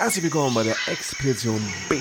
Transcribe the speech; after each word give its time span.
Herzlich 0.00 0.24
willkommen 0.24 0.54
bei 0.54 0.62
der 0.62 0.76
Expedition 0.86 1.60
B, 1.90 1.96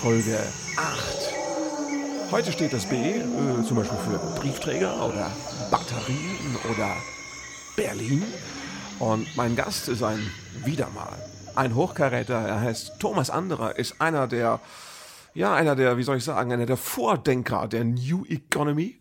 Folge 0.00 0.40
8. 0.76 2.32
Heute 2.32 2.50
steht 2.50 2.72
das 2.72 2.84
B 2.84 2.96
äh, 2.96 3.62
zum 3.64 3.76
Beispiel 3.76 3.96
für 3.98 4.40
Briefträger 4.40 4.92
oder 5.06 5.30
Batterien 5.70 6.56
oder 6.68 6.96
Berlin. 7.76 8.24
Und 8.98 9.36
mein 9.36 9.54
Gast 9.54 9.88
ist 9.88 10.02
ein 10.02 10.18
wieder 10.64 10.88
mal 10.96 11.16
ein 11.54 11.76
Hochkaräter. 11.76 12.34
Er 12.34 12.60
heißt 12.60 12.98
Thomas 12.98 13.30
Anderer, 13.30 13.76
ist 13.78 14.00
einer 14.00 14.26
der, 14.26 14.58
ja, 15.32 15.54
einer 15.54 15.76
der, 15.76 15.98
wie 15.98 16.02
soll 16.02 16.16
ich 16.16 16.24
sagen, 16.24 16.52
einer 16.52 16.66
der 16.66 16.76
Vordenker 16.76 17.68
der 17.68 17.84
New 17.84 18.24
Economy. 18.24 18.98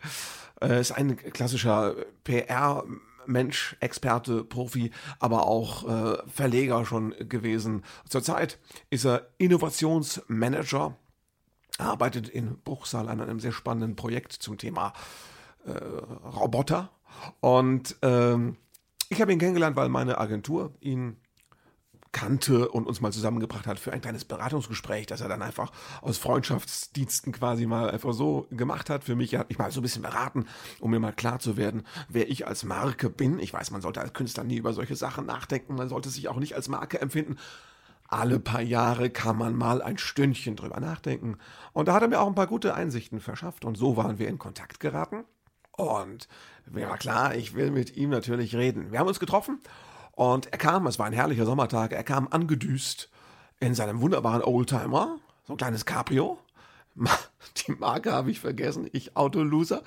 Äh, 0.61 0.79
ist 0.79 0.91
ein 0.91 1.17
klassischer 1.17 1.95
PR- 2.23 2.83
Mensch, 3.25 3.75
Experte, 3.79 4.43
Profi, 4.43 4.91
aber 5.19 5.47
auch 5.47 5.87
äh, 5.87 6.17
Verleger 6.27 6.85
schon 6.85 7.15
gewesen. 7.19 7.83
Zurzeit 8.07 8.59
ist 8.89 9.05
er 9.05 9.27
Innovationsmanager, 9.37 10.95
arbeitet 11.77 12.29
in 12.29 12.57
Bruchsal 12.59 13.09
an 13.09 13.21
einem 13.21 13.39
sehr 13.39 13.51
spannenden 13.51 13.95
Projekt 13.95 14.33
zum 14.33 14.57
Thema 14.57 14.93
äh, 15.65 15.71
Roboter. 15.71 16.91
Und 17.39 17.95
ähm, 18.01 18.57
ich 19.09 19.21
habe 19.21 19.33
ihn 19.33 19.39
kennengelernt, 19.39 19.75
weil 19.75 19.89
meine 19.89 20.17
Agentur 20.19 20.73
ihn 20.79 21.17
kannte 22.11 22.69
und 22.69 22.87
uns 22.87 23.01
mal 23.01 23.11
zusammengebracht 23.11 23.67
hat 23.67 23.79
für 23.79 23.93
ein 23.93 24.01
kleines 24.01 24.25
Beratungsgespräch, 24.25 25.05
das 25.05 25.21
er 25.21 25.29
dann 25.29 25.41
einfach 25.41 25.71
aus 26.01 26.17
Freundschaftsdiensten 26.17 27.31
quasi 27.31 27.65
mal 27.65 27.89
einfach 27.89 28.13
so 28.13 28.47
gemacht 28.51 28.89
hat 28.89 29.03
für 29.03 29.15
mich. 29.15 29.33
Er 29.33 29.39
hat 29.39 29.49
mich 29.49 29.57
mal 29.57 29.71
so 29.71 29.79
ein 29.79 29.83
bisschen 29.83 30.01
beraten, 30.01 30.45
um 30.79 30.91
mir 30.91 30.99
mal 30.99 31.13
klar 31.13 31.39
zu 31.39 31.57
werden, 31.57 31.83
wer 32.09 32.29
ich 32.29 32.47
als 32.47 32.63
Marke 32.63 33.09
bin. 33.09 33.39
Ich 33.39 33.53
weiß, 33.53 33.71
man 33.71 33.81
sollte 33.81 34.01
als 34.01 34.13
Künstler 34.13 34.43
nie 34.43 34.57
über 34.57 34.73
solche 34.73 34.95
Sachen 34.95 35.25
nachdenken, 35.25 35.75
man 35.75 35.89
sollte 35.89 36.09
sich 36.09 36.27
auch 36.27 36.37
nicht 36.37 36.55
als 36.55 36.67
Marke 36.67 36.99
empfinden. 36.99 37.37
Alle 38.07 38.41
paar 38.41 38.61
Jahre 38.61 39.09
kann 39.09 39.37
man 39.37 39.55
mal 39.55 39.81
ein 39.81 39.97
Stündchen 39.97 40.57
drüber 40.57 40.81
nachdenken. 40.81 41.37
Und 41.71 41.87
da 41.87 41.93
hat 41.93 42.01
er 42.01 42.09
mir 42.09 42.19
auch 42.19 42.27
ein 42.27 42.35
paar 42.35 42.47
gute 42.47 42.73
Einsichten 42.73 43.21
verschafft 43.21 43.63
und 43.63 43.77
so 43.77 43.95
waren 43.95 44.19
wir 44.19 44.27
in 44.27 44.37
Kontakt 44.37 44.81
geraten. 44.81 45.23
Und 45.77 46.27
mir 46.69 46.89
war 46.89 46.97
klar, 46.97 47.35
ich 47.35 47.55
will 47.55 47.71
mit 47.71 47.95
ihm 47.95 48.09
natürlich 48.09 48.55
reden. 48.55 48.91
Wir 48.91 48.99
haben 48.99 49.07
uns 49.07 49.21
getroffen 49.21 49.61
und 50.21 50.53
er 50.53 50.59
kam, 50.59 50.85
es 50.85 50.99
war 50.99 51.07
ein 51.07 51.13
herrlicher 51.13 51.45
Sommertag, 51.45 51.93
er 51.93 52.03
kam 52.03 52.27
angedüst 52.29 53.09
in 53.59 53.73
seinem 53.73 54.01
wunderbaren 54.01 54.43
Oldtimer, 54.43 55.17
so 55.47 55.53
ein 55.53 55.57
kleines 55.57 55.87
Cabrio. 55.87 56.37
Die 57.57 57.71
Marke 57.71 58.11
habe 58.11 58.29
ich 58.29 58.39
vergessen, 58.39 58.87
ich 58.91 59.17
Autoloser. 59.17 59.81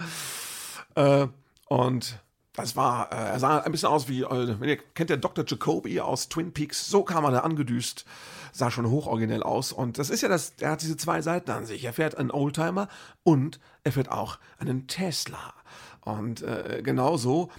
Äh, 0.96 1.28
und 1.68 2.18
das 2.52 2.74
war, 2.74 3.12
äh, 3.12 3.14
er 3.14 3.38
sah 3.38 3.60
ein 3.60 3.70
bisschen 3.70 3.90
aus 3.90 4.08
wie, 4.08 4.22
äh, 4.22 4.58
wenn 4.58 4.68
ihr 4.68 4.76
kennt 4.76 5.10
der 5.10 5.18
Dr. 5.18 5.44
Jacoby 5.46 6.00
aus 6.00 6.28
Twin 6.28 6.52
Peaks, 6.52 6.84
so 6.84 7.04
kam 7.04 7.22
er 7.22 7.30
da 7.30 7.38
angedüst, 7.40 8.04
sah 8.50 8.72
schon 8.72 8.90
hochoriginell 8.90 9.44
aus. 9.44 9.70
Und 9.70 9.98
das 9.98 10.10
ist 10.10 10.22
ja 10.22 10.28
das, 10.28 10.54
er 10.58 10.72
hat 10.72 10.82
diese 10.82 10.96
zwei 10.96 11.22
Seiten 11.22 11.52
an 11.52 11.64
sich. 11.64 11.84
Er 11.84 11.92
fährt 11.92 12.16
einen 12.16 12.32
Oldtimer 12.32 12.88
und 13.22 13.60
er 13.84 13.92
fährt 13.92 14.10
auch 14.10 14.40
einen 14.58 14.88
Tesla. 14.88 15.54
Und 16.00 16.42
äh, 16.42 16.80
genauso 16.82 17.50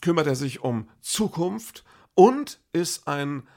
kümmert 0.00 0.26
er 0.26 0.34
sich 0.34 0.64
um 0.64 0.88
Zukunft 1.02 1.84
und 2.20 2.60
ist 2.74 3.08
ein 3.08 3.48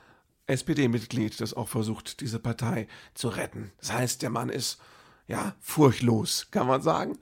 SPD-Mitglied, 0.47 1.41
das 1.41 1.53
auch 1.53 1.67
versucht, 1.67 2.21
diese 2.21 2.39
Partei 2.39 2.87
zu 3.13 3.27
retten. 3.27 3.73
Das 3.79 3.91
heißt, 3.91 4.21
der 4.21 4.29
Mann 4.29 4.47
ist 4.47 4.79
ja 5.27 5.53
furchtlos, 5.59 6.47
kann 6.49 6.67
man 6.67 6.81
sagen. 6.81 7.19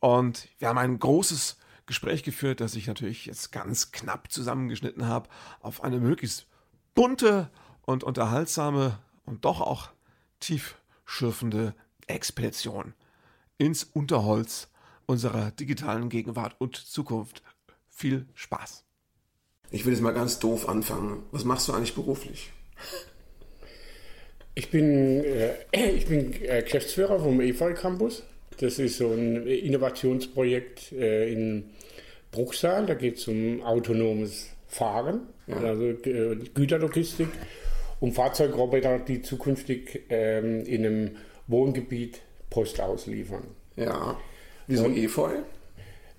Und 0.00 0.48
wir 0.58 0.66
haben 0.66 0.78
ein 0.78 0.98
großes 0.98 1.58
Gespräch 1.86 2.24
geführt, 2.24 2.60
das 2.60 2.74
ich 2.74 2.88
natürlich 2.88 3.26
jetzt 3.26 3.52
ganz 3.52 3.92
knapp 3.92 4.32
zusammengeschnitten 4.32 5.06
habe 5.06 5.28
auf 5.60 5.84
eine 5.84 6.00
möglichst 6.00 6.48
bunte 6.96 7.52
und 7.82 8.02
unterhaltsame 8.02 8.98
und 9.24 9.44
doch 9.44 9.60
auch 9.60 9.90
tiefschürfende 10.40 11.72
Expedition 12.08 12.94
ins 13.58 13.84
Unterholz 13.84 14.66
unserer 15.06 15.52
digitalen 15.52 16.08
Gegenwart 16.08 16.56
und 16.58 16.74
Zukunft. 16.74 17.44
Viel 17.90 18.28
Spaß! 18.34 18.89
Ich 19.70 19.86
will 19.86 19.92
jetzt 19.92 20.02
mal 20.02 20.12
ganz 20.12 20.38
doof 20.38 20.68
anfangen. 20.68 21.22
Was 21.30 21.44
machst 21.44 21.68
du 21.68 21.72
eigentlich 21.72 21.94
beruflich? 21.94 22.50
Ich 24.54 24.70
bin, 24.70 25.24
äh, 25.24 25.54
ich 25.72 26.06
bin 26.06 26.34
äh, 26.42 26.62
Geschäftsführer 26.62 27.20
vom 27.20 27.40
EFAL 27.40 27.74
Campus. 27.74 28.24
Das 28.58 28.78
ist 28.78 28.98
so 28.98 29.12
ein 29.12 29.46
Innovationsprojekt 29.46 30.92
äh, 30.92 31.32
in 31.32 31.70
Bruchsal. 32.30 32.86
Da 32.86 32.94
geht 32.94 33.18
es 33.18 33.28
um 33.28 33.62
autonomes 33.62 34.48
Fahren, 34.66 35.22
ja. 35.46 35.56
also 35.56 35.88
äh, 35.88 36.36
Güterlogistik, 36.54 37.28
um 38.00 38.12
Fahrzeugroboter, 38.12 38.98
die 38.98 39.22
zukünftig 39.22 40.02
ähm, 40.10 40.64
in 40.64 40.86
einem 40.86 41.10
Wohngebiet 41.46 42.20
Post 42.50 42.80
ausliefern. 42.80 43.44
Ja. 43.76 44.18
Wieso 44.66 44.86
Efeu? 44.86 44.96
Äh, 44.96 45.04
Efeu 45.04 45.30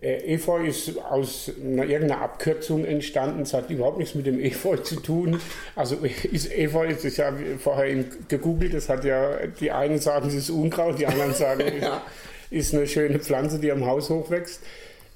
ist 0.01 0.97
aus 0.97 1.51
einer, 1.63 1.83
irgendeiner 1.83 2.21
Abkürzung 2.21 2.85
entstanden. 2.85 3.43
Es 3.43 3.53
hat 3.53 3.69
überhaupt 3.69 3.99
nichts 3.99 4.15
mit 4.15 4.25
dem 4.25 4.39
Efeu 4.39 4.77
zu 4.77 4.95
tun. 4.95 5.39
Also 5.75 5.95
ist 6.31 6.51
Efeu, 6.51 6.87
ist 6.87 7.17
ja 7.17 7.31
vorher 7.59 8.03
gegoogelt, 8.27 8.73
das 8.73 8.89
hat 8.89 9.05
ja, 9.05 9.45
die 9.59 9.71
einen 9.71 9.99
sagen, 9.99 10.27
es 10.27 10.33
ist 10.33 10.49
Unkraut, 10.49 10.99
die 10.99 11.05
anderen 11.05 11.33
sagen, 11.33 11.63
ja. 11.81 12.01
ist 12.49 12.73
eine 12.73 12.87
schöne 12.87 13.19
Pflanze, 13.19 13.59
die 13.59 13.71
am 13.71 13.85
Haus 13.85 14.09
hochwächst. 14.09 14.61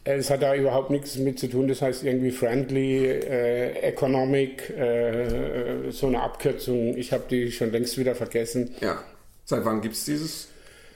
Äh, 0.03 0.17
es 0.17 0.29
hat 0.29 0.43
da 0.43 0.55
überhaupt 0.55 0.91
nichts 0.91 1.15
mit 1.17 1.39
zu 1.39 1.47
tun. 1.47 1.67
Das 1.67 1.81
heißt 1.81 2.03
irgendwie 2.03 2.31
friendly, 2.31 3.07
äh, 3.07 3.71
economic, 3.81 4.69
äh, 4.69 5.89
so 5.89 6.07
eine 6.07 6.21
Abkürzung. 6.21 6.95
Ich 6.95 7.11
habe 7.11 7.23
die 7.29 7.51
schon 7.51 7.71
längst 7.71 7.97
wieder 7.97 8.15
vergessen. 8.15 8.75
Ja. 8.81 9.03
Seit 9.45 9.65
wann 9.65 9.81
gibt 9.81 9.95
es 9.95 10.05
dieses 10.05 10.47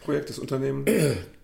Projekt, 0.03 0.29
das 0.29 0.39
Unternehmen? 0.39 0.85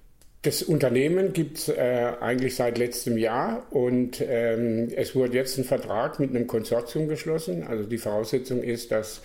Das 0.46 0.62
Unternehmen 0.62 1.34
gibt 1.34 1.58
es 1.58 1.70
äh, 1.70 2.12
eigentlich 2.22 2.56
seit 2.56 2.78
letztem 2.78 3.18
Jahr 3.18 3.66
und 3.72 4.22
ähm, 4.22 4.90
es 4.96 5.16
wurde 5.16 5.34
jetzt 5.34 5.58
ein 5.58 5.64
Vertrag 5.64 6.20
mit 6.20 6.30
einem 6.30 6.46
Konsortium 6.46 7.08
geschlossen. 7.08 7.64
Also 7.64 7.86
die 7.86 7.98
Voraussetzung 7.98 8.62
ist, 8.62 8.92
dass 8.92 9.24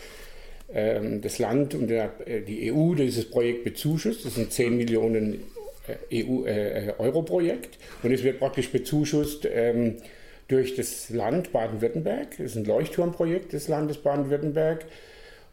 ähm, 0.73 1.21
das 1.21 1.39
Land 1.39 1.75
und 1.75 1.89
der, 1.89 2.15
äh, 2.27 2.41
die 2.41 2.73
EU 2.73 2.95
dieses 2.95 3.29
Projekt 3.29 3.65
bezuschusst. 3.65 4.25
Das 4.25 4.37
sind 4.37 4.51
10 4.51 4.79
Millionen 4.79 5.43
äh, 6.09 6.25
EU, 6.25 6.47
äh, 6.47 6.95
Euro-Projekt 6.97 7.77
und 8.03 8.13
es 8.13 8.23
wird 8.23 8.39
praktisch 8.39 8.71
bezuschusst 8.71 9.47
ähm, 9.53 9.97
durch 10.49 10.75
das 10.75 11.11
Land 11.11 11.53
Baden-Württemberg. 11.53 12.31
Das 12.39 12.53
ist 12.53 12.57
ein 12.57 12.65
Leuchtturmprojekt 12.65 13.53
des 13.53 13.69
Landes 13.69 13.99
Baden-Württemberg 13.99 14.87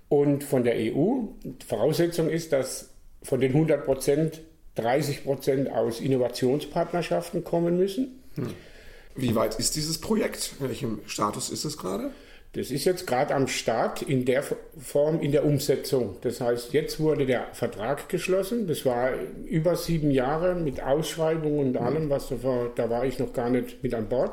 und 0.07 0.45
von 0.45 0.63
der 0.63 0.75
EU. 0.75 1.23
Die 1.43 1.65
Voraussetzung 1.67 2.29
ist, 2.29 2.53
dass 2.53 2.89
von 3.21 3.41
den 3.41 3.51
100 3.51 3.83
Prozent 3.83 4.39
30 4.77 5.23
Prozent 5.23 5.71
aus 5.71 5.99
Innovationspartnerschaften 5.99 7.43
kommen 7.43 7.77
müssen. 7.77 8.23
Hm. 8.35 8.53
Wie 9.15 9.35
weit 9.35 9.57
ist 9.59 9.75
dieses 9.75 9.99
Projekt? 9.99 10.53
In 10.59 10.69
welchem 10.69 10.99
Status 11.07 11.49
ist 11.49 11.65
es 11.65 11.77
gerade? 11.77 12.11
Das 12.53 12.71
ist 12.71 12.85
jetzt 12.85 13.05
gerade 13.05 13.35
am 13.35 13.47
Start 13.47 14.01
in 14.01 14.25
der 14.25 14.43
Form, 14.43 15.21
in 15.21 15.31
der 15.31 15.45
Umsetzung. 15.45 16.15
Das 16.21 16.39
heißt, 16.39 16.73
jetzt 16.73 16.99
wurde 16.99 17.25
der 17.25 17.47
Vertrag 17.53 18.09
geschlossen. 18.09 18.67
Das 18.67 18.85
war 18.85 19.11
über 19.45 19.75
sieben 19.75 20.11
Jahre 20.11 20.55
mit 20.55 20.81
Ausschreibung 20.81 21.59
und 21.59 21.77
allem, 21.77 22.09
was 22.09 22.29
da 22.29 22.41
war. 22.43 22.71
Da 22.73 22.89
war 22.89 23.05
ich 23.05 23.19
noch 23.19 23.33
gar 23.33 23.49
nicht 23.49 23.83
mit 23.83 23.93
an 23.93 24.07
Bord. 24.07 24.31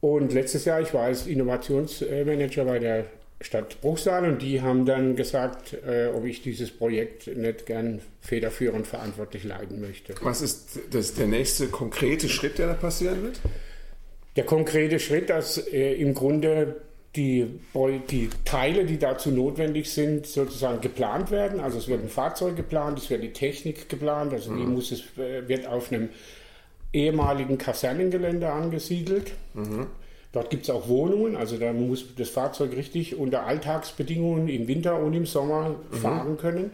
Und 0.00 0.32
letztes 0.32 0.64
Jahr, 0.64 0.80
ich 0.80 0.92
war 0.94 1.04
als 1.04 1.26
Innovationsmanager 1.26 2.64
bei 2.64 2.78
der 2.78 3.06
Stadt 3.40 3.80
Bruchsal 3.80 4.24
und 4.24 4.42
die 4.42 4.62
haben 4.62 4.84
dann 4.84 5.14
gesagt, 5.14 5.72
äh, 5.72 6.08
ob 6.12 6.24
ich 6.24 6.42
dieses 6.42 6.70
Projekt 6.70 7.28
nicht 7.28 7.66
gern 7.66 8.00
federführend 8.20 8.86
verantwortlich 8.86 9.44
leiten 9.44 9.80
möchte. 9.80 10.14
Was 10.22 10.42
ist 10.42 10.80
das, 10.90 11.14
der 11.14 11.28
nächste 11.28 11.68
konkrete 11.68 12.28
Schritt, 12.28 12.58
der 12.58 12.66
da 12.66 12.74
passieren 12.74 13.22
wird? 13.22 13.40
Der 14.34 14.44
konkrete 14.44 14.98
Schritt, 14.98 15.30
dass 15.30 15.58
äh, 15.58 15.94
im 15.94 16.14
Grunde 16.14 16.80
die, 17.14 17.46
die 18.10 18.28
Teile, 18.44 18.84
die 18.84 18.98
dazu 18.98 19.30
notwendig 19.30 19.90
sind, 19.90 20.26
sozusagen 20.26 20.80
geplant 20.80 21.30
werden. 21.30 21.60
Also 21.60 21.78
es 21.78 21.88
wird 21.88 22.02
ein 22.02 22.08
Fahrzeug 22.08 22.56
geplant, 22.56 22.98
es 22.98 23.08
wird 23.08 23.22
die 23.22 23.32
Technik 23.32 23.88
geplant, 23.88 24.32
also 24.32 24.54
die 24.54 24.62
mhm. 24.62 24.74
muss 24.74 24.92
es, 24.92 25.02
äh, 25.16 25.48
wird 25.48 25.66
auf 25.66 25.92
einem 25.92 26.08
ehemaligen 26.92 27.58
Kasernengelände 27.58 28.50
angesiedelt. 28.50 29.32
Mhm. 29.54 29.86
Dort 30.32 30.50
gibt 30.50 30.64
es 30.64 30.70
auch 30.70 30.88
Wohnungen, 30.88 31.36
also 31.36 31.56
da 31.56 31.72
muss 31.72 32.14
das 32.16 32.28
Fahrzeug 32.28 32.76
richtig 32.76 33.16
unter 33.16 33.46
Alltagsbedingungen 33.46 34.48
im 34.48 34.68
Winter 34.68 34.98
und 35.00 35.14
im 35.14 35.24
Sommer 35.24 35.76
mhm. 35.90 35.96
fahren 35.96 36.36
können. 36.36 36.70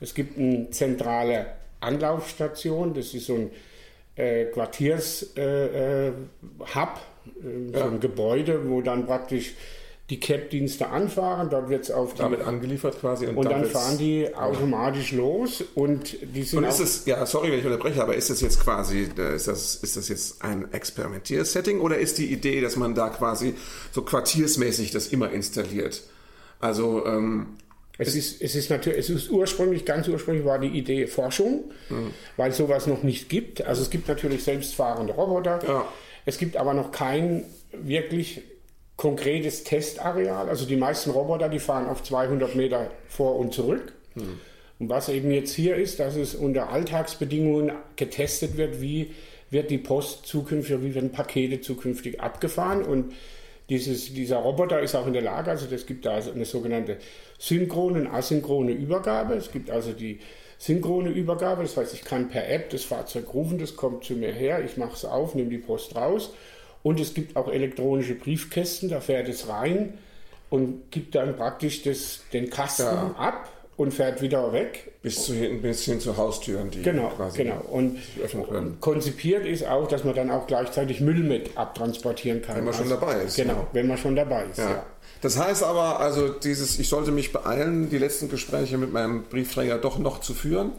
Es 0.00 0.14
gibt 0.14 0.38
eine 0.38 0.70
zentrale 0.70 1.46
Anlaufstation, 1.80 2.94
das 2.94 3.12
ist 3.12 3.26
so 3.26 3.34
ein 3.34 3.50
äh, 4.16 4.46
Quartiershub, 4.46 5.36
äh, 5.36 6.06
äh, 6.06 6.08
äh, 6.08 6.12
so 7.74 7.84
ein 7.84 8.00
Gebäude, 8.00 8.68
wo 8.70 8.80
dann 8.80 9.06
praktisch 9.06 9.54
die 10.10 10.18
CAP-Dienste 10.18 10.88
anfahren, 10.88 11.50
dort 11.50 11.68
wird 11.68 11.84
es 11.84 11.90
auf 11.90 12.14
die, 12.14 12.22
Damit 12.22 12.40
angeliefert 12.40 12.98
quasi. 12.98 13.26
Und, 13.26 13.36
und 13.36 13.44
dann, 13.44 13.62
dann 13.62 13.70
fahren 13.70 13.98
die 13.98 14.34
automatisch 14.34 15.12
los 15.12 15.62
und 15.74 16.16
die 16.34 16.44
sind. 16.44 16.60
Und 16.60 16.64
ist 16.64 16.80
es, 16.80 17.04
ja, 17.04 17.26
sorry, 17.26 17.52
wenn 17.52 17.58
ich 17.58 17.64
unterbreche, 17.64 18.02
aber 18.02 18.14
ist 18.14 18.30
das 18.30 18.40
jetzt 18.40 18.60
quasi, 18.60 19.08
äh, 19.18 19.36
ist 19.36 19.48
das, 19.48 19.76
ist 19.76 19.96
das 19.98 20.08
jetzt 20.08 20.42
ein 20.42 20.72
Experimentiersetting 20.72 21.80
oder 21.80 21.98
ist 21.98 22.16
die 22.16 22.32
Idee, 22.32 22.62
dass 22.62 22.76
man 22.76 22.94
da 22.94 23.10
quasi 23.10 23.54
so 23.92 24.00
quartiersmäßig 24.00 24.92
das 24.92 25.08
immer 25.08 25.30
installiert? 25.30 26.02
Also 26.58 27.04
ähm, 27.04 27.58
es 27.98 28.14
ist, 28.14 28.40
es 28.40 28.54
ist 28.54 28.70
natürlich, 28.70 29.00
es 29.00 29.10
ist 29.10 29.30
ursprünglich, 29.30 29.84
ganz 29.84 30.08
ursprünglich 30.08 30.46
war 30.46 30.58
die 30.58 30.68
Idee 30.68 31.06
Forschung, 31.06 31.70
mhm. 31.90 32.12
weil 32.38 32.52
sowas 32.52 32.86
noch 32.86 33.02
nicht 33.02 33.28
gibt. 33.28 33.62
Also 33.62 33.82
es 33.82 33.90
gibt 33.90 34.08
natürlich 34.08 34.42
selbstfahrende 34.42 35.12
Roboter. 35.12 35.60
Ja. 35.66 35.86
Es 36.24 36.38
gibt 36.38 36.56
aber 36.56 36.72
noch 36.72 36.92
kein 36.92 37.44
wirklich 37.72 38.42
konkretes 38.98 39.64
Testareal. 39.64 40.50
Also 40.50 40.66
die 40.66 40.76
meisten 40.76 41.10
Roboter, 41.10 41.48
die 41.48 41.60
fahren 41.60 41.86
auf 41.86 42.02
200 42.02 42.54
Meter 42.56 42.90
vor 43.08 43.36
und 43.36 43.54
zurück. 43.54 43.94
Mhm. 44.16 44.40
Und 44.80 44.88
was 44.90 45.08
eben 45.08 45.30
jetzt 45.30 45.54
hier 45.54 45.76
ist, 45.76 46.00
dass 46.00 46.16
es 46.16 46.34
unter 46.34 46.68
Alltagsbedingungen 46.70 47.72
getestet 47.96 48.58
wird, 48.58 48.82
wie 48.82 49.12
wird 49.50 49.70
die 49.70 49.78
Post 49.78 50.26
zukünftig, 50.26 50.82
wie 50.82 50.94
werden 50.94 51.10
Pakete 51.10 51.60
zukünftig 51.60 52.20
abgefahren. 52.20 52.82
Und 52.82 53.14
dieses, 53.68 54.12
dieser 54.12 54.38
Roboter 54.38 54.80
ist 54.80 54.94
auch 54.96 55.06
in 55.06 55.12
der 55.12 55.22
Lage, 55.22 55.50
also 55.50 55.66
es 55.72 55.86
gibt 55.86 56.04
da 56.04 56.16
eine 56.16 56.44
sogenannte 56.44 56.98
synchrone 57.38 58.00
und 58.00 58.06
asynchrone 58.08 58.72
Übergabe. 58.72 59.34
Es 59.34 59.52
gibt 59.52 59.70
also 59.70 59.92
die 59.92 60.18
synchrone 60.58 61.10
Übergabe, 61.10 61.62
das 61.62 61.76
heißt, 61.76 61.94
ich 61.94 62.04
kann 62.04 62.28
per 62.28 62.50
App 62.50 62.70
das 62.70 62.82
Fahrzeug 62.82 63.32
rufen, 63.32 63.58
das 63.58 63.76
kommt 63.76 64.04
zu 64.04 64.14
mir 64.14 64.32
her, 64.32 64.64
ich 64.64 64.76
mache 64.76 64.94
es 64.94 65.04
auf, 65.04 65.36
nehme 65.36 65.50
die 65.50 65.58
Post 65.58 65.94
raus. 65.94 66.32
Und 66.88 66.98
es 67.00 67.12
gibt 67.12 67.36
auch 67.36 67.48
elektronische 67.48 68.14
Briefkästen, 68.14 68.88
da 68.88 69.02
fährt 69.02 69.28
es 69.28 69.46
rein 69.46 69.98
und 70.48 70.90
gibt 70.90 71.14
dann 71.14 71.36
praktisch 71.36 71.82
das, 71.82 72.20
den 72.32 72.48
Kasten 72.48 72.84
ja. 72.84 73.14
ab 73.18 73.50
und 73.76 73.92
fährt 73.92 74.22
wieder 74.22 74.54
weg. 74.54 74.90
Bis, 75.02 75.26
zu, 75.26 75.34
bis 75.34 75.84
hin 75.84 76.00
zu 76.00 76.16
Haustüren, 76.16 76.70
die 76.70 76.80
genau, 76.80 77.10
quasi 77.10 77.44
genau. 77.44 77.60
Und 77.70 77.98
konzipiert 78.80 79.44
ist 79.44 79.66
auch, 79.66 79.86
dass 79.86 80.04
man 80.04 80.14
dann 80.14 80.30
auch 80.30 80.46
gleichzeitig 80.46 81.02
Müll 81.02 81.22
mit 81.24 81.58
abtransportieren 81.58 82.40
kann. 82.40 82.56
Wenn 82.56 82.64
man 82.64 82.72
also, 82.72 82.88
schon 82.88 82.98
dabei 82.98 83.20
ist. 83.20 83.36
Genau, 83.36 83.52
ja. 83.52 83.68
wenn 83.74 83.86
man 83.86 83.98
schon 83.98 84.16
dabei 84.16 84.46
ist. 84.46 84.56
Ja. 84.56 84.70
ja. 84.70 84.86
Das 85.20 85.38
heißt 85.38 85.64
aber, 85.64 86.00
also 86.00 86.30
dieses, 86.30 86.78
ich 86.78 86.88
sollte 86.88 87.10
mich 87.10 87.34
beeilen, 87.34 87.90
die 87.90 87.98
letzten 87.98 88.30
Gespräche 88.30 88.78
mit 88.78 88.94
meinem 88.94 89.24
Briefträger 89.24 89.76
doch 89.76 89.98
noch 89.98 90.22
zu 90.22 90.32
führen, 90.32 90.72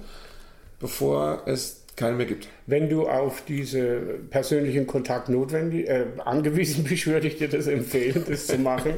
bevor 0.79 1.43
es 1.45 1.78
keinen 1.99 2.17
mehr 2.17 2.25
gibt. 2.25 2.47
Wenn 2.65 2.89
du 2.89 3.07
auf 3.07 3.43
diesen 3.45 4.29
persönlichen 4.29 4.87
Kontakt 4.87 5.29
notwendig, 5.29 5.87
äh, 5.87 6.05
angewiesen 6.25 6.85
bist, 6.85 7.05
würde 7.07 7.27
ich 7.27 7.37
dir 7.37 7.49
das 7.49 7.67
empfehlen, 7.67 8.23
das 8.27 8.47
zu 8.47 8.57
machen. 8.57 8.93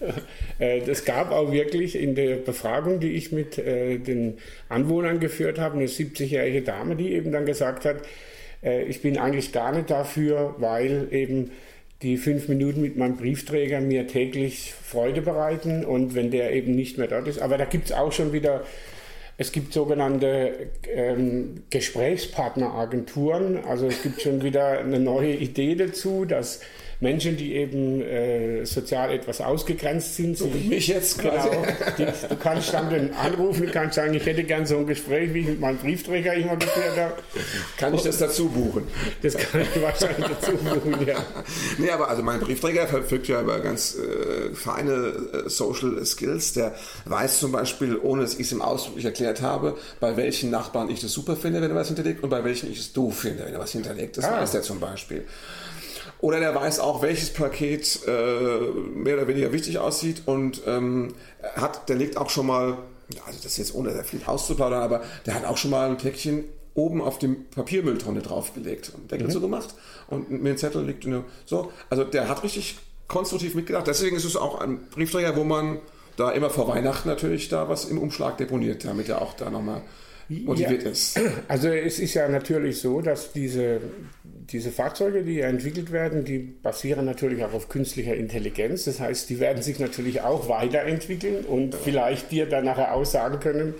äh, 0.58 0.80
das 0.80 1.04
gab 1.04 1.30
auch 1.30 1.52
wirklich 1.52 1.96
in 1.96 2.14
der 2.14 2.36
Befragung, 2.36 2.98
die 2.98 3.12
ich 3.12 3.30
mit 3.30 3.58
äh, 3.58 3.98
den 3.98 4.38
Anwohnern 4.68 5.20
geführt 5.20 5.58
habe, 5.58 5.76
eine 5.76 5.86
70-jährige 5.86 6.62
Dame, 6.62 6.96
die 6.96 7.12
eben 7.12 7.30
dann 7.30 7.46
gesagt 7.46 7.84
hat, 7.84 7.98
äh, 8.62 8.84
ich 8.84 9.02
bin 9.02 9.18
eigentlich 9.18 9.52
gar 9.52 9.72
nicht 9.72 9.90
dafür, 9.90 10.56
weil 10.58 11.08
eben 11.10 11.50
die 12.02 12.16
fünf 12.16 12.48
Minuten 12.48 12.80
mit 12.80 12.96
meinem 12.96 13.16
Briefträger 13.16 13.80
mir 13.80 14.06
täglich 14.06 14.72
Freude 14.72 15.20
bereiten 15.20 15.84
und 15.84 16.14
wenn 16.14 16.30
der 16.30 16.52
eben 16.52 16.74
nicht 16.74 16.96
mehr 16.96 17.08
dort 17.08 17.26
ist. 17.26 17.40
Aber 17.40 17.58
da 17.58 17.64
gibt 17.64 17.86
es 17.86 17.92
auch 17.92 18.12
schon 18.12 18.32
wieder 18.32 18.64
es 19.40 19.52
gibt 19.52 19.72
sogenannte 19.72 20.70
ähm, 20.92 21.62
Gesprächspartneragenturen. 21.70 23.64
Also 23.64 23.86
es 23.86 24.02
gibt 24.02 24.20
schon 24.20 24.42
wieder 24.42 24.80
eine 24.80 24.98
neue 24.98 25.32
Idee 25.32 25.76
dazu, 25.76 26.24
dass 26.24 26.60
Menschen, 27.00 27.36
die 27.36 27.54
eben 27.54 28.02
äh, 28.02 28.64
sozial 28.64 29.12
etwas 29.12 29.40
ausgegrenzt 29.40 30.16
sind. 30.16 30.36
So 30.36 30.52
wie 30.52 30.66
mich 30.66 30.88
jetzt 30.88 31.18
genau, 31.18 31.34
quasi. 31.34 31.48
Genau, 31.96 32.12
die, 32.12 32.28
du 32.28 32.36
kannst 32.36 32.74
dann 32.74 32.90
den 32.90 33.14
anrufen, 33.14 33.66
du 33.66 33.72
kannst 33.72 33.94
sagen, 33.94 34.14
ich 34.14 34.26
hätte 34.26 34.42
gern 34.42 34.66
so 34.66 34.78
ein 34.78 34.86
Gespräch, 34.86 35.32
wie 35.32 35.40
ich 35.40 35.46
mit 35.46 35.60
meinem 35.60 35.78
Briefträger 35.78 36.34
immer 36.34 36.56
geführt 36.56 36.96
habe. 36.96 37.14
Kann 37.76 37.94
ich 37.94 38.02
das 38.02 38.18
dazu 38.18 38.48
buchen? 38.48 38.84
Das 39.22 39.36
kann 39.36 39.60
ich 39.60 39.80
wahrscheinlich 39.80 40.26
dazu 40.26 40.52
buchen, 40.52 41.06
ja. 41.06 41.16
Nee, 41.78 41.90
aber 41.90 42.08
also 42.08 42.22
mein 42.22 42.40
Briefträger 42.40 42.88
verfügt 42.88 43.28
ja 43.28 43.42
über 43.42 43.60
ganz 43.60 43.96
äh, 43.96 44.54
feine 44.54 44.92
äh, 44.92 45.48
Social 45.48 46.04
Skills. 46.04 46.54
Der 46.54 46.74
weiß 47.04 47.38
zum 47.38 47.52
Beispiel, 47.52 47.96
ohne 47.96 48.22
dass 48.22 48.34
ich 48.34 48.46
es 48.46 48.52
ihm 48.52 48.62
ausdrücklich 48.62 49.04
erklärt 49.04 49.40
habe, 49.40 49.76
bei 50.00 50.16
welchen 50.16 50.50
Nachbarn 50.50 50.90
ich 50.90 51.00
das 51.00 51.12
super 51.12 51.36
finde, 51.36 51.60
wenn 51.62 51.70
er 51.70 51.76
was 51.76 51.86
hinterlegt 51.86 52.24
und 52.24 52.30
bei 52.30 52.42
welchen 52.42 52.72
ich 52.72 52.80
es 52.80 52.92
doof 52.92 53.20
finde, 53.20 53.44
wenn 53.44 53.52
er 53.52 53.60
was 53.60 53.70
hinterlegt. 53.70 54.16
Das 54.16 54.24
ah. 54.24 54.40
weiß 54.40 54.54
er 54.54 54.62
zum 54.62 54.80
Beispiel. 54.80 55.24
Oder 56.20 56.40
der 56.40 56.54
weiß 56.54 56.80
auch, 56.80 57.02
welches 57.02 57.32
Paket 57.32 58.00
äh, 58.06 58.58
mehr 58.94 59.14
oder 59.14 59.28
weniger 59.28 59.52
wichtig 59.52 59.78
aussieht 59.78 60.22
und 60.26 60.62
ähm, 60.66 61.14
hat, 61.54 61.88
der 61.88 61.96
legt 61.96 62.16
auch 62.16 62.30
schon 62.30 62.46
mal, 62.46 62.78
also 63.24 63.38
das 63.42 63.52
ist 63.52 63.58
jetzt 63.58 63.74
ohne 63.74 63.92
sehr 63.92 64.04
viel 64.04 64.20
auszuplaudern, 64.26 64.82
aber 64.82 65.02
der 65.26 65.34
hat 65.34 65.44
auch 65.44 65.56
schon 65.56 65.70
mal 65.70 65.88
ein 65.88 65.96
Päckchen 65.96 66.44
oben 66.74 67.00
auf 67.00 67.18
dem 67.18 67.46
Papiermülltonne 67.50 68.20
draufgelegt 68.20 68.92
und 68.94 69.10
Deckel 69.10 69.28
mhm. 69.28 69.32
so 69.32 69.40
gemacht 69.40 69.74
und 70.08 70.30
mit 70.30 70.46
dem 70.46 70.56
Zettel 70.56 70.84
liegt 70.84 71.06
so. 71.46 71.72
Also 71.90 72.04
der 72.04 72.28
hat 72.28 72.42
richtig 72.42 72.78
konstruktiv 73.08 73.54
mitgedacht. 73.54 73.86
Deswegen 73.86 74.16
ist 74.16 74.24
es 74.24 74.36
auch 74.36 74.60
ein 74.60 74.88
Briefträger, 74.90 75.36
wo 75.36 75.44
man 75.44 75.78
da 76.16 76.30
immer 76.30 76.50
vor 76.50 76.68
Weihnachten 76.68 77.08
natürlich 77.08 77.48
da 77.48 77.68
was 77.68 77.86
im 77.86 77.98
Umschlag 77.98 78.38
deponiert, 78.38 78.84
damit 78.84 79.08
er 79.08 79.22
auch 79.22 79.34
da 79.34 79.50
nochmal 79.50 79.82
motiviert 80.28 80.82
ja. 80.82 80.90
ist. 80.90 81.18
Also 81.48 81.68
es 81.68 81.98
ist 81.98 82.14
ja 82.14 82.28
natürlich 82.28 82.80
so, 82.80 83.00
dass 83.00 83.32
diese, 83.32 83.80
diese 84.50 84.70
Fahrzeuge, 84.70 85.22
die 85.22 85.40
entwickelt 85.40 85.92
werden, 85.92 86.24
die 86.24 86.38
basieren 86.38 87.04
natürlich 87.04 87.44
auch 87.44 87.52
auf 87.52 87.68
künstlicher 87.68 88.14
Intelligenz. 88.14 88.84
Das 88.84 89.00
heißt, 89.00 89.28
die 89.28 89.40
werden 89.40 89.62
sich 89.62 89.78
natürlich 89.78 90.22
auch 90.22 90.48
weiterentwickeln 90.48 91.44
und 91.44 91.74
vielleicht 91.74 92.30
dir 92.30 92.46
dann 92.46 92.64
nachher 92.64 92.94
aussagen 92.94 93.40
können, 93.40 93.74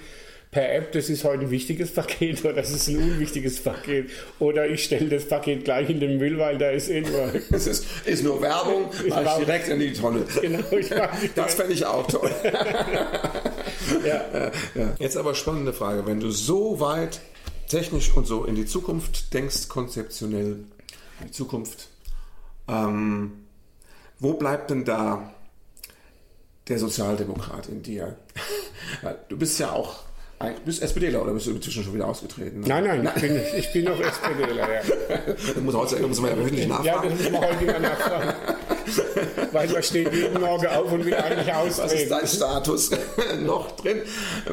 per 0.51 0.75
App, 0.75 0.93
das 0.93 1.11
ist 1.11 1.25
heute 1.25 1.43
ein 1.43 1.51
wichtiges 1.51 1.93
Paket 1.93 2.41
oder 2.45 2.55
das 2.55 2.71
ist 2.71 2.89
ein 2.89 2.97
unwichtiges 2.97 3.63
Paket. 3.63 4.11
Oder 4.39 4.67
ich 4.67 4.85
stelle 4.85 5.09
das 5.09 5.27
Paket 5.27 5.65
gleich 5.65 5.91
in 5.91 6.01
den 6.01 6.19
Müll, 6.19 6.39
weil 6.39 6.57
da 6.59 6.71
ist 6.71 6.89
eh 6.89 7.01
nur. 7.03 7.33
Es 7.51 7.67
ist, 7.67 7.85
ist 8.07 8.25
nur 8.25 8.41
Werbung, 8.41 8.91
ich 9.07 9.11
mache 9.11 9.41
ich 9.41 9.47
direkt 9.47 9.69
in 9.69 9.81
die 9.81 9.93
Tonne. 9.93 10.25
Genau, 10.41 10.61
ich 10.71 10.89
das 11.35 11.55
fände 11.55 11.75
ich 11.75 11.85
auch 11.85 12.07
toll. 12.07 12.31
ja. 14.07 14.51
Ja. 14.75 14.95
Jetzt 14.99 15.17
aber 15.17 15.35
spannende 15.35 15.73
Frage. 15.73 16.07
Wenn 16.07 16.21
du 16.21 16.31
so 16.31 16.81
weit 16.81 17.21
technisch 17.69 18.15
und 18.15 18.27
so 18.27 18.45
in 18.45 18.55
die 18.55 18.67
Zukunft 18.67 19.33
denkst, 19.35 19.69
konzeptionell, 19.69 20.65
in 21.21 21.27
die 21.27 21.33
Zukunft, 21.33 21.89
ähm, 22.69 23.45
wo 24.19 24.35
bleibt 24.35 24.71
denn 24.71 24.85
da 24.85 25.33
der 26.69 26.79
Sozialdemokrat 26.79 27.69
in 27.69 27.83
dir? 27.83 28.17
du 29.29 29.37
bist 29.37 29.59
ja 29.59 29.73
auch 29.73 30.09
Du 30.41 30.65
bist 30.65 30.83
SPDler 30.83 31.23
oder 31.23 31.33
bist 31.33 31.47
du 31.47 31.51
inzwischen 31.51 31.83
schon 31.83 31.95
wieder 31.95 32.07
ausgetreten? 32.07 32.61
Ne? 32.61 32.69
Nein, 32.69 32.85
nein, 32.85 33.03
nein. 33.03 33.13
Ich, 33.17 33.23
bin, 33.23 33.41
ich 33.57 33.73
bin 33.73 33.85
noch 33.87 33.99
SPDler, 33.99 34.73
ja. 34.73 34.81
das 35.37 35.57
muss, 35.61 35.75
heute, 35.75 36.07
muss 36.07 36.21
man 36.21 36.31
ja 36.31 36.37
wirklich 36.37 36.69
nachfragen. 36.69 36.87
Ja, 36.87 37.03
das 37.03 37.23
muss 37.23 37.33
man 37.33 37.43
heute 37.43 37.61
wieder 37.61 37.81
nachfragen. 37.81 38.35
Weil 39.53 39.69
man 39.69 39.83
steht 39.83 40.13
jeden 40.13 40.41
Morgen 40.41 40.67
auf 40.67 40.93
und 40.93 41.05
will 41.05 41.15
eigentlich 41.15 41.53
austreten. 41.53 41.85
Was 41.85 41.93
ist 41.93 42.11
dein 42.11 42.27
Status? 42.27 42.91
noch 43.41 43.73
drin? 43.77 44.03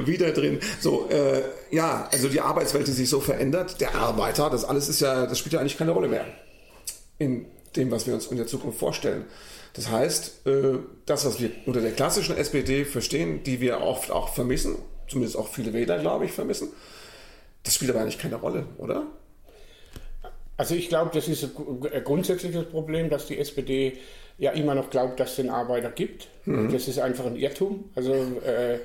Wieder 0.05 0.31
drin. 0.31 0.59
So, 0.79 1.09
äh, 1.09 1.41
ja, 1.71 2.09
also 2.11 2.27
die 2.27 2.41
Arbeitswelt, 2.41 2.87
die 2.87 2.91
sich 2.91 3.09
so 3.09 3.19
verändert, 3.19 3.79
der 3.81 3.95
Arbeiter, 3.95 4.49
das 4.49 4.65
alles 4.65 4.89
ist 4.89 5.01
ja, 5.01 5.25
das 5.25 5.39
spielt 5.39 5.53
ja 5.53 5.59
eigentlich 5.59 5.77
keine 5.77 5.91
Rolle 5.91 6.07
mehr. 6.07 6.25
In 7.17 7.45
dem, 7.75 7.91
was 7.91 8.07
wir 8.07 8.13
uns 8.13 8.27
in 8.27 8.37
der 8.37 8.47
Zukunft 8.47 8.79
vorstellen. 8.79 9.25
Das 9.73 9.89
heißt, 9.89 10.47
äh, 10.47 10.79
das, 11.05 11.25
was 11.25 11.39
wir 11.39 11.51
unter 11.65 11.81
der 11.81 11.91
klassischen 11.91 12.37
SPD 12.37 12.85
verstehen, 12.85 13.43
die 13.43 13.59
wir 13.59 13.81
oft 13.81 14.09
auch 14.09 14.33
vermissen, 14.33 14.77
zumindest 15.07 15.37
auch 15.37 15.49
viele 15.49 15.73
Wähler, 15.73 15.99
glaube 15.99 16.25
ich, 16.25 16.31
vermissen. 16.31 16.69
Das 17.63 17.75
spielt 17.75 17.91
aber 17.91 18.01
eigentlich 18.01 18.19
keine 18.19 18.35
Rolle, 18.35 18.67
oder? 18.77 19.05
Also 20.57 20.75
ich 20.75 20.87
glaube, 20.87 21.11
das 21.13 21.27
ist 21.27 21.43
ein 21.43 22.03
grundsätzliches 22.03 22.65
Problem, 22.65 23.09
dass 23.09 23.25
die 23.25 23.37
SPD 23.37 23.97
ja 24.37 24.51
immer 24.51 24.75
noch 24.75 24.89
glaubt, 24.89 25.19
dass 25.19 25.31
es 25.31 25.35
den 25.37 25.49
Arbeiter 25.49 25.89
gibt. 25.89 26.27
Mhm. 26.45 26.71
Das 26.71 26.87
ist 26.87 26.99
einfach 26.99 27.25
ein 27.25 27.35
Irrtum. 27.35 27.85
Also 27.95 28.13
äh, 28.13 28.79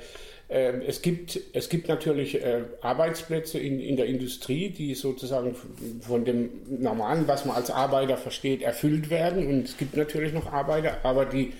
äh, 0.50 0.84
es, 0.86 1.00
gibt, 1.00 1.40
es 1.52 1.68
gibt 1.68 1.88
natürlich 1.88 2.42
äh, 2.42 2.62
Arbeitsplätze 2.80 3.58
in, 3.58 3.80
in 3.80 3.96
der 3.96 4.06
Industrie, 4.06 4.70
die 4.70 4.94
sozusagen 4.94 5.54
von 6.00 6.24
dem 6.24 6.50
Normalen, 6.80 7.28
was 7.28 7.44
man 7.44 7.56
als 7.56 7.70
Arbeiter 7.70 8.16
versteht, 8.16 8.62
erfüllt 8.62 9.10
werden. 9.10 9.46
Und 9.46 9.66
es 9.66 9.76
gibt 9.76 9.96
natürlich 9.96 10.32
noch 10.32 10.52
Arbeiter, 10.52 10.98
aber 11.04 11.24
die 11.24 11.52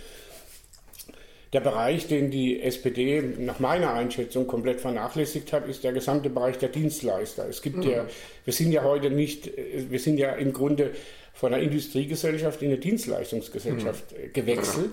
der 1.53 1.61
Bereich, 1.61 2.07
den 2.07 2.31
die 2.31 2.63
SPD 2.63 3.23
nach 3.39 3.59
meiner 3.59 3.93
Einschätzung 3.93 4.47
komplett 4.47 4.81
vernachlässigt 4.81 5.53
hat, 5.53 5.67
ist 5.67 5.83
der 5.83 5.93
gesamte 5.93 6.31
Bereich 6.31 6.59
der 6.59 6.69
Dienstleister. 6.69 7.49
Es 7.49 7.61
gibt 7.61 7.79
mhm. 7.79 7.91
ja, 7.91 8.07
wir 8.45 8.53
sind 8.53 8.71
ja 8.71 8.85
heute 8.85 9.11
nicht, 9.11 9.51
wir 9.57 9.99
sind 9.99 10.19
ja 10.19 10.31
im 10.35 10.53
Grunde 10.53 10.93
von 11.41 11.55
einer 11.55 11.63
Industriegesellschaft 11.63 12.61
in 12.61 12.69
eine 12.69 12.77
Dienstleistungsgesellschaft 12.77 14.13
mhm. 14.13 14.33
gewechselt. 14.35 14.91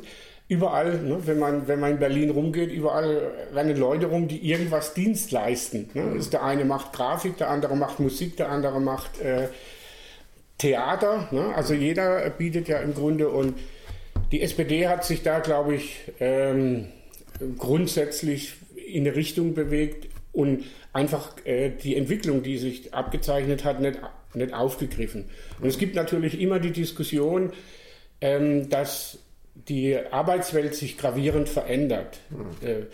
Überall, 0.48 0.98
ne, 1.00 1.20
wenn, 1.25 1.39
man, 1.39 1.68
wenn 1.68 1.82
man 1.82 1.92
in 1.92 2.00
Berlin 2.00 2.30
rumgeht, 2.30 2.72
überall 2.72 3.34
rennen 3.54 3.75
Leute 3.75 4.06
rum, 4.06 4.30
die 4.30 4.50
irgendwas 4.50 4.94
Dienst 4.94 5.32
leisten. 5.32 5.89
Ne? 5.94 6.04
Mhm. 6.04 6.30
Der 6.30 6.44
eine 6.46 6.63
macht 6.63 6.94
Grafik, 6.94 7.36
der 7.36 7.50
andere 7.50 7.75
macht 7.75 8.00
Musik, 8.00 8.38
der 8.38 8.50
andere 8.50 8.80
macht 8.80 9.20
äh, 9.20 9.50
Theater. 10.58 11.27
Ne? 11.32 11.54
Also 11.54 11.74
jeder 11.74 12.30
bietet 12.30 12.70
ja 12.70 12.80
im 12.80 12.94
Grunde 12.94 13.27
und 13.27 13.56
die 14.32 14.42
SPD 14.42 14.88
hat 14.88 15.04
sich 15.04 15.24
da, 15.24 15.39
glaube 15.39 15.75
ich, 15.75 16.00
ähm, 16.22 16.88
grundsätzlich 17.58 18.54
in 18.74 19.06
eine 19.06 19.18
Richtung 19.18 19.54
bewegt 19.54 20.08
und 20.32 20.63
einfach 20.94 21.34
äh, 21.44 21.72
die 21.72 21.98
Entwicklung, 21.98 22.42
die 22.42 22.58
sich 22.58 22.94
abgezeichnet 22.94 23.66
hat, 23.66 23.82
nicht, 23.82 24.00
nicht 24.34 24.53
aufgegriffen. 24.53 25.29
Und 25.60 25.67
es 25.67 25.77
gibt 25.77 25.96
natürlich 25.96 26.39
immer 26.39 26.60
die 26.60 26.72
Diskussion, 26.72 27.53
ähm, 28.22 28.69
dass 28.69 29.19
die 29.55 29.98
Arbeitswelt 29.98 30.75
sich 30.75 30.98
gravierend 30.98 31.50
verändert. 31.50 32.19
Mhm. 32.29 32.88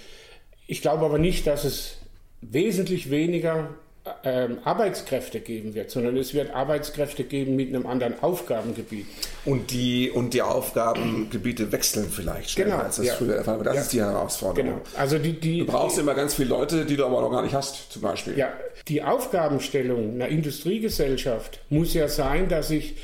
Ich 0.66 0.82
glaube 0.82 1.04
aber 1.04 1.18
nicht, 1.18 1.46
dass 1.46 1.66
es 1.66 1.98
wesentlich 2.42 3.10
weniger 3.10 3.75
Arbeitskräfte 4.06 5.40
geben 5.40 5.76
wird, 5.76 5.90
sondern 5.90 6.18
es 6.18 6.34
wird 6.34 6.54
Arbeitskräfte 6.54 7.24
geben 7.24 7.56
mit 7.56 7.70
einem 7.70 7.86
anderen 7.86 8.22
Aufgabengebiet. 8.22 9.06
Und 9.46 9.72
die, 9.72 10.12
und 10.12 10.34
die 10.34 10.42
Aufgabengebiete 10.42 11.72
wechseln 11.72 12.10
vielleicht 12.10 12.52
schneller, 12.52 12.72
genau, 12.72 12.84
als 12.84 12.98
das 12.98 13.06
ja. 13.06 13.14
früher 13.14 13.36
der 13.36 13.44
Fall 13.46 13.58
war. 13.58 13.64
Das 13.64 13.76
ja. 13.76 13.82
ist 13.82 13.94
die 13.94 14.02
Herausforderung. 14.02 14.72
Genau. 14.72 14.82
Also 14.98 15.18
die, 15.20 15.40
die, 15.40 15.60
du 15.60 15.66
brauchst 15.66 15.98
immer 16.00 16.16
ganz 16.16 16.34
viele 16.34 16.50
Leute, 16.50 16.86
die 16.86 16.98
du 16.98 17.06
aber 17.06 17.22
noch 17.22 17.32
gar 17.32 17.44
nicht 17.44 17.56
hast, 17.56 17.94
zum 17.94 18.02
Beispiel. 18.02 18.38
Ja, 18.38 18.52
die 18.90 19.04
Aufgabenstellung 19.04 20.16
einer 20.16 20.28
Industriegesellschaft 20.28 21.62
muss 21.70 21.94
ja 21.94 22.10
sein, 22.10 22.50
dass 22.50 22.72
ich 22.72 22.96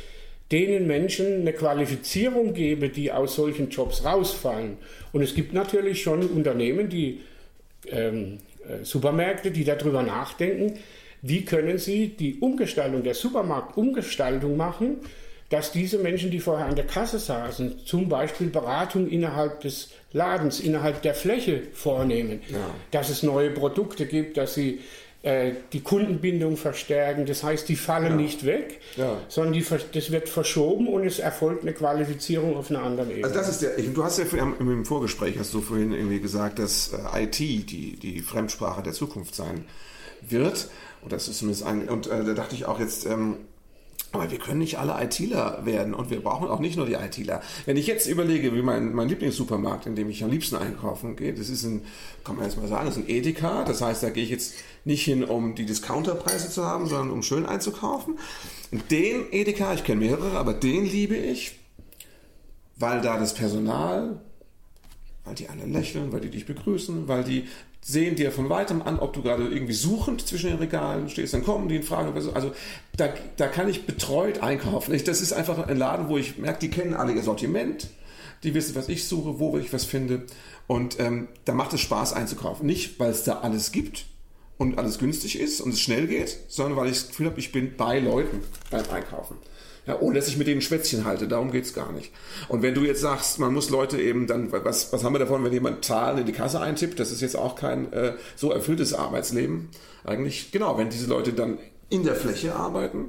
denen 0.51 0.85
Menschen 0.85 1.41
eine 1.41 1.53
Qualifizierung 1.53 2.53
gebe, 2.53 2.89
die 2.89 3.13
aus 3.13 3.35
solchen 3.35 3.69
Jobs 3.69 4.03
rausfallen. 4.03 4.77
Und 5.13 5.21
es 5.21 5.33
gibt 5.33 5.53
natürlich 5.53 6.01
schon 6.01 6.27
Unternehmen, 6.27 6.89
die 6.89 7.21
ähm, 7.87 8.39
äh, 8.39 8.48
Supermärkte, 8.83 9.51
die 9.51 9.63
darüber 9.63 10.03
nachdenken, 10.03 10.79
wie 11.21 11.43
können 11.43 11.77
sie 11.77 12.09
die 12.09 12.39
Umgestaltung 12.39 13.03
der 13.03 13.13
Supermarktumgestaltung 13.13 14.55
machen, 14.55 14.97
dass 15.49 15.71
diese 15.71 15.97
Menschen, 15.97 16.29
die 16.29 16.39
vorher 16.39 16.67
an 16.67 16.75
der 16.75 16.85
Kasse 16.85 17.17
saßen, 17.19 17.79
zum 17.85 18.07
Beispiel 18.07 18.47
Beratung 18.47 19.07
innerhalb 19.09 19.61
des 19.61 19.89
Ladens, 20.13 20.59
innerhalb 20.59 21.01
der 21.01 21.15
Fläche 21.15 21.63
vornehmen, 21.73 22.41
ja. 22.49 22.57
dass 22.91 23.09
es 23.09 23.23
neue 23.23 23.49
Produkte 23.49 24.05
gibt, 24.05 24.37
dass 24.37 24.53
sie 24.53 24.79
äh, 25.21 25.51
die 25.73 25.81
Kundenbindung 25.81 26.55
verstärken. 26.55 27.25
Das 27.25 27.43
heißt, 27.43 27.67
die 27.67 27.75
fallen 27.75 28.11
ja. 28.11 28.15
nicht 28.15 28.45
weg, 28.45 28.79
ja. 28.95 29.17
sondern 29.27 29.53
die, 29.53 29.65
das 29.93 30.11
wird 30.11 30.29
verschoben 30.29 30.87
und 30.87 31.05
es 31.05 31.19
erfolgt 31.19 31.63
eine 31.63 31.73
Qualifizierung 31.73 32.55
auf 32.55 32.69
einer 32.69 32.83
anderen 32.83 33.09
Ebene. 33.09 33.25
Also 33.25 33.37
das 33.37 33.49
ist 33.49 33.61
der, 33.61 33.77
du 33.77 34.03
hast 34.03 34.17
ja 34.17 34.25
im 34.59 34.85
Vorgespräch, 34.85 35.37
hast 35.37 35.53
du 35.53 35.61
vorhin 35.61 35.91
irgendwie 35.91 36.21
gesagt, 36.21 36.59
dass 36.59 36.93
äh, 36.93 37.23
IT 37.23 37.37
die, 37.37 37.97
die 37.97 38.21
Fremdsprache 38.21 38.81
der 38.81 38.93
Zukunft 38.93 39.35
sein 39.35 39.65
wird. 40.21 40.69
Und 41.01 41.11
das 41.11 41.27
ist 41.27 41.39
zumindest 41.39 41.65
ein, 41.65 41.89
und 41.89 42.07
äh, 42.07 42.23
da 42.23 42.33
dachte 42.33 42.55
ich 42.55 42.65
auch 42.65 42.79
jetzt, 42.79 43.05
ähm, 43.05 43.37
aber 44.11 44.31
wir 44.31 44.39
können 44.39 44.59
nicht 44.59 44.79
alle 44.79 44.95
ITler 45.03 45.65
werden 45.65 45.93
und 45.93 46.09
wir 46.09 46.21
brauchen 46.21 46.47
auch 46.47 46.59
nicht 46.59 46.77
nur 46.77 46.87
die 46.87 46.93
ITler. 46.93 47.41
Wenn 47.65 47.77
ich 47.77 47.85
jetzt 47.85 48.07
überlege, 48.07 48.55
wie 48.55 48.61
mein, 48.61 48.93
mein 48.93 49.07
Lieblingssupermarkt, 49.07 49.85
in 49.85 49.95
dem 49.95 50.09
ich 50.09 50.23
am 50.23 50.31
liebsten 50.31 50.55
einkaufen 50.55 51.15
gehe, 51.15 51.33
das 51.33 51.49
ist 51.49 51.63
ein, 51.63 51.83
kann 52.23 52.35
man 52.35 52.45
jetzt 52.45 52.57
mal 52.57 52.67
sagen, 52.67 52.87
das 52.87 52.97
ist 52.97 53.03
ein 53.03 53.09
Edeka. 53.09 53.63
Das 53.65 53.81
heißt, 53.81 54.01
da 54.01 54.09
gehe 54.09 54.23
ich 54.23 54.31
jetzt 54.31 54.55
nicht 54.83 55.03
hin, 55.03 55.23
um 55.23 55.53
die 55.53 55.65
Discounterpreise 55.65 56.49
zu 56.49 56.65
haben, 56.65 56.87
sondern 56.87 57.11
um 57.11 57.21
schön 57.21 57.45
einzukaufen. 57.45 58.17
Und 58.71 58.89
den 58.89 59.31
Edeka, 59.31 59.73
ich 59.73 59.83
kenne 59.83 60.01
mehrere, 60.01 60.37
aber 60.37 60.53
den 60.53 60.85
liebe 60.85 61.15
ich, 61.15 61.59
weil 62.77 63.01
da 63.01 63.19
das 63.19 63.35
Personal, 63.35 64.21
weil 65.23 65.35
die 65.35 65.49
alle 65.49 65.65
lächeln, 65.65 66.11
weil 66.11 66.21
die 66.21 66.31
dich 66.31 66.47
begrüßen, 66.47 67.07
weil 67.07 67.23
die 67.23 67.47
sehen 67.81 68.15
dir 68.15 68.31
von 68.31 68.49
weitem 68.49 68.81
an, 68.81 68.99
ob 68.99 69.13
du 69.13 69.21
gerade 69.21 69.47
irgendwie 69.47 69.73
suchend 69.73 70.27
zwischen 70.27 70.49
den 70.49 70.59
Regalen 70.59 71.09
stehst, 71.09 71.33
dann 71.33 71.43
kommen 71.43 71.69
die 71.69 71.77
in 71.77 71.83
Frage. 71.83 72.13
Also 72.33 72.51
da, 72.97 73.13
da 73.37 73.47
kann 73.47 73.69
ich 73.69 73.85
betreut 73.85 74.43
einkaufen. 74.43 74.91
das 75.05 75.21
ist 75.21 75.33
einfach 75.33 75.67
ein 75.67 75.77
Laden, 75.77 76.09
wo 76.09 76.17
ich 76.17 76.37
merke, 76.37 76.59
die 76.59 76.69
kennen 76.69 76.93
alle 76.93 77.13
ihr 77.13 77.23
Sortiment, 77.23 77.87
die 78.43 78.53
wissen, 78.53 78.75
was 78.75 78.89
ich 78.89 79.07
suche, 79.07 79.39
wo 79.39 79.57
ich 79.57 79.71
was 79.71 79.85
finde. 79.85 80.23
Und 80.67 80.99
ähm, 80.99 81.29
da 81.45 81.53
macht 81.53 81.73
es 81.73 81.81
Spaß 81.81 82.13
einzukaufen. 82.13 82.65
Nicht, 82.65 82.99
weil 82.99 83.11
es 83.11 83.23
da 83.23 83.39
alles 83.39 83.71
gibt 83.71 84.05
und 84.57 84.77
alles 84.77 84.99
günstig 84.99 85.39
ist 85.39 85.61
und 85.61 85.73
es 85.73 85.79
schnell 85.79 86.05
geht, 86.07 86.37
sondern 86.47 86.77
weil 86.77 86.87
ich 86.87 86.99
das 86.99 87.07
Gefühl 87.07 87.27
habe, 87.27 87.39
ich 87.39 87.51
bin 87.51 87.75
bei 87.75 87.99
Leuten 87.99 88.41
beim 88.69 88.83
Einkaufen. 88.91 89.37
Ja, 89.85 89.99
ohne 89.99 90.19
dass 90.19 90.27
ich 90.27 90.37
mit 90.37 90.47
denen 90.47 90.61
Schwätzchen 90.61 91.05
halte, 91.05 91.27
darum 91.27 91.51
geht 91.51 91.65
es 91.65 91.73
gar 91.73 91.91
nicht. 91.91 92.11
Und 92.47 92.61
wenn 92.61 92.75
du 92.75 92.81
jetzt 92.81 93.01
sagst, 93.01 93.39
man 93.39 93.53
muss 93.53 93.69
Leute 93.69 93.99
eben 93.99 94.27
dann, 94.27 94.51
was, 94.51 94.93
was 94.93 95.03
haben 95.03 95.13
wir 95.13 95.19
davon, 95.19 95.43
wenn 95.43 95.53
jemand 95.53 95.83
Zahlen 95.83 96.19
in 96.19 96.25
die 96.25 96.31
Kasse 96.31 96.61
eintippt, 96.61 96.99
das 96.99 97.11
ist 97.11 97.21
jetzt 97.21 97.35
auch 97.35 97.55
kein 97.55 97.91
äh, 97.91 98.13
so 98.35 98.51
erfülltes 98.51 98.93
Arbeitsleben. 98.93 99.69
Eigentlich, 100.03 100.51
genau, 100.51 100.77
wenn 100.77 100.89
diese 100.89 101.07
Leute 101.07 101.33
dann 101.33 101.57
in 101.89 102.03
der 102.03 102.15
Fläche 102.15 102.55
arbeiten, 102.55 103.05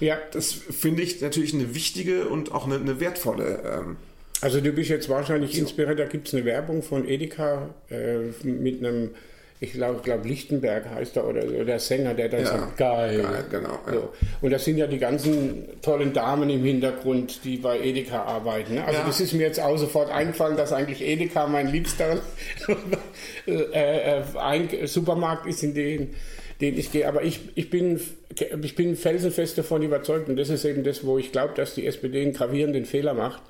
ja. 0.00 0.16
das 0.32 0.52
finde 0.52 1.02
ich 1.02 1.20
natürlich 1.20 1.54
eine 1.54 1.74
wichtige 1.74 2.26
und 2.28 2.52
auch 2.52 2.66
eine, 2.66 2.76
eine 2.76 2.98
wertvolle 2.98 3.62
ähm, 3.64 3.96
also 4.40 4.60
du 4.60 4.70
bist 4.72 4.90
jetzt 4.90 5.08
wahrscheinlich 5.08 5.56
inspiriert, 5.58 5.98
da 5.98 6.04
gibt 6.04 6.28
es 6.28 6.34
eine 6.34 6.44
Werbung 6.44 6.82
von 6.82 7.08
Edeka 7.08 7.74
äh, 7.90 8.18
mit 8.42 8.84
einem 8.84 9.10
ich 9.58 9.72
glaube, 9.72 10.00
glaub 10.02 10.24
Lichtenberg 10.26 10.84
heißt 10.90 11.16
er 11.16 11.26
oder 11.26 11.48
so, 11.48 11.64
der 11.64 11.78
Sänger, 11.78 12.12
der 12.12 12.28
dann 12.28 12.40
ja, 12.40 12.46
sagt, 12.46 12.76
geil. 12.76 13.22
geil 13.22 13.44
genau, 13.50 13.78
ja. 13.86 13.92
so. 13.92 14.12
Und 14.42 14.50
das 14.50 14.64
sind 14.64 14.76
ja 14.76 14.86
die 14.86 14.98
ganzen 14.98 15.80
tollen 15.80 16.12
Damen 16.12 16.50
im 16.50 16.62
Hintergrund, 16.62 17.42
die 17.44 17.56
bei 17.56 17.80
Edeka 17.80 18.22
arbeiten. 18.22 18.74
Ne? 18.74 18.84
Also 18.84 19.00
ja. 19.00 19.06
das 19.06 19.20
ist 19.20 19.32
mir 19.32 19.46
jetzt 19.46 19.60
auch 19.60 19.78
sofort 19.78 20.10
eingefallen, 20.10 20.58
dass 20.58 20.72
eigentlich 20.72 21.00
Edeka 21.00 21.46
mein 21.46 21.68
liebster 21.68 22.20
äh, 23.46 24.20
äh, 24.20 24.86
Supermarkt 24.86 25.46
ist, 25.46 25.62
in 25.62 25.72
den, 25.72 26.14
den 26.60 26.78
ich 26.78 26.92
gehe. 26.92 27.08
Aber 27.08 27.22
ich, 27.22 27.40
ich, 27.54 27.70
bin, 27.70 27.98
ich 28.62 28.74
bin 28.74 28.94
felsenfest 28.94 29.56
davon 29.56 29.82
überzeugt, 29.82 30.28
und 30.28 30.36
das 30.36 30.50
ist 30.50 30.66
eben 30.66 30.84
das, 30.84 31.06
wo 31.06 31.16
ich 31.16 31.32
glaube, 31.32 31.54
dass 31.54 31.74
die 31.74 31.86
SPD 31.86 32.20
einen 32.20 32.34
gravierenden 32.34 32.84
Fehler 32.84 33.14
macht, 33.14 33.42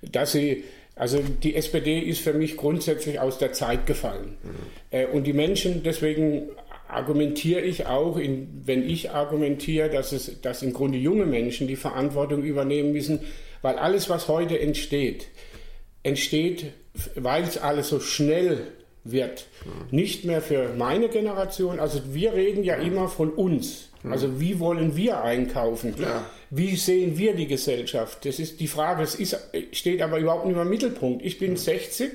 dass 0.00 0.32
sie 0.32 0.64
also 1.00 1.18
die 1.42 1.54
SPD 1.54 1.98
ist 1.98 2.20
für 2.20 2.34
mich 2.34 2.58
grundsätzlich 2.58 3.18
aus 3.20 3.38
der 3.38 3.54
Zeit 3.54 3.86
gefallen. 3.86 4.36
Mhm. 4.42 5.14
und 5.14 5.26
die 5.26 5.32
Menschen, 5.32 5.82
deswegen 5.82 6.50
argumentiere 6.88 7.62
ich 7.62 7.86
auch, 7.86 8.18
in, 8.18 8.62
wenn 8.66 8.88
ich 8.88 9.10
argumentiere, 9.10 9.88
dass, 9.88 10.12
es, 10.12 10.40
dass 10.42 10.62
im 10.62 10.74
Grunde 10.74 10.98
junge 10.98 11.24
Menschen 11.24 11.68
die 11.68 11.76
Verantwortung 11.76 12.42
übernehmen 12.42 12.92
müssen, 12.92 13.20
weil 13.62 13.76
alles, 13.76 14.10
was 14.10 14.28
heute 14.28 14.58
entsteht, 14.58 15.28
entsteht, 16.02 16.72
weil 17.14 17.44
es 17.44 17.56
alles 17.56 17.88
so 17.88 18.00
schnell 18.00 18.66
wird. 19.04 19.46
Mhm. 19.64 19.96
Nicht 19.96 20.24
mehr 20.26 20.42
für 20.42 20.74
meine 20.76 21.08
Generation, 21.08 21.80
also 21.80 22.00
wir 22.12 22.34
reden 22.34 22.62
ja 22.62 22.74
immer 22.74 23.08
von 23.08 23.30
uns. 23.30 23.88
Mhm. 24.02 24.12
Also 24.12 24.40
wie 24.40 24.60
wollen 24.60 24.96
wir 24.96 25.22
einkaufen? 25.22 25.94
Ja. 25.98 26.26
Wie 26.50 26.74
sehen 26.76 27.16
wir 27.16 27.34
die 27.34 27.46
Gesellschaft? 27.46 28.24
Das 28.24 28.40
ist 28.40 28.58
die 28.58 28.66
Frage, 28.66 29.04
es 29.04 29.36
steht 29.72 30.02
aber 30.02 30.18
überhaupt 30.18 30.46
nicht 30.46 30.56
im 30.56 30.68
Mittelpunkt. 30.68 31.24
Ich 31.24 31.38
bin 31.38 31.56
60 31.56 32.10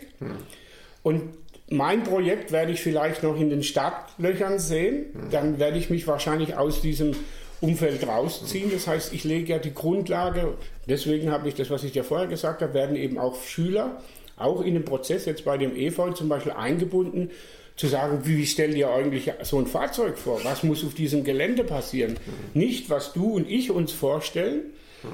und 1.04 1.24
mein 1.70 2.04
Projekt 2.04 2.52
werde 2.52 2.74
ich 2.74 2.82
vielleicht 2.82 3.24
noch 3.24 3.40
in 3.40 3.50
den 3.50 3.64
Startlöchern 3.64 4.60
sehen. 4.60 5.06
Dann 5.32 5.58
werde 5.58 5.78
ich 5.78 5.90
mich 5.90 6.06
wahrscheinlich 6.06 6.58
aus 6.58 6.82
diesem 6.82 7.16
Umfeld 7.62 8.06
rausziehen. 8.06 8.72
Das 8.72 8.88
heißt, 8.88 9.14
ich 9.14 9.24
lege 9.24 9.54
ja 9.54 9.60
die 9.60 9.74
Grundlage, 9.74 10.56
deswegen 10.88 11.32
habe 11.32 11.48
ich 11.48 11.56
das, 11.56 11.70
was 11.70 11.84
ich 11.84 11.94
dir 11.94 12.04
vorher 12.04 12.28
gesagt 12.28 12.62
habe, 12.62 12.74
werden 12.74 12.96
eben 12.98 13.18
auch 13.18 13.42
Schüler 13.42 14.02
auch 14.38 14.62
in 14.62 14.74
den 14.74 14.84
Prozess 14.84 15.26
jetzt 15.26 15.46
bei 15.46 15.58
dem 15.58 15.76
EV 15.76 16.14
zum 16.14 16.28
Beispiel 16.28 16.52
eingebunden, 16.52 17.32
zu 17.76 17.88
sagen, 17.88 18.22
wie 18.24 18.46
stellt 18.46 18.76
ihr 18.76 18.90
eigentlich 18.90 19.32
so 19.44 19.60
ein 19.60 19.68
Fahrzeug 19.68 20.18
vor? 20.18 20.44
Was 20.44 20.64
muss 20.64 20.86
auf 20.86 20.94
diesem 20.94 21.24
Gelände 21.24 21.64
passieren? 21.64 22.18
Nicht, 22.54 22.90
was 22.90 23.14
du 23.14 23.34
und 23.34 23.50
ich 23.50 23.72
uns 23.72 23.92
vorstellen, 23.92 24.62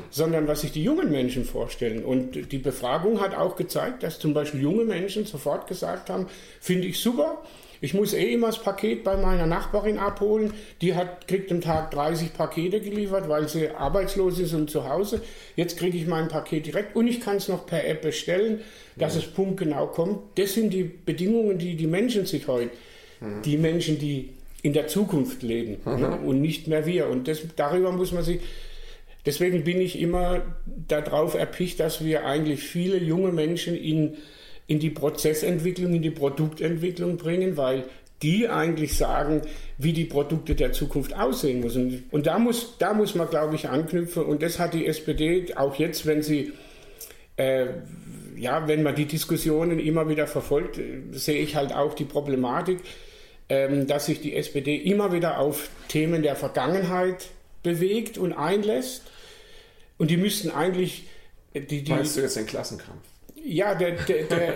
sondern 0.09 0.47
was 0.47 0.61
sich 0.61 0.71
die 0.71 0.83
jungen 0.83 1.11
Menschen 1.11 1.43
vorstellen. 1.43 2.03
Und 2.03 2.51
die 2.51 2.57
Befragung 2.59 3.19
hat 3.19 3.35
auch 3.35 3.55
gezeigt, 3.55 4.03
dass 4.03 4.19
zum 4.19 4.33
Beispiel 4.33 4.61
junge 4.61 4.85
Menschen 4.85 5.25
sofort 5.25 5.67
gesagt 5.67 6.09
haben, 6.09 6.27
finde 6.59 6.87
ich 6.87 6.99
super, 6.99 7.43
ich 7.81 7.95
muss 7.95 8.13
eh 8.13 8.31
immer 8.31 8.47
das 8.47 8.61
Paket 8.61 9.03
bei 9.03 9.17
meiner 9.17 9.47
Nachbarin 9.47 9.97
abholen. 9.97 10.53
Die 10.81 10.93
hat, 10.93 11.27
kriegt 11.27 11.51
am 11.51 11.61
Tag 11.61 11.89
30 11.91 12.33
Pakete 12.33 12.79
geliefert, 12.79 13.27
weil 13.27 13.49
sie 13.49 13.69
arbeitslos 13.69 14.39
ist 14.39 14.53
und 14.53 14.69
zu 14.69 14.87
Hause. 14.87 15.21
Jetzt 15.55 15.77
kriege 15.77 15.97
ich 15.97 16.05
mein 16.05 16.27
Paket 16.27 16.67
direkt 16.67 16.95
und 16.95 17.07
ich 17.07 17.19
kann 17.19 17.37
es 17.37 17.47
noch 17.47 17.65
per 17.65 17.87
App 17.87 18.03
bestellen, 18.03 18.61
dass 18.95 19.15
ja. 19.15 19.21
es 19.21 19.27
punktgenau 19.27 19.87
kommt. 19.87 20.19
Das 20.35 20.53
sind 20.53 20.71
die 20.71 20.83
Bedingungen, 20.83 21.57
die 21.57 21.75
die 21.75 21.87
Menschen 21.87 22.27
sich 22.27 22.47
heute, 22.47 22.69
mhm. 23.19 23.41
die 23.41 23.57
Menschen, 23.57 23.97
die 23.97 24.29
in 24.61 24.73
der 24.73 24.87
Zukunft 24.87 25.41
leben 25.41 25.77
mhm. 25.83 25.99
ne? 25.99 26.19
und 26.23 26.39
nicht 26.39 26.67
mehr 26.67 26.85
wir. 26.85 27.09
Und 27.09 27.27
das, 27.27 27.41
darüber 27.55 27.91
muss 27.91 28.11
man 28.11 28.23
sich 28.23 28.41
Deswegen 29.25 29.63
bin 29.63 29.79
ich 29.79 29.99
immer 29.99 30.41
darauf 30.87 31.35
erpicht, 31.35 31.79
dass 31.79 32.03
wir 32.03 32.25
eigentlich 32.25 32.61
viele 32.61 32.97
junge 32.97 33.31
Menschen 33.31 33.75
in 33.75 34.17
in 34.67 34.79
die 34.79 34.89
Prozessentwicklung, 34.89 35.93
in 35.93 36.01
die 36.01 36.11
Produktentwicklung 36.11 37.17
bringen, 37.17 37.57
weil 37.57 37.85
die 38.21 38.47
eigentlich 38.47 38.95
sagen, 38.95 39.41
wie 39.77 39.93
die 39.93 40.05
Produkte 40.05 40.55
der 40.55 40.73
Zukunft 40.73 41.15
aussehen 41.15 41.59
müssen. 41.59 42.05
Und 42.11 42.27
da 42.27 42.37
muss, 42.37 42.77
da 42.77 42.93
muss 42.93 43.15
man, 43.15 43.29
glaube 43.29 43.55
ich, 43.55 43.69
anknüpfen. 43.69 44.23
Und 44.23 44.43
das 44.43 44.59
hat 44.59 44.73
die 44.73 44.85
SPD 44.85 45.53
auch 45.55 45.75
jetzt, 45.75 46.05
wenn 46.05 46.21
sie, 46.21 46.53
äh, 47.37 47.67
ja, 48.37 48.67
wenn 48.67 48.83
man 48.83 48.95
die 48.95 49.05
Diskussionen 49.05 49.79
immer 49.79 50.07
wieder 50.07 50.27
verfolgt, 50.27 50.79
sehe 51.13 51.41
ich 51.41 51.55
halt 51.55 51.73
auch 51.73 51.95
die 51.95 52.05
Problematik, 52.05 52.79
ähm, 53.49 53.87
dass 53.87 54.05
sich 54.05 54.21
die 54.21 54.35
SPD 54.35 54.75
immer 54.75 55.11
wieder 55.11 55.39
auf 55.39 55.69
Themen 55.87 56.21
der 56.21 56.35
Vergangenheit 56.35 57.29
bewegt 57.63 58.17
und 58.17 58.33
einlässt. 58.33 59.03
Und 59.97 60.11
die 60.11 60.17
müssten 60.17 60.51
eigentlich 60.51 61.05
die, 61.53 61.83
die 61.83 61.91
Meinst 61.91 62.17
du 62.17 62.21
jetzt 62.21 62.37
den 62.37 62.45
Klassenkampf? 62.45 63.10
Ja, 63.43 63.75
der, 63.75 63.91
der, 63.91 64.23
der, 64.23 64.53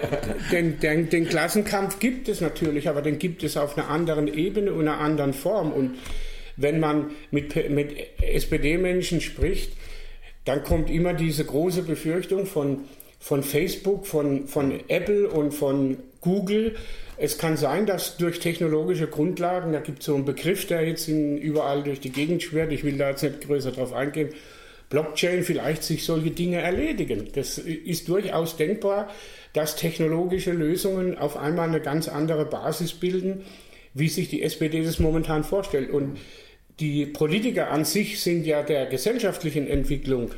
den, 0.51 0.79
den, 0.79 1.09
den, 1.09 1.27
Klassenkampf 1.27 1.99
gibt 1.99 2.29
es 2.29 2.41
natürlich, 2.41 2.87
aber 2.87 3.01
den 3.01 3.17
gibt 3.17 3.43
es 3.43 3.57
auf 3.57 3.77
einer 3.77 3.89
anderen 3.89 4.27
Ebene 4.27 4.73
und 4.73 4.87
einer 4.87 4.99
anderen 4.99 5.33
Form. 5.33 5.71
Und 5.71 5.97
wenn 6.55 6.79
man 6.79 7.11
mit, 7.31 7.69
mit 7.69 7.95
SPD-Menschen 8.21 9.21
spricht, 9.21 9.73
dann 10.45 10.63
kommt 10.63 10.89
immer 10.89 11.13
diese 11.13 11.43
große 11.43 11.81
Befürchtung 11.81 12.45
von 12.45 12.85
von 13.25 13.41
Facebook, 13.41 14.05
von, 14.05 14.47
von 14.47 14.87
Apple 14.87 15.27
und 15.27 15.51
von 15.51 15.97
Google. 16.21 16.75
Es 17.17 17.39
kann 17.39 17.57
sein, 17.57 17.87
dass 17.87 18.17
durch 18.17 18.39
technologische 18.39 19.07
Grundlagen, 19.07 19.73
da 19.73 19.79
gibt 19.79 20.01
es 20.01 20.05
so 20.05 20.13
einen 20.13 20.25
Begriff, 20.25 20.67
der 20.67 20.87
jetzt 20.87 21.07
in, 21.07 21.35
überall 21.35 21.81
durch 21.81 21.99
die 21.99 22.11
Gegend 22.11 22.43
schwirrt, 22.43 22.71
ich 22.71 22.83
will 22.83 22.99
da 22.99 23.09
jetzt 23.09 23.23
nicht 23.23 23.41
größer 23.41 23.71
drauf 23.71 23.93
eingehen, 23.93 24.29
Blockchain 24.95 25.43
vielleicht 25.43 25.83
sich 25.83 26.05
solche 26.05 26.31
Dinge 26.31 26.61
erledigen. 26.61 27.27
Das 27.33 27.57
ist 27.57 28.07
durchaus 28.07 28.55
denkbar, 28.55 29.09
dass 29.51 29.75
technologische 29.75 30.53
Lösungen 30.53 31.17
auf 31.17 31.35
einmal 31.35 31.67
eine 31.67 31.81
ganz 31.81 32.07
andere 32.07 32.45
Basis 32.45 32.93
bilden, 32.93 33.43
wie 33.93 34.07
sich 34.07 34.29
die 34.29 34.41
SPD 34.41 34.85
das 34.85 34.99
momentan 34.99 35.43
vorstellt. 35.43 35.89
Und 35.89 36.17
die 36.79 37.05
Politiker 37.07 37.71
an 37.71 37.83
sich 37.83 38.21
sind 38.21 38.45
ja 38.45 38.63
der 38.63 38.85
gesellschaftlichen 38.85 39.67
Entwicklung 39.67 40.31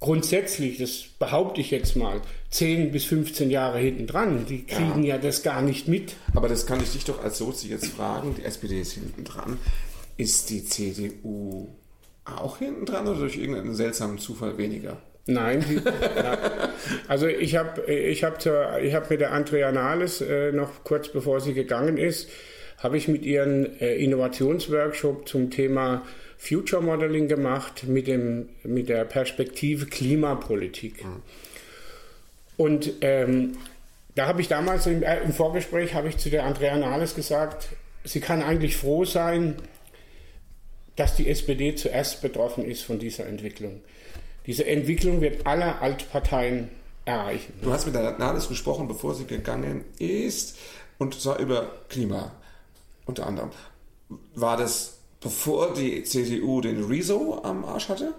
grundsätzlich, 0.00 0.78
das 0.78 1.04
behaupte 1.20 1.60
ich 1.60 1.70
jetzt 1.70 1.94
mal, 1.94 2.20
10 2.50 2.90
bis 2.90 3.04
15 3.04 3.48
Jahre 3.48 3.78
hinten 3.78 4.08
dran. 4.08 4.44
Die 4.44 4.64
kriegen 4.64 5.04
ja. 5.04 5.14
ja 5.14 5.18
das 5.18 5.44
gar 5.44 5.62
nicht 5.62 5.86
mit. 5.86 6.14
Aber 6.34 6.48
das 6.48 6.66
kann 6.66 6.82
ich 6.82 6.90
dich 6.90 7.04
doch 7.04 7.22
als 7.22 7.38
Sozi 7.38 7.68
jetzt 7.68 7.86
fragen. 7.86 8.34
Die 8.36 8.44
SPD 8.44 8.80
ist 8.80 8.94
hinten 8.94 9.22
dran. 9.22 9.58
Ist 10.16 10.50
die 10.50 10.64
CDU 10.64 11.68
auch 12.24 12.58
hinten 12.58 12.86
dran 12.86 13.08
oder 13.08 13.20
durch 13.20 13.36
irgendeinen 13.36 13.74
seltsamen 13.74 14.18
Zufall 14.18 14.58
weniger? 14.58 14.98
Nein, 15.26 15.64
die, 15.68 15.80
also 17.08 17.26
ich 17.26 17.56
habe 17.56 17.82
ich 17.92 18.24
hab 18.24 18.44
ich 18.82 18.94
hab 18.94 19.10
mit 19.10 19.20
der 19.20 19.32
Andrea 19.32 19.70
Nahles 19.70 20.20
äh, 20.20 20.50
noch 20.52 20.82
kurz 20.82 21.08
bevor 21.08 21.40
sie 21.40 21.54
gegangen 21.54 21.98
ist, 21.98 22.28
habe 22.78 22.96
ich 22.96 23.06
mit 23.06 23.24
ihren 23.24 23.80
äh, 23.80 23.96
Innovationsworkshop 23.96 25.28
zum 25.28 25.50
Thema 25.50 26.02
Future 26.38 26.82
Modeling 26.82 27.28
gemacht 27.28 27.84
mit, 27.86 28.06
dem, 28.06 28.48
mit 28.64 28.88
der 28.88 29.04
Perspektive 29.04 29.86
Klimapolitik. 29.86 31.04
Mhm. 31.04 31.22
Und 32.56 32.92
ähm, 33.02 33.58
da 34.14 34.26
habe 34.26 34.40
ich 34.40 34.48
damals 34.48 34.86
im, 34.86 35.02
äh, 35.02 35.20
im 35.20 35.32
Vorgespräch 35.32 35.94
ich 36.08 36.16
zu 36.16 36.30
der 36.30 36.44
Andrea 36.44 36.76
Nahles 36.78 37.14
gesagt, 37.14 37.68
sie 38.04 38.20
kann 38.20 38.42
eigentlich 38.42 38.76
froh 38.76 39.04
sein, 39.04 39.56
dass 41.00 41.16
die 41.16 41.28
SPD 41.30 41.74
zuerst 41.74 42.20
betroffen 42.20 42.62
ist 42.62 42.82
von 42.82 42.98
dieser 42.98 43.26
Entwicklung. 43.26 43.80
Diese 44.44 44.66
Entwicklung 44.66 45.22
wird 45.22 45.46
alle 45.46 45.80
Altparteien 45.80 46.68
erreichen. 47.06 47.54
Du 47.62 47.72
hast 47.72 47.86
mit 47.86 47.94
der 47.94 48.18
Nahles 48.18 48.48
gesprochen, 48.48 48.86
bevor 48.86 49.14
sie 49.14 49.24
gegangen 49.24 49.86
ist, 49.98 50.58
und 50.98 51.18
zwar 51.18 51.38
über 51.38 51.70
Klima 51.88 52.32
unter 53.06 53.26
anderem. 53.26 53.48
War 54.34 54.58
das 54.58 54.98
bevor 55.22 55.72
die 55.72 56.04
CDU 56.04 56.60
den 56.60 56.84
Rezo 56.84 57.40
am 57.42 57.64
Arsch 57.64 57.88
hatte? 57.88 58.12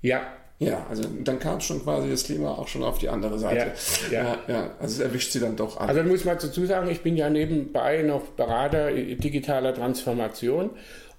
Ja. 0.00 0.22
Ja, 0.58 0.86
also 0.88 1.02
dann 1.24 1.38
kam 1.38 1.60
schon 1.60 1.82
quasi 1.82 2.10
das 2.10 2.24
Klima 2.24 2.52
auch 2.52 2.68
schon 2.68 2.82
auf 2.84 2.98
die 2.98 3.08
andere 3.08 3.38
Seite. 3.38 3.72
Ja, 4.10 4.22
ja. 4.22 4.38
ja 4.48 4.70
also 4.80 4.94
es 4.94 4.98
erwischt 5.00 5.32
sie 5.32 5.40
dann 5.40 5.56
doch 5.56 5.76
an. 5.76 5.88
Also 5.88 6.02
muss 6.02 6.24
man 6.24 6.38
dazu 6.38 6.66
sagen, 6.66 6.88
ich 6.88 7.02
bin 7.02 7.16
ja 7.16 7.30
nebenbei 7.30 8.02
noch 8.02 8.22
Berater 8.36 8.92
digitaler 8.92 9.74
Transformation 9.74 10.70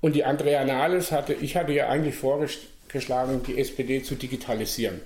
und 0.04 0.16
die 0.16 0.26
Andrea 0.26 0.66
Nahles 0.66 1.14
hatte, 1.14 1.34
ich 1.34 1.56
hatte 1.56 1.72
ja 1.72 1.88
eigentlich 1.88 2.16
vorgeschlagen, 2.16 3.42
die 3.48 3.58
SPD 3.58 4.04
zu 4.04 4.16
digitalisieren. 4.16 5.00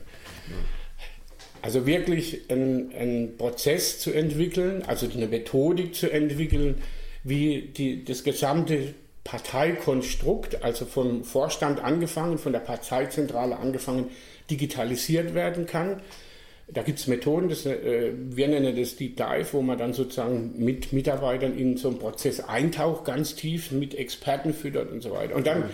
Also 1.61 1.85
wirklich 1.85 2.49
einen 2.49 3.37
Prozess 3.37 3.99
zu 3.99 4.11
entwickeln, 4.11 4.81
also 4.87 5.07
eine 5.07 5.27
Methodik 5.27 5.93
zu 5.93 6.11
entwickeln, 6.11 6.81
wie 7.23 7.61
die, 7.77 8.05
das 8.05 8.23
gesamte 8.23 8.95
Parteikonstrukt, 9.23 10.63
also 10.63 10.85
vom 10.85 11.23
Vorstand 11.23 11.79
angefangen, 11.79 12.39
von 12.39 12.51
der 12.51 12.61
Parteizentrale 12.61 13.57
angefangen, 13.57 14.09
digitalisiert 14.49 15.35
werden 15.35 15.67
kann. 15.67 16.01
Da 16.69 16.83
gibt 16.83 16.99
es 16.99 17.07
Methoden, 17.07 17.47
das, 17.47 17.65
äh, 17.65 18.11
wir 18.13 18.47
nennen 18.49 18.75
das 18.75 18.97
Deep 18.97 19.15
Dive, 19.15 19.47
wo 19.53 19.61
man 19.61 19.77
dann 19.77 19.93
sozusagen 19.93 20.53
mit 20.57 20.91
Mitarbeitern 20.91 21.57
in 21.57 21.77
so 21.77 21.87
einen 21.87 21.97
Prozess 21.97 22.41
eintaucht, 22.41 23.05
ganz 23.05 23.35
tief, 23.35 23.71
mit 23.71 23.95
Experten 23.95 24.53
füttert 24.53 24.91
und 24.91 25.01
so 25.01 25.11
weiter. 25.11 25.35
Und 25.35 25.47
dann, 25.47 25.69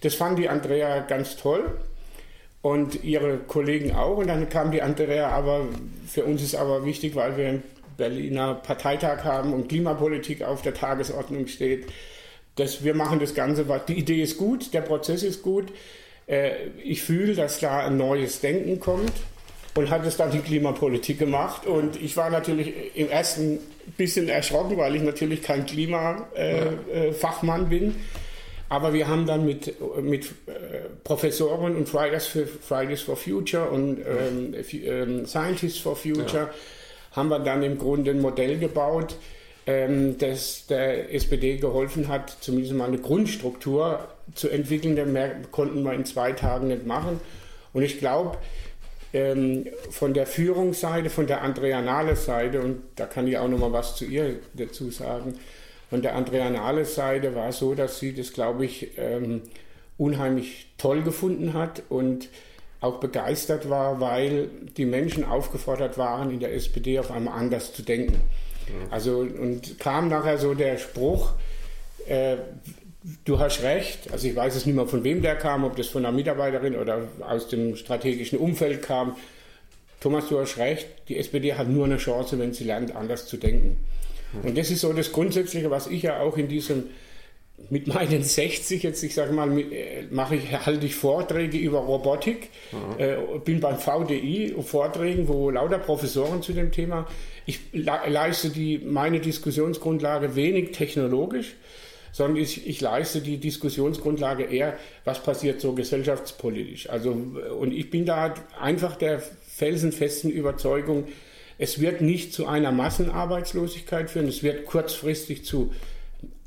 das 0.00 0.14
fand 0.14 0.38
die 0.38 0.48
Andrea 0.48 1.00
ganz 1.00 1.36
toll 1.36 1.74
und 2.62 3.04
ihre 3.04 3.36
Kollegen 3.36 3.92
auch. 3.92 4.16
Und 4.16 4.28
dann 4.28 4.48
kam 4.48 4.70
die 4.70 4.80
Andrea, 4.80 5.28
aber 5.28 5.66
für 6.06 6.24
uns 6.24 6.42
ist 6.42 6.54
aber 6.54 6.86
wichtig, 6.86 7.14
weil 7.14 7.36
wir 7.36 7.48
einen 7.48 7.62
Berliner 7.98 8.54
Parteitag 8.54 9.24
haben 9.24 9.52
und 9.52 9.68
Klimapolitik 9.68 10.42
auf 10.42 10.62
der 10.62 10.72
Tagesordnung 10.72 11.48
steht, 11.48 11.86
dass 12.56 12.82
wir 12.82 12.94
machen 12.94 13.20
das 13.20 13.34
Ganze, 13.34 13.66
die 13.88 13.98
Idee 13.98 14.22
ist 14.22 14.38
gut, 14.38 14.72
der 14.72 14.80
Prozess 14.80 15.22
ist 15.22 15.42
gut. 15.42 15.66
Äh, 16.26 16.52
ich 16.82 17.02
fühle, 17.02 17.34
dass 17.34 17.60
da 17.60 17.86
ein 17.86 17.98
neues 17.98 18.40
Denken 18.40 18.80
kommt 18.80 19.12
und 19.74 19.90
hat 19.90 20.06
es 20.06 20.16
dann 20.16 20.30
die 20.30 20.38
Klimapolitik 20.40 21.18
gemacht. 21.18 21.66
Und 21.66 22.00
ich 22.00 22.16
war 22.16 22.30
natürlich 22.30 22.72
im 22.94 23.08
ersten 23.08 23.58
bisschen 23.96 24.28
erschrocken, 24.28 24.76
weil 24.76 24.94
ich 24.96 25.02
natürlich 25.02 25.42
kein 25.42 25.66
Klimafachmann 25.66 27.68
bin. 27.68 27.96
Aber 28.68 28.92
wir 28.92 29.08
haben 29.08 29.26
dann 29.26 29.44
mit, 29.44 29.74
mit 30.00 30.26
äh, 30.46 30.82
Professoren 31.02 31.74
und 31.74 31.88
Fridays 31.88 32.28
for, 32.28 32.42
Fridays 32.46 33.02
for 33.02 33.16
Future 33.16 33.68
und 33.68 33.98
ähm, 33.98 34.54
ähm, 34.84 35.26
Scientists 35.26 35.80
for 35.80 35.96
Future 35.96 36.28
ja. 36.32 36.48
haben 37.10 37.30
wir 37.30 37.40
dann 37.40 37.64
im 37.64 37.78
Grunde 37.78 38.12
ein 38.12 38.20
Modell 38.20 38.58
gebaut, 38.58 39.16
ähm, 39.66 40.18
das 40.18 40.68
der 40.68 41.12
SPD 41.12 41.56
geholfen 41.56 42.06
hat, 42.06 42.36
zumindest 42.40 42.74
mal 42.74 42.86
eine 42.86 42.98
Grundstruktur 42.98 44.06
zu 44.36 44.48
entwickeln. 44.48 44.94
Das 44.94 45.08
konnten 45.50 45.82
wir 45.82 45.92
in 45.92 46.04
zwei 46.04 46.30
Tagen 46.30 46.68
nicht 46.68 46.86
machen. 46.86 47.18
Und 47.72 47.82
ich 47.82 47.98
glaube, 47.98 48.38
ähm, 49.12 49.66
von 49.90 50.14
der 50.14 50.26
Führungsseite, 50.26 51.10
von 51.10 51.26
der 51.26 51.42
Andrea 51.42 51.82
Nahles 51.82 52.24
Seite, 52.24 52.60
und 52.60 52.82
da 52.96 53.06
kann 53.06 53.26
ich 53.26 53.38
auch 53.38 53.48
noch 53.48 53.58
mal 53.58 53.72
was 53.72 53.96
zu 53.96 54.04
ihr 54.04 54.36
dazu 54.54 54.90
sagen, 54.90 55.38
von 55.88 56.02
der 56.02 56.14
Andrea 56.14 56.48
Nahles 56.50 56.94
Seite 56.94 57.34
war 57.34 57.48
es 57.48 57.58
so, 57.58 57.74
dass 57.74 57.98
sie 57.98 58.14
das, 58.14 58.32
glaube 58.32 58.64
ich, 58.64 58.92
ähm, 58.96 59.42
unheimlich 59.98 60.68
toll 60.78 61.02
gefunden 61.02 61.52
hat 61.52 61.82
und 61.88 62.28
auch 62.80 63.00
begeistert 63.00 63.68
war, 63.68 64.00
weil 64.00 64.48
die 64.76 64.86
Menschen 64.86 65.24
aufgefordert 65.24 65.98
waren, 65.98 66.30
in 66.30 66.40
der 66.40 66.54
SPD 66.54 66.98
auf 66.98 67.10
einmal 67.10 67.38
anders 67.38 67.74
zu 67.74 67.82
denken. 67.82 68.20
Also 68.90 69.18
und 69.18 69.78
kam 69.78 70.08
nachher 70.08 70.38
so 70.38 70.54
der 70.54 70.78
Spruch, 70.78 71.32
äh, 72.06 72.36
du 73.24 73.38
hast 73.38 73.62
recht, 73.62 74.12
also 74.12 74.28
ich 74.28 74.36
weiß 74.36 74.56
es 74.56 74.66
nicht 74.66 74.74
mehr 74.74 74.86
von 74.86 75.04
wem 75.04 75.22
der 75.22 75.36
kam, 75.36 75.64
ob 75.64 75.76
das 75.76 75.88
von 75.88 76.04
einer 76.04 76.14
Mitarbeiterin 76.14 76.76
oder 76.76 77.08
aus 77.20 77.48
dem 77.48 77.76
strategischen 77.76 78.38
Umfeld 78.38 78.82
kam. 78.82 79.16
Thomas, 80.00 80.28
du 80.28 80.38
hast 80.38 80.58
recht, 80.58 80.86
die 81.08 81.18
SPD 81.18 81.54
hat 81.54 81.68
nur 81.68 81.84
eine 81.84 81.98
Chance, 81.98 82.38
wenn 82.38 82.52
sie 82.52 82.64
lernt, 82.64 82.94
anders 82.96 83.26
zu 83.26 83.36
denken. 83.36 83.76
Und 84.42 84.56
das 84.56 84.70
ist 84.70 84.80
so 84.80 84.92
das 84.92 85.12
Grundsätzliche, 85.12 85.70
was 85.70 85.86
ich 85.86 86.02
ja 86.02 86.20
auch 86.20 86.36
in 86.36 86.48
diesem 86.48 86.84
mit 87.68 87.86
meinen 87.86 88.22
60 88.22 88.82
jetzt, 88.82 89.02
ich 89.02 89.14
sage 89.14 89.32
mal, 89.32 89.58
äh, 89.58 90.04
mache 90.10 90.36
ich, 90.36 90.50
halte 90.64 90.86
ich 90.86 90.94
Vorträge 90.94 91.58
über 91.58 91.80
Robotik, 91.80 92.48
mhm. 92.72 92.98
äh, 92.98 93.16
bin 93.44 93.60
beim 93.60 93.78
VDI 93.78 94.54
Vorträgen, 94.64 95.28
wo 95.28 95.50
lauter 95.50 95.78
Professoren 95.78 96.42
zu 96.42 96.52
dem 96.52 96.72
Thema. 96.72 97.06
Ich 97.44 97.60
leiste 97.72 98.50
die, 98.50 98.78
meine 98.78 99.20
Diskussionsgrundlage 99.20 100.36
wenig 100.36 100.72
technologisch, 100.72 101.56
sondern 102.12 102.36
ich, 102.36 102.66
ich 102.66 102.80
leiste 102.80 103.20
die 103.20 103.38
Diskussionsgrundlage 103.38 104.44
eher, 104.44 104.76
was 105.04 105.22
passiert 105.22 105.60
so 105.60 105.72
gesellschaftspolitisch. 105.72 106.88
Also, 106.90 107.10
und 107.12 107.72
ich 107.72 107.90
bin 107.90 108.06
da 108.06 108.34
einfach 108.60 108.96
der 108.96 109.20
felsenfesten 109.20 110.30
Überzeugung, 110.30 111.08
es 111.58 111.78
wird 111.78 112.00
nicht 112.00 112.32
zu 112.32 112.46
einer 112.46 112.72
Massenarbeitslosigkeit 112.72 114.10
führen, 114.10 114.28
es 114.28 114.42
wird 114.42 114.64
kurzfristig 114.64 115.44
zu 115.44 115.72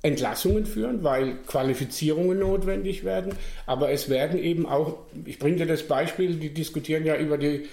Entlassungen 0.02 0.66
führen, 0.66 1.04
weil 1.04 1.38
Qualifizierungen 1.48 2.40
notwendig 2.40 3.06
werden. 3.06 3.34
Aber 3.66 3.92
es 3.92 4.10
werden 4.10 4.38
eben 4.38 4.66
auch, 4.66 4.98
ich 5.26 5.40
bringe 5.40 5.58
dir 5.58 5.66
das 5.66 5.84
Beispiel, 5.84 6.36
die 6.36 6.50
diskutieren 6.50 7.06
ja 7.06 7.16
über 7.16 7.38
die 7.38 7.68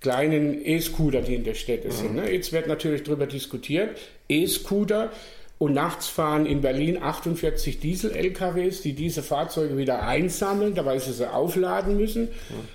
kleinen 0.00 0.64
E-Scooter, 0.64 1.20
die 1.20 1.34
in 1.34 1.44
der 1.44 1.54
Städte 1.54 1.90
sind. 1.90 2.14
Ne? 2.14 2.30
Jetzt 2.30 2.52
wird 2.52 2.68
natürlich 2.68 3.02
darüber 3.02 3.26
diskutiert, 3.26 3.98
E-Scooter 4.28 5.10
und 5.58 5.72
nachts 5.72 6.08
fahren 6.08 6.46
in 6.46 6.60
Berlin 6.60 7.00
48 7.00 7.78
Diesel-LKWs, 7.78 8.82
die 8.82 8.92
diese 8.92 9.22
Fahrzeuge 9.22 9.76
wieder 9.76 10.02
einsammeln, 10.02 10.74
dabei 10.74 10.98
sie 10.98 11.12
sie 11.12 11.32
aufladen 11.32 11.96
müssen. 11.96 12.28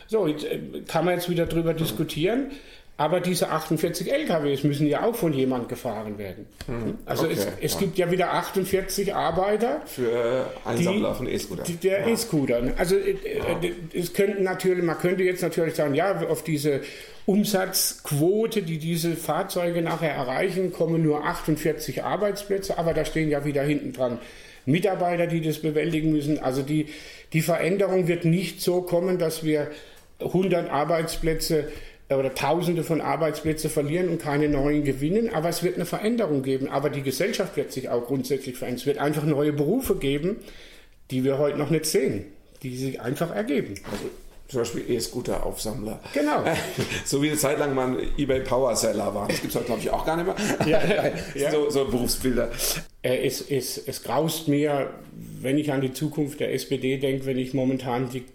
So, 0.07 0.27
jetzt 0.27 0.45
äh, 0.45 0.59
kann 0.87 1.05
man 1.05 1.15
jetzt 1.15 1.29
wieder 1.29 1.45
darüber 1.45 1.73
diskutieren. 1.73 2.51
Aber 2.99 3.21
diese 3.21 3.49
48 3.49 4.11
LKWs 4.11 4.65
müssen 4.65 4.85
ja 4.85 5.05
auch 5.05 5.15
von 5.15 5.31
jemand 5.31 5.69
gefahren 5.69 6.17
werden. 6.17 6.47
Hm, 6.65 6.97
also 7.05 7.23
okay, 7.23 7.33
es, 7.33 7.47
es 7.61 7.73
ja. 7.75 7.79
gibt 7.79 7.97
ja 7.97 8.11
wieder 8.11 8.33
48 8.33 9.15
Arbeiter 9.15 9.81
für 9.85 10.51
Einsammler 10.65 11.11
die, 11.11 11.15
von 11.15 11.27
E-Scooter. 11.27 11.63
Der 11.81 12.01
ja. 12.01 12.07
E-Scooter. 12.07 12.61
Ne? 12.61 12.73
Also 12.77 12.97
äh, 12.97 13.11
äh, 13.11 13.71
es 13.93 14.11
könnten 14.11 14.43
natürlich, 14.43 14.83
man 14.83 14.97
könnte 14.97 15.23
jetzt 15.23 15.41
natürlich 15.41 15.75
sagen, 15.75 15.95
ja, 15.95 16.19
auf 16.27 16.43
diese 16.43 16.81
Umsatzquote, 17.25 18.63
die 18.63 18.79
diese 18.79 19.15
Fahrzeuge 19.15 19.81
nachher 19.81 20.11
erreichen, 20.11 20.73
kommen 20.73 21.01
nur 21.01 21.23
48 21.23 22.03
Arbeitsplätze, 22.03 22.77
aber 22.77 22.93
da 22.93 23.05
stehen 23.05 23.29
ja 23.29 23.45
wieder 23.45 23.63
hinten 23.63 23.93
dran 23.93 24.19
Mitarbeiter, 24.65 25.25
die 25.25 25.39
das 25.39 25.59
bewältigen 25.59 26.11
müssen. 26.11 26.37
Also 26.39 26.63
die, 26.63 26.87
die 27.31 27.41
Veränderung 27.41 28.09
wird 28.09 28.25
nicht 28.25 28.59
so 28.59 28.81
kommen, 28.81 29.19
dass 29.19 29.45
wir 29.45 29.71
100 30.19 30.69
Arbeitsplätze 30.69 31.69
oder 32.17 32.33
Tausende 32.33 32.83
von 32.83 33.01
Arbeitsplätzen 33.01 33.69
verlieren 33.69 34.09
und 34.09 34.19
keine 34.19 34.49
neuen 34.49 34.83
gewinnen, 34.83 35.29
aber 35.33 35.49
es 35.49 35.61
wird 35.61 35.75
eine 35.75 35.85
Veränderung 35.85 36.41
geben. 36.41 36.67
Aber 36.69 36.89
die 36.89 37.03
Gesellschaft 37.03 37.55
wird 37.55 37.71
sich 37.71 37.89
auch 37.89 38.07
grundsätzlich 38.07 38.57
verändern. 38.57 38.79
Es 38.79 38.85
wird 38.87 38.97
einfach 38.97 39.23
neue 39.23 39.53
Berufe 39.53 39.95
geben, 39.95 40.37
die 41.11 41.23
wir 41.23 41.37
heute 41.37 41.57
noch 41.57 41.69
nicht 41.69 41.85
sehen, 41.85 42.25
die 42.63 42.75
sich 42.75 42.99
einfach 42.99 43.35
ergeben. 43.35 43.75
Also 43.91 44.05
zum 44.47 44.61
Beispiel 44.61 44.89
E-Scooter-Aufsammler. 44.89 45.99
Genau. 46.11 46.43
so 47.05 47.21
wie 47.21 47.29
eine 47.29 47.37
Zeit 47.37 47.59
lang 47.59 47.75
mal 47.75 47.97
eBay 48.17 48.39
Power-Seller 48.39 49.13
war. 49.13 49.27
Das 49.27 49.41
gibt 49.41 49.53
es 49.53 49.55
heute, 49.55 49.67
glaube 49.67 49.81
ich, 49.81 49.91
auch 49.91 50.03
gar 50.03 50.17
nicht 50.17 50.25
mehr. 50.25 50.35
Ja, 50.65 51.11
ja. 51.35 51.51
So, 51.51 51.69
so, 51.69 51.85
Berufsbilder. 51.85 52.49
Äh, 53.03 53.27
es, 53.27 53.41
es, 53.41 53.77
es 53.77 54.01
graust 54.01 54.47
mir, 54.47 54.89
wenn 55.41 55.59
ich 55.59 55.71
an 55.71 55.81
die 55.81 55.93
Zukunft 55.93 56.39
der 56.39 56.51
SPD 56.55 56.97
denke, 56.97 57.27
wenn 57.27 57.37
ich 57.37 57.53
momentan 57.53 58.09
die 58.09 58.25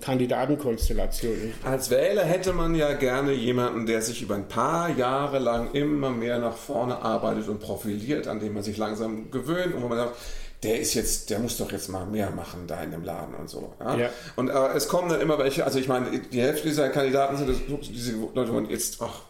Kandidatenkonstellation. 0.00 1.52
Als 1.64 1.90
Wähler 1.90 2.24
hätte 2.24 2.52
man 2.52 2.74
ja 2.74 2.92
gerne 2.94 3.32
jemanden, 3.32 3.86
der 3.86 4.02
sich 4.02 4.22
über 4.22 4.34
ein 4.34 4.48
paar 4.48 4.88
Jahre 4.90 5.38
lang 5.38 5.72
immer 5.72 6.10
mehr 6.10 6.38
nach 6.38 6.56
vorne 6.56 6.98
arbeitet 6.98 7.48
und 7.48 7.60
profiliert, 7.60 8.28
an 8.28 8.40
dem 8.40 8.54
man 8.54 8.62
sich 8.62 8.76
langsam 8.76 9.30
gewöhnt 9.30 9.74
und 9.74 9.82
wo 9.82 9.88
man 9.88 9.98
sagt, 9.98 10.16
der 10.62 10.78
ist 10.78 10.94
jetzt, 10.94 11.30
der 11.30 11.40
muss 11.40 11.56
doch 11.56 11.72
jetzt 11.72 11.88
mal 11.88 12.06
mehr 12.06 12.30
machen 12.30 12.66
da 12.66 12.82
in 12.82 12.92
dem 12.92 13.02
Laden 13.02 13.34
und 13.34 13.50
so. 13.50 13.74
Ja? 13.80 13.96
ja. 13.96 14.10
Und 14.36 14.48
äh, 14.48 14.68
es 14.74 14.88
kommen 14.88 15.08
dann 15.08 15.20
immer 15.20 15.38
welche, 15.38 15.64
also 15.64 15.78
ich 15.78 15.88
meine, 15.88 16.18
die 16.18 16.40
Hälfte 16.40 16.68
dieser 16.68 16.88
Kandidaten 16.88 17.36
sind 17.36 17.50
diese 17.90 18.12
Leute, 18.34 18.52
und 18.52 18.70
jetzt, 18.70 19.02
ach, 19.02 19.22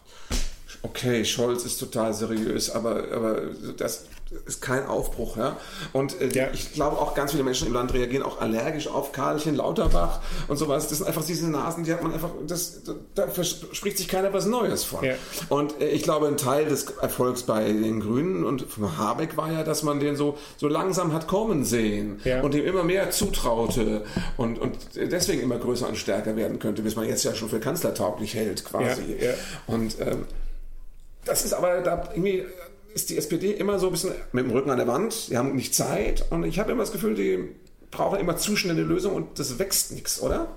okay, 0.82 1.24
Scholz 1.24 1.64
ist 1.64 1.78
total 1.78 2.12
seriös, 2.12 2.70
aber, 2.70 3.04
aber 3.12 3.42
das 3.78 4.04
ist 4.46 4.60
kein 4.60 4.86
Aufbruch. 4.86 5.36
Ja? 5.36 5.56
Und 5.92 6.20
äh, 6.20 6.28
ja. 6.28 6.48
ich 6.52 6.72
glaube 6.72 6.98
auch 6.98 7.14
ganz 7.14 7.32
viele 7.32 7.44
Menschen 7.44 7.66
im 7.66 7.74
Land 7.74 7.92
reagieren 7.94 8.22
auch 8.22 8.40
allergisch 8.40 8.88
auf 8.88 9.12
Karlchen, 9.12 9.56
Lauterbach 9.56 10.20
und 10.48 10.56
sowas. 10.56 10.88
Das 10.88 10.98
sind 10.98 11.06
einfach 11.06 11.24
diese 11.24 11.48
Nasen, 11.48 11.84
die 11.84 11.92
hat 11.92 12.02
man 12.02 12.12
einfach, 12.12 12.30
das, 12.46 12.82
da 13.14 13.28
verspricht 13.28 13.98
sich 13.98 14.08
keiner 14.08 14.32
was 14.32 14.46
Neues 14.46 14.84
von. 14.84 15.04
Ja. 15.04 15.14
Und 15.48 15.80
äh, 15.80 15.88
ich 15.88 16.02
glaube, 16.02 16.26
ein 16.26 16.36
Teil 16.36 16.66
des 16.66 16.86
Erfolgs 17.00 17.42
bei 17.44 17.64
den 17.64 18.00
Grünen 18.00 18.44
und 18.44 18.62
von 18.62 18.96
Habeck 18.98 19.36
war 19.36 19.50
ja, 19.50 19.64
dass 19.64 19.82
man 19.82 20.00
den 20.00 20.16
so, 20.16 20.38
so 20.56 20.68
langsam 20.68 21.12
hat 21.12 21.26
kommen 21.26 21.64
sehen 21.64 22.20
und 22.42 22.54
ihm 22.54 22.64
immer 22.64 22.84
mehr 22.84 23.10
zutraute 23.10 24.04
und, 24.36 24.58
und 24.58 24.76
deswegen 24.96 25.42
immer 25.42 25.58
größer 25.58 25.88
und 25.88 25.96
stärker 25.96 26.36
werden 26.36 26.58
könnte, 26.58 26.82
bis 26.82 26.96
man 26.96 27.06
jetzt 27.06 27.24
ja 27.24 27.34
schon 27.34 27.48
für 27.48 27.60
kanzlertauglich 27.60 28.34
hält 28.34 28.64
quasi. 28.64 29.16
Und 29.66 29.96
ähm, 30.00 30.26
das 31.24 31.44
ist 31.44 31.52
aber 31.52 31.80
da 31.80 32.08
irgendwie 32.14 32.44
ist 32.94 33.10
die 33.10 33.16
SPD 33.16 33.52
immer 33.52 33.78
so 33.78 33.86
ein 33.86 33.92
bisschen 33.92 34.12
mit 34.32 34.44
dem 34.44 34.52
Rücken 34.52 34.70
an 34.70 34.78
der 34.78 34.86
Wand. 34.86 35.12
Sie 35.12 35.36
haben 35.36 35.54
nicht 35.54 35.74
Zeit 35.74 36.24
und 36.30 36.44
ich 36.44 36.58
habe 36.58 36.72
immer 36.72 36.82
das 36.82 36.92
Gefühl, 36.92 37.14
die 37.14 37.48
brauchen 37.90 38.18
immer 38.18 38.36
zu 38.36 38.56
schnelle 38.56 38.82
Lösungen 38.82 39.16
und 39.16 39.38
das 39.38 39.58
wächst 39.58 39.92
nichts, 39.92 40.20
oder? 40.20 40.48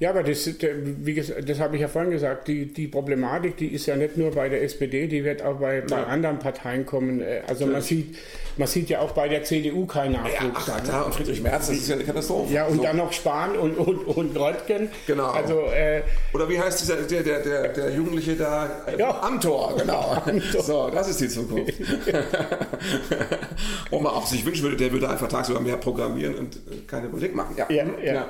Ja, 0.00 0.10
aber 0.10 0.22
das, 0.22 0.46
wie 0.46 1.14
gesagt, 1.14 1.48
das 1.48 1.60
habe 1.60 1.76
ich 1.76 1.82
ja 1.82 1.88
vorhin 1.88 2.10
gesagt, 2.10 2.48
die, 2.48 2.66
die 2.66 2.88
Problematik, 2.88 3.56
die 3.56 3.68
ist 3.68 3.86
ja 3.86 3.96
nicht 3.96 4.16
nur 4.16 4.32
bei 4.32 4.48
der 4.48 4.62
SPD, 4.62 5.06
die 5.06 5.24
wird 5.24 5.42
auch 5.42 5.56
bei, 5.56 5.80
bei 5.80 6.04
anderen 6.04 6.38
Parteien 6.38 6.86
kommen. 6.86 7.20
Äh, 7.20 7.42
also 7.46 7.66
man 7.66 7.82
sieht, 7.82 8.16
man 8.56 8.68
sieht 8.68 8.90
ja 8.90 9.00
auch 9.00 9.12
bei 9.12 9.28
der 9.28 9.44
CDU 9.44 9.86
keinen 9.86 10.12
Nachwuchs. 10.12 10.66
Ja, 10.66 10.76
ach, 10.76 10.86
da, 10.86 11.02
und 11.02 11.14
Friedrich 11.14 11.42
Merz, 11.42 11.68
das 11.68 11.76
ist 11.76 11.88
ja 11.88 11.94
eine 11.94 12.04
Katastrophe. 12.04 12.52
Ja, 12.52 12.66
und 12.66 12.76
so. 12.76 12.82
dann 12.82 12.96
noch 12.96 13.12
Spahn 13.12 13.56
und, 13.56 13.76
und, 13.76 14.04
und 14.04 14.36
Röttgen. 14.36 14.90
Genau. 15.06 15.30
Also, 15.30 15.60
äh, 15.66 16.02
Oder 16.32 16.48
wie 16.48 16.58
heißt 16.58 16.80
dieser, 16.80 16.96
der, 16.96 17.22
der, 17.22 17.40
der, 17.40 17.68
der 17.68 17.90
Jugendliche 17.92 18.34
da? 18.34 18.84
Ja. 18.98 19.22
Amtor, 19.22 19.76
genau. 19.78 20.22
Amtor. 20.26 20.62
So, 20.62 20.90
das 20.90 21.08
ist 21.08 21.20
die 21.20 21.28
Zukunft. 21.28 21.74
Wo 23.90 24.00
man 24.00 24.12
auch 24.12 24.26
sich 24.26 24.44
wünschen 24.44 24.64
würde, 24.64 24.76
der 24.76 24.92
würde 24.92 25.08
einfach 25.08 25.28
tagsüber 25.28 25.60
mehr 25.60 25.76
programmieren 25.76 26.34
und 26.34 26.58
keine 26.88 27.08
Politik 27.08 27.34
machen. 27.34 27.54
Ja, 27.56 27.66
ja. 27.70 27.84
ja. 28.02 28.14
ja. 28.14 28.28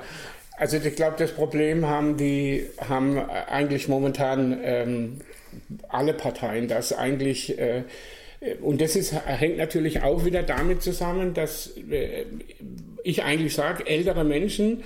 Also 0.57 0.77
ich 0.77 0.95
glaube, 0.97 1.17
das 1.19 1.33
Problem 1.33 1.87
haben 1.87 2.17
die 2.17 2.67
haben 2.89 3.19
eigentlich 3.19 3.89
momentan 3.89 4.59
ähm, 4.63 5.17
alle 5.89 6.15
Parteien, 6.15 6.69
dass 6.69 6.93
eigentlich 6.93 7.59
äh, 7.59 7.85
und 8.61 8.81
das 8.81 8.97
ist, 8.97 9.13
hängt 9.25 9.57
natürlich 9.57 10.03
auch 10.03 10.25
wieder 10.25 10.43
damit 10.43 10.83
zusammen, 10.83 11.33
dass 11.33 11.77
äh, 11.91 12.25
ich 13.05 13.23
eigentlich 13.23 13.55
sage, 13.55 13.87
ältere 13.87 14.25
Menschen, 14.25 14.83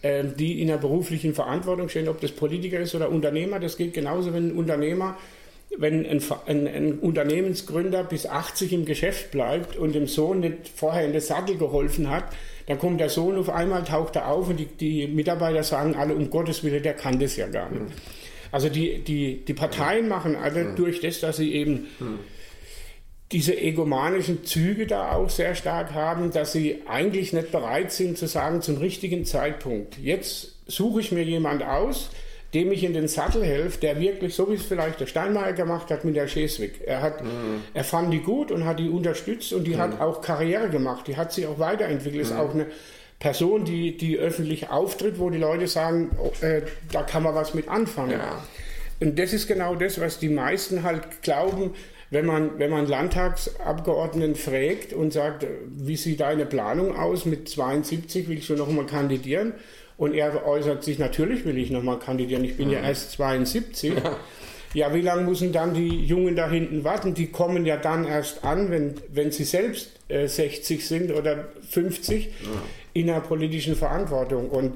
äh, 0.00 0.24
die 0.24 0.62
in 0.62 0.68
der 0.68 0.78
beruflichen 0.78 1.34
Verantwortung 1.34 1.90
stehen, 1.90 2.08
ob 2.08 2.20
das 2.20 2.32
Politiker 2.32 2.80
ist 2.80 2.94
oder 2.94 3.10
Unternehmer, 3.10 3.60
das 3.60 3.76
geht 3.76 3.92
genauso, 3.92 4.32
wenn 4.32 4.48
ein 4.48 4.56
Unternehmer 4.56 5.18
wenn 5.76 6.06
ein, 6.06 6.22
ein, 6.46 6.68
ein, 6.68 6.98
Unternehmensgründer 7.00 8.04
bis 8.04 8.26
80 8.26 8.72
im 8.72 8.84
Geschäft 8.84 9.32
bleibt 9.32 9.76
und 9.76 9.94
dem 9.94 10.06
Sohn 10.06 10.38
nicht 10.38 10.68
vorher 10.72 11.04
in 11.04 11.12
den 11.12 11.20
Sattel 11.20 11.56
geholfen 11.56 12.10
hat, 12.10 12.24
dann 12.66 12.78
kommt 12.78 13.00
der 13.00 13.10
Sohn 13.10 13.36
auf 13.38 13.50
einmal, 13.50 13.84
taucht 13.84 14.16
er 14.16 14.28
auf 14.28 14.48
und 14.48 14.58
die, 14.58 14.66
die 14.66 15.06
Mitarbeiter 15.06 15.62
sagen 15.62 15.94
alle, 15.96 16.14
um 16.14 16.30
Gottes 16.30 16.64
Willen, 16.64 16.82
der 16.82 16.94
kann 16.94 17.18
das 17.18 17.36
ja 17.36 17.46
gar 17.46 17.70
nicht. 17.70 17.94
Also 18.50 18.68
die, 18.68 19.00
die, 19.00 19.44
die 19.44 19.54
Parteien 19.54 20.08
machen 20.08 20.36
alle 20.36 20.64
mhm. 20.64 20.76
durch 20.76 21.00
das, 21.00 21.20
dass 21.20 21.36
sie 21.38 21.52
eben 21.54 21.88
mhm. 21.98 22.20
diese 23.32 23.60
egomanischen 23.60 24.44
Züge 24.44 24.86
da 24.86 25.12
auch 25.12 25.28
sehr 25.28 25.54
stark 25.54 25.92
haben, 25.92 26.30
dass 26.30 26.52
sie 26.52 26.82
eigentlich 26.86 27.32
nicht 27.32 27.50
bereit 27.50 27.92
sind 27.92 28.16
zu 28.16 28.26
sagen, 28.26 28.62
zum 28.62 28.76
richtigen 28.76 29.24
Zeitpunkt, 29.24 29.98
jetzt 29.98 30.56
suche 30.66 31.00
ich 31.00 31.12
mir 31.12 31.24
jemand 31.24 31.62
aus, 31.62 32.10
dem 32.54 32.70
ich 32.72 32.84
in 32.84 32.92
den 32.92 33.08
Sattel 33.08 33.44
helfe, 33.44 33.78
der 33.80 33.98
wirklich, 33.98 34.34
so 34.34 34.48
wie 34.48 34.54
es 34.54 34.62
vielleicht 34.62 35.00
der 35.00 35.06
Steinmeier 35.06 35.52
gemacht 35.52 35.90
hat 35.90 36.04
mit 36.04 36.14
der 36.14 36.28
Schleswig. 36.28 36.80
Er, 36.86 37.02
hat, 37.02 37.22
mhm. 37.22 37.62
er 37.74 37.84
fand 37.84 38.12
die 38.12 38.20
gut 38.20 38.52
und 38.52 38.64
hat 38.64 38.78
die 38.78 38.88
unterstützt 38.88 39.52
und 39.52 39.64
die 39.64 39.74
mhm. 39.74 39.78
hat 39.78 40.00
auch 40.00 40.22
Karriere 40.22 40.70
gemacht. 40.70 41.06
Die 41.08 41.16
hat 41.16 41.32
sich 41.32 41.46
auch 41.46 41.58
weiterentwickelt. 41.58 42.14
Mhm. 42.14 42.20
Ist 42.20 42.32
auch 42.32 42.54
eine 42.54 42.66
Person, 43.18 43.64
die, 43.64 43.96
die 43.96 44.18
öffentlich 44.18 44.70
auftritt, 44.70 45.18
wo 45.18 45.30
die 45.30 45.38
Leute 45.38 45.66
sagen, 45.66 46.10
oh, 46.18 46.32
äh, 46.44 46.62
da 46.92 47.02
kann 47.02 47.22
man 47.22 47.34
was 47.34 47.54
mit 47.54 47.68
anfangen. 47.68 48.12
Ja. 48.12 48.42
Und 49.00 49.18
das 49.18 49.32
ist 49.32 49.48
genau 49.48 49.74
das, 49.74 50.00
was 50.00 50.18
die 50.18 50.28
meisten 50.28 50.82
halt 50.82 51.22
glauben, 51.22 51.74
wenn 52.10 52.26
man, 52.26 52.58
wenn 52.58 52.70
man 52.70 52.86
Landtagsabgeordneten 52.86 54.36
fragt 54.36 54.92
und 54.92 55.12
sagt, 55.12 55.46
wie 55.66 55.96
sieht 55.96 56.20
deine 56.20 56.46
Planung 56.46 56.96
aus? 56.96 57.24
Mit 57.24 57.48
72 57.48 58.28
willst 58.28 58.48
du 58.50 58.54
noch 58.54 58.70
mal 58.70 58.86
kandidieren? 58.86 59.54
Und 59.96 60.14
er 60.14 60.46
äußert 60.46 60.82
sich, 60.82 60.98
natürlich 60.98 61.44
will 61.44 61.56
ich 61.56 61.70
nochmal 61.70 61.98
kandidieren, 61.98 62.44
ich 62.44 62.56
bin 62.56 62.70
ja, 62.70 62.80
ja 62.80 62.88
erst 62.88 63.12
72. 63.12 63.94
Ja. 63.94 64.16
ja, 64.74 64.94
wie 64.94 65.00
lange 65.00 65.22
müssen 65.22 65.52
dann 65.52 65.74
die 65.74 66.04
Jungen 66.04 66.34
da 66.34 66.50
hinten 66.50 66.82
warten? 66.82 67.14
Die 67.14 67.28
kommen 67.28 67.64
ja 67.64 67.76
dann 67.76 68.04
erst 68.04 68.44
an, 68.44 68.70
wenn, 68.70 68.94
wenn 69.12 69.30
sie 69.30 69.44
selbst 69.44 69.92
äh, 70.08 70.26
60 70.26 70.86
sind 70.86 71.12
oder 71.12 71.48
50 71.68 72.24
ja. 72.26 72.30
in 72.92 73.06
der 73.06 73.20
politischen 73.20 73.76
Verantwortung. 73.76 74.50
Und 74.50 74.74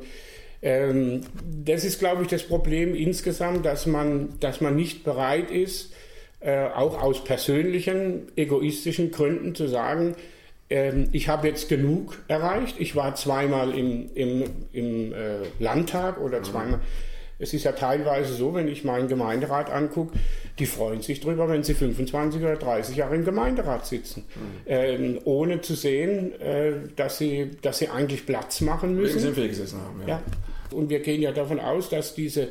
ähm, 0.62 1.22
das 1.64 1.84
ist, 1.84 1.98
glaube 1.98 2.22
ich, 2.22 2.28
das 2.28 2.44
Problem 2.44 2.94
insgesamt, 2.94 3.66
dass 3.66 3.86
man, 3.86 4.38
dass 4.40 4.60
man 4.60 4.76
nicht 4.76 5.04
bereit 5.04 5.50
ist, 5.50 5.92
äh, 6.40 6.66
auch 6.66 7.02
aus 7.02 7.24
persönlichen, 7.24 8.28
egoistischen 8.36 9.10
Gründen 9.10 9.56
zu 9.56 9.66
sagen, 9.66 10.14
ich 10.70 11.28
habe 11.28 11.48
jetzt 11.48 11.68
genug 11.70 12.18
erreicht. 12.28 12.76
Ich 12.78 12.94
war 12.94 13.14
zweimal 13.14 13.72
im, 13.76 14.10
im, 14.14 14.44
im 14.72 15.14
äh, 15.14 15.38
Landtag 15.58 16.20
oder 16.20 16.40
mhm. 16.40 16.44
zweimal. 16.44 16.80
Es 17.38 17.54
ist 17.54 17.64
ja 17.64 17.72
teilweise 17.72 18.34
so, 18.34 18.54
wenn 18.54 18.68
ich 18.68 18.84
meinen 18.84 19.08
Gemeinderat 19.08 19.70
angucke, 19.70 20.18
die 20.58 20.66
freuen 20.66 21.02
sich 21.02 21.20
drüber, 21.20 21.48
wenn 21.48 21.62
sie 21.62 21.74
25 21.74 22.42
oder 22.42 22.56
30 22.56 22.96
Jahre 22.96 23.14
im 23.14 23.24
Gemeinderat 23.24 23.86
sitzen, 23.86 24.24
mhm. 24.34 24.42
ähm, 24.66 25.18
ohne 25.24 25.60
zu 25.60 25.74
sehen, 25.74 26.38
äh, 26.40 26.72
dass, 26.96 27.18
sie, 27.18 27.52
dass 27.62 27.78
sie 27.78 27.88
eigentlich 27.88 28.26
Platz 28.26 28.60
machen 28.60 28.96
müssen. 28.96 29.20
Sind 29.20 29.36
wir 29.36 29.48
gesessen 29.48 29.80
haben, 29.80 30.00
ja. 30.02 30.08
ja. 30.08 30.22
Und 30.72 30.90
wir 30.90 31.00
gehen 31.00 31.22
ja 31.22 31.32
davon 31.32 31.60
aus, 31.60 31.88
dass 31.88 32.14
diese 32.14 32.48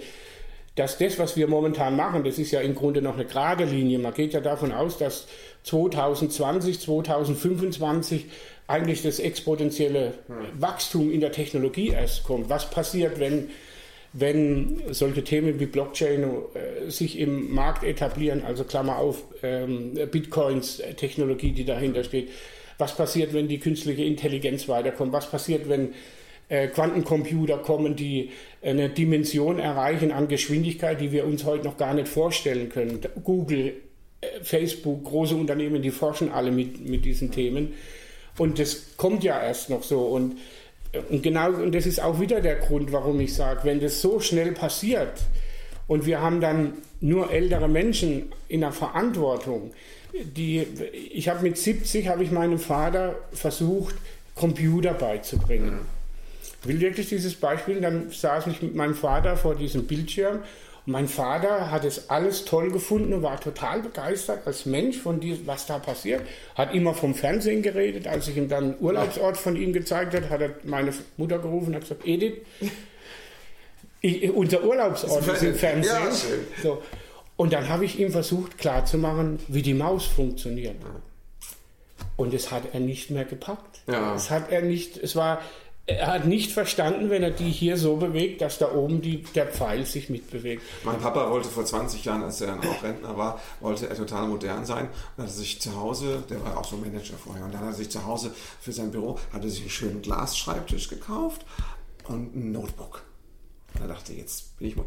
dass 0.78 1.00
das, 1.00 1.18
was 1.18 1.36
wir 1.36 1.48
momentan 1.48 1.96
machen, 1.96 2.24
das 2.24 2.38
ist 2.38 2.52
ja 2.52 2.62
im 2.62 2.76
Grunde 2.76 3.02
noch 3.02 3.16
eine 3.16 3.26
gerade 3.26 3.66
Linie. 3.66 3.98
Man 3.98 4.14
geht 4.14 4.34
ja 4.34 4.42
davon 4.42 4.72
aus, 4.72 5.00
dass 5.00 5.28
2020, 5.68 6.80
2025 6.80 8.26
eigentlich 8.68 9.02
das 9.02 9.20
exponentielle 9.20 10.14
Wachstum 10.58 11.12
in 11.12 11.22
der 11.22 11.32
Technologie 11.32 11.90
erst 11.90 12.24
kommt. 12.24 12.50
Was 12.50 12.70
passiert, 12.70 13.20
wenn, 13.20 13.50
wenn 14.14 14.82
solche 14.92 15.24
Themen 15.24 15.60
wie 15.60 15.66
Blockchain 15.66 16.24
äh, 16.24 16.90
sich 16.90 17.20
im 17.20 17.54
Markt 17.54 17.84
etablieren, 17.84 18.44
also 18.46 18.64
Klammer 18.64 18.98
auf, 18.98 19.24
ähm, 19.44 19.94
Bitcoins, 20.12 20.80
äh, 20.80 20.94
Technologie, 20.94 21.52
die 21.52 21.66
dahinter 21.66 22.04
steht. 22.04 22.30
Was 22.78 22.96
passiert, 22.96 23.34
wenn 23.34 23.48
die 23.48 23.60
künstliche 23.60 24.04
Intelligenz 24.04 24.68
weiterkommt? 24.68 25.14
Was 25.14 25.32
passiert, 25.32 25.68
wenn 25.70 25.94
äh, 26.50 26.68
Quantencomputer 26.68 27.58
kommen, 27.58 27.96
die 27.96 28.32
eine 28.62 28.90
Dimension 28.90 29.60
erreichen 29.60 30.12
an 30.12 30.28
Geschwindigkeit, 30.28 31.02
die 31.02 31.12
wir 31.12 31.26
uns 31.26 31.46
heute 31.46 31.66
noch 31.66 31.78
gar 31.78 31.94
nicht 31.94 32.08
vorstellen 32.08 32.70
können? 32.70 33.00
Google, 33.24 33.74
Facebook, 34.42 35.04
große 35.04 35.36
Unternehmen, 35.36 35.82
die 35.82 35.92
forschen 35.92 36.32
alle 36.32 36.52
mit, 36.52 36.88
mit 36.88 37.06
diesen 37.06 37.32
Themen. 37.32 37.74
Und 38.38 38.60
das 38.60 38.98
kommt 38.98 39.24
ja 39.24 39.42
erst 39.42 39.70
noch 39.70 39.84
so. 39.84 40.02
Und, 40.02 40.38
und 41.10 41.24
genau, 41.24 41.52
und 41.52 41.74
das 41.74 41.86
ist 41.86 42.02
auch 42.02 42.20
wieder 42.20 42.42
der 42.42 42.56
Grund, 42.56 42.92
warum 42.92 43.20
ich 43.20 43.34
sage, 43.34 43.62
wenn 43.64 43.80
das 43.80 44.02
so 44.02 44.20
schnell 44.20 44.52
passiert 44.54 45.14
und 45.88 46.06
wir 46.06 46.22
haben 46.22 46.42
dann 46.42 46.74
nur 47.00 47.32
ältere 47.32 47.68
Menschen 47.68 48.32
in 48.48 48.62
der 48.62 48.72
Verantwortung, 48.72 49.72
die, 50.14 50.66
ich 51.14 51.30
habe 51.30 51.44
mit 51.44 51.58
70, 51.58 52.08
habe 52.08 52.24
ich 52.24 52.32
meinem 52.32 52.60
Vater 52.60 53.16
versucht, 53.34 53.96
Computer 54.36 54.94
beizubringen. 54.94 55.80
Ich 56.62 56.68
will 56.68 56.80
wirklich 56.80 57.10
dieses 57.10 57.36
Beispiel, 57.36 57.82
dann 57.82 58.10
saß 58.12 58.48
ich 58.48 58.62
mit 58.62 58.76
meinem 58.76 58.96
Vater 58.96 59.38
vor 59.38 59.56
diesem 59.56 59.86
Bildschirm 59.86 60.40
Mein 60.90 61.10
Vater 61.10 61.70
hat 61.70 61.84
es 61.84 62.10
alles 62.10 62.46
toll 62.46 62.72
gefunden 62.72 63.14
und 63.14 63.22
war 63.22 63.38
total 63.42 63.82
begeistert 63.82 64.48
als 64.48 64.66
Mensch 64.66 64.98
von 64.98 65.20
dem, 65.20 65.46
was 65.46 65.66
da 65.66 65.80
passiert. 65.80 66.22
Hat 66.56 66.74
immer 66.74 66.94
vom 66.94 67.14
Fernsehen 67.14 67.62
geredet. 67.62 68.08
Als 68.08 68.30
ich 68.30 68.38
ihm 68.38 68.48
dann 68.48 68.64
einen 68.64 68.76
Urlaubsort 68.80 69.36
von 69.36 69.58
ihm 69.58 69.74
gezeigt 69.74 70.14
habe, 70.14 70.30
hat 70.30 70.40
er 70.40 70.52
meine 70.64 70.94
Mutter 71.18 71.40
gerufen 71.40 71.68
und 71.68 71.76
hat 71.76 71.82
gesagt, 71.82 72.08
Edith, 72.08 72.38
ich, 74.00 74.32
unser 74.32 74.64
Urlaubsort 74.64 75.28
ist 75.28 75.44
im 75.44 75.56
Fernsehen. 75.56 75.94
Ja, 75.94 76.12
so. 76.64 76.82
Und 77.36 77.52
dann 77.52 77.68
habe 77.68 77.84
ich 77.84 78.00
ihm 78.00 78.10
versucht 78.10 78.58
klarzumachen, 78.58 79.40
wie 79.50 79.64
die 79.64 79.74
Maus 79.74 80.06
funktioniert. 80.06 80.78
Und 82.16 82.34
es 82.34 82.50
hat 82.50 82.64
er 82.72 82.80
nicht 82.80 83.12
mehr 83.12 83.26
gepackt. 83.26 83.82
Ja. 83.88 84.16
Es 84.16 84.30
hat 84.30 84.54
er 84.54 84.62
nicht, 84.62 84.96
es 84.96 85.18
war 85.18 85.42
er 85.88 86.08
hat 86.08 86.26
nicht 86.26 86.52
verstanden, 86.52 87.10
wenn 87.10 87.24
er 87.24 87.32
die 87.32 87.50
hier 87.50 87.78
so 87.78 87.96
bewegt, 87.96 88.42
dass 88.42 88.58
da 88.58 88.74
oben 88.74 89.02
die, 89.02 89.24
der 89.24 89.48
Pfeil 89.48 89.86
sich 89.86 90.10
mitbewegt. 90.10 90.62
Mein 90.84 91.00
Papa 91.00 91.30
wollte 91.30 91.48
vor 91.48 91.64
20 91.64 92.04
Jahren, 92.04 92.24
als 92.24 92.42
er 92.42 92.48
dann 92.48 92.60
auch 92.60 92.84
Rentner 92.84 93.18
war, 93.18 93.40
wollte 93.62 93.88
er 93.88 93.96
total 93.96 94.28
modern 94.28 94.66
sein. 94.66 94.90
Und 95.16 95.24
hat 95.24 95.30
er 95.30 95.34
sich 95.34 95.62
zu 95.62 95.74
Hause, 95.80 96.24
der 96.30 96.44
war 96.44 96.58
auch 96.58 96.66
so 96.66 96.76
Manager 96.76 97.16
vorher, 97.18 97.46
und 97.46 97.54
dann 97.54 97.62
hat 97.62 97.70
er 97.70 97.74
sich 97.74 97.90
zu 97.90 98.06
Hause 98.06 98.32
für 98.60 98.74
sein 98.74 98.92
Büro, 98.92 99.18
hat 99.32 99.46
er 99.46 99.50
sich 99.50 99.62
einen 99.62 99.70
schönen 99.70 100.02
Glasschreibtisch 100.02 100.90
gekauft 100.90 101.46
und 102.10 102.36
ein 102.36 102.52
Notebook. 102.52 103.04
Und 103.74 103.82
er 103.82 103.88
dachte, 103.88 104.12
jetzt 104.12 104.58
bin 104.58 104.68
ich 104.68 104.76
mal. 104.76 104.86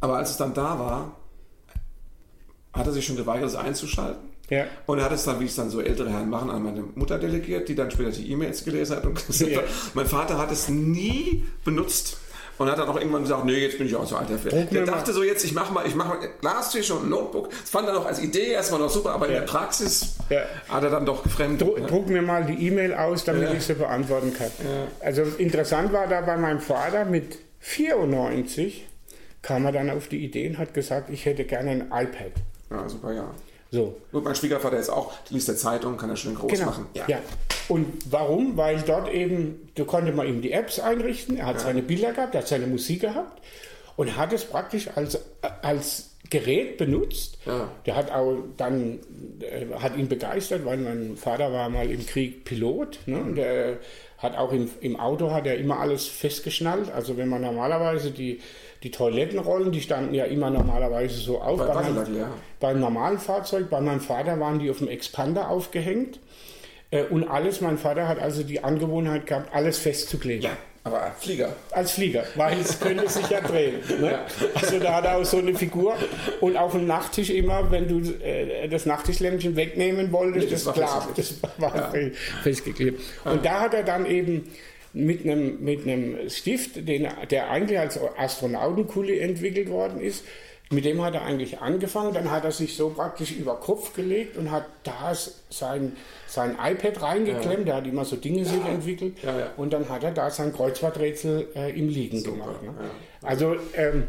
Aber 0.00 0.18
als 0.18 0.30
es 0.30 0.36
dann 0.36 0.54
da 0.54 0.78
war, 0.78 1.16
hat 2.72 2.86
er 2.86 2.92
sich 2.92 3.04
schon 3.04 3.16
geweigert, 3.16 3.48
es 3.48 3.56
einzuschalten. 3.56 4.29
Ja. 4.50 4.66
Und 4.86 4.98
er 4.98 5.06
hat 5.06 5.12
es 5.12 5.24
dann, 5.24 5.40
wie 5.40 5.46
es 5.46 5.54
dann 5.54 5.70
so 5.70 5.80
ältere 5.80 6.10
Herren 6.10 6.28
machen, 6.28 6.50
an 6.50 6.62
meine 6.62 6.82
Mutter 6.94 7.18
delegiert, 7.18 7.68
die 7.68 7.74
dann 7.74 7.90
später 7.90 8.10
die 8.10 8.30
E-Mails 8.30 8.64
gelesen 8.64 8.96
hat. 8.96 9.06
Und 9.06 9.14
gesagt 9.26 9.50
ja. 9.50 9.60
mein 9.94 10.06
Vater 10.06 10.38
hat 10.38 10.50
es 10.52 10.68
nie 10.68 11.44
benutzt. 11.64 12.18
Und 12.58 12.70
hat 12.70 12.78
dann 12.78 12.90
auch 12.90 12.98
irgendwann 12.98 13.22
gesagt, 13.22 13.46
nee, 13.46 13.54
jetzt 13.54 13.78
bin 13.78 13.86
ich 13.86 13.96
auch 13.96 14.06
so 14.06 14.16
alt 14.16 14.28
dafür. 14.28 14.50
Der 14.50 14.84
dachte 14.84 15.14
so 15.14 15.22
jetzt, 15.22 15.46
ich 15.46 15.54
mache 15.54 15.72
mal, 15.72 15.86
ich 15.86 15.94
mache 15.94 16.08
mal 16.08 16.28
Glastisch 16.42 16.90
und 16.90 17.04
ein 17.04 17.08
Notebook. 17.08 17.48
Das 17.48 17.70
fand 17.70 17.88
er 17.88 17.94
noch 17.94 18.04
als 18.04 18.22
Idee 18.22 18.52
erstmal 18.52 18.80
noch 18.80 18.90
super, 18.90 19.12
aber 19.12 19.30
ja. 19.30 19.32
in 19.32 19.40
der 19.40 19.46
Praxis 19.46 20.16
ja. 20.28 20.42
hat 20.68 20.82
er 20.82 20.90
dann 20.90 21.06
doch 21.06 21.22
gefremdet. 21.22 21.66
Druck, 21.66 21.86
druck 21.88 22.08
mir 22.10 22.20
mal 22.20 22.44
die 22.44 22.66
E-Mail 22.66 22.92
aus, 22.92 23.24
damit 23.24 23.44
ja. 23.44 23.54
ich 23.54 23.64
sie 23.64 23.72
beantworten 23.72 24.34
kann. 24.34 24.50
Also 25.00 25.22
interessant 25.38 25.94
war 25.94 26.06
da 26.06 26.20
bei 26.20 26.36
meinem 26.36 26.60
Vater 26.60 27.06
mit 27.06 27.38
94 27.60 28.86
kam 29.42 29.64
er 29.64 29.72
dann 29.72 29.90
auf 29.90 30.08
die 30.08 30.24
Idee 30.24 30.48
und 30.48 30.58
hat 30.58 30.74
gesagt, 30.74 31.10
ich 31.10 31.24
hätte 31.24 31.44
gerne 31.44 31.70
ein 31.70 31.80
iPad. 31.86 32.32
Ja, 32.70 32.88
super, 32.88 33.12
ja. 33.12 33.30
So. 33.70 34.00
Und 34.12 34.24
mein 34.24 34.34
Schwiegervater 34.34 34.78
ist 34.78 34.90
auch, 34.90 35.12
liest 35.30 35.48
der 35.48 35.56
Zeitung, 35.56 35.96
kann 35.96 36.10
er 36.10 36.16
schön 36.16 36.34
groß 36.34 36.50
genau. 36.50 36.66
machen. 36.66 36.86
Ja. 36.94 37.04
ja. 37.06 37.18
Und 37.68 37.86
warum? 38.10 38.56
Weil 38.56 38.82
dort 38.82 39.12
eben, 39.12 39.70
da 39.76 39.84
konnte 39.84 40.12
man 40.12 40.26
ihm 40.26 40.42
die 40.42 40.52
Apps 40.52 40.80
einrichten, 40.80 41.36
er 41.36 41.46
hat 41.46 41.56
ja. 41.56 41.60
seine 41.60 41.82
Bilder 41.82 42.12
gehabt, 42.12 42.34
er 42.34 42.40
hat 42.40 42.48
seine 42.48 42.66
Musik 42.66 43.02
gehabt 43.02 43.40
und 43.96 44.16
hat 44.16 44.32
es 44.32 44.44
praktisch 44.44 44.88
als, 44.96 45.20
als 45.62 46.10
Gerät 46.30 46.78
benutzt. 46.78 47.38
Ja. 47.46 47.68
Der 47.86 47.96
hat 47.96 48.10
auch 48.10 48.38
dann, 48.56 49.00
äh, 49.40 49.66
hat 49.78 49.96
ihn 49.96 50.08
begeistert, 50.08 50.64
weil 50.64 50.78
mein 50.78 51.16
Vater 51.16 51.52
war 51.52 51.68
mal 51.68 51.90
im 51.90 52.04
Krieg 52.06 52.44
Pilot. 52.44 53.00
Ne? 53.06 53.20
Und 53.20 53.36
der 53.36 53.78
hat 54.18 54.36
auch 54.36 54.52
im, 54.52 54.70
im 54.80 54.98
Auto 54.98 55.30
hat 55.32 55.46
er 55.46 55.56
immer 55.58 55.80
alles 55.80 56.06
festgeschnallt. 56.06 56.90
Also 56.90 57.16
wenn 57.16 57.28
man 57.28 57.42
normalerweise 57.42 58.10
die 58.10 58.40
die 58.82 58.90
Toilettenrollen, 58.90 59.72
die 59.72 59.80
standen 59.80 60.14
ja 60.14 60.24
immer 60.24 60.50
normalerweise 60.50 61.18
so 61.18 61.40
auf. 61.40 61.58
Bei, 61.58 61.66
bei 61.66 61.90
meinem, 61.90 62.16
ja. 62.16 62.30
beim 62.60 62.80
normalen 62.80 63.18
Fahrzeug, 63.18 63.68
bei 63.68 63.80
meinem 63.80 64.00
Vater 64.00 64.40
waren 64.40 64.58
die 64.58 64.70
auf 64.70 64.78
dem 64.78 64.88
Expander 64.88 65.50
aufgehängt. 65.50 66.18
Äh, 66.90 67.04
und 67.04 67.28
alles, 67.28 67.60
mein 67.60 67.78
Vater 67.78 68.08
hat 68.08 68.18
also 68.18 68.42
die 68.42 68.64
Angewohnheit 68.64 69.26
gehabt, 69.26 69.54
alles 69.54 69.78
festzukleben. 69.78 70.42
Ja. 70.42 70.56
Aber 70.82 71.02
als 71.02 71.22
Flieger. 71.22 71.56
Als 71.72 71.90
Flieger, 71.92 72.24
weil 72.36 72.58
es 72.58 72.80
könnte 72.80 73.06
sich 73.06 73.28
ja 73.28 73.42
drehen. 73.42 73.80
Ne? 74.00 74.12
Ja. 74.12 74.26
Also 74.54 74.78
da 74.78 74.94
hat 74.94 75.04
er 75.04 75.18
auch 75.18 75.24
so 75.24 75.36
eine 75.36 75.54
Figur. 75.54 75.94
Und 76.40 76.56
auf 76.56 76.72
dem 76.72 76.86
Nachttisch 76.86 77.28
immer, 77.28 77.70
wenn 77.70 77.86
du 77.86 78.00
äh, 78.24 78.66
das 78.66 78.86
Nachttischlämpchen 78.86 79.56
wegnehmen 79.56 80.10
wolltest, 80.10 80.46
nee, 80.46 80.52
das, 80.52 80.64
das, 80.64 80.66
war 80.66 80.72
klar, 80.74 81.08
das 81.14 81.34
war 81.58 81.76
ja. 81.76 82.10
festgeklebt. 82.42 83.02
Und 83.26 83.44
da 83.44 83.60
hat 83.60 83.74
er 83.74 83.82
dann 83.82 84.06
eben 84.06 84.50
mit 84.92 85.24
einem, 85.24 85.62
mit 85.62 85.82
einem 85.86 86.28
Stift, 86.28 86.88
den, 86.88 87.08
der 87.30 87.50
eigentlich 87.50 87.78
als 87.78 87.98
Astronautenkuli 88.16 89.18
entwickelt 89.20 89.68
worden 89.70 90.00
ist. 90.00 90.24
Mit 90.72 90.84
dem 90.84 91.02
hat 91.02 91.14
er 91.14 91.22
eigentlich 91.22 91.58
angefangen, 91.58 92.14
dann 92.14 92.30
hat 92.30 92.44
er 92.44 92.52
sich 92.52 92.76
so 92.76 92.90
praktisch 92.90 93.32
über 93.32 93.56
Kopf 93.56 93.92
gelegt 93.92 94.36
und 94.36 94.52
hat 94.52 94.66
da 94.84 95.12
sein, 95.48 95.96
sein 96.28 96.56
iPad 96.62 97.02
reingeklemmt, 97.02 97.58
ja. 97.58 97.64
der 97.64 97.74
hat 97.76 97.86
immer 97.88 98.04
so 98.04 98.14
Dinge 98.14 98.44
sich 98.44 98.64
entwickelt 98.64 99.16
ja, 99.24 99.36
ja. 99.36 99.50
und 99.56 99.72
dann 99.72 99.88
hat 99.88 100.04
er 100.04 100.12
da 100.12 100.30
sein 100.30 100.52
Kreuzworträtsel 100.52 101.48
äh, 101.56 101.76
im 101.76 101.88
Liegen 101.88 102.20
Super, 102.20 102.32
gemacht. 102.36 102.62
Ne? 102.62 102.72
Also 103.20 103.56
ähm, 103.74 104.04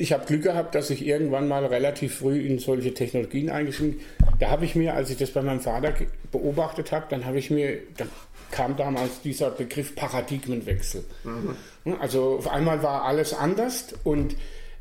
ich 0.00 0.14
habe 0.14 0.24
Glück 0.24 0.44
gehabt, 0.44 0.74
dass 0.74 0.88
ich 0.88 1.06
irgendwann 1.06 1.46
mal 1.46 1.66
relativ 1.66 2.14
früh 2.20 2.40
in 2.40 2.58
solche 2.58 2.94
Technologien 2.94 3.50
eingeschrieben 3.50 4.00
Da 4.38 4.48
habe 4.48 4.64
ich 4.64 4.74
mir, 4.74 4.94
als 4.94 5.10
ich 5.10 5.18
das 5.18 5.30
bei 5.32 5.42
meinem 5.42 5.60
Vater 5.60 5.92
beobachtet 6.32 6.90
habe, 6.92 7.04
dann 7.10 7.26
habe 7.26 7.38
ich 7.38 7.50
mir, 7.50 7.80
dann 7.98 8.08
kam 8.50 8.76
damals 8.76 9.22
dieser 9.22 9.50
Begriff 9.50 9.94
Paradigmenwechsel. 9.94 11.04
Mhm. 11.24 11.56
Also 12.00 12.36
auf 12.38 12.48
einmal 12.48 12.82
war 12.82 13.04
alles 13.04 13.32
anders 13.32 13.94
und, 14.04 14.36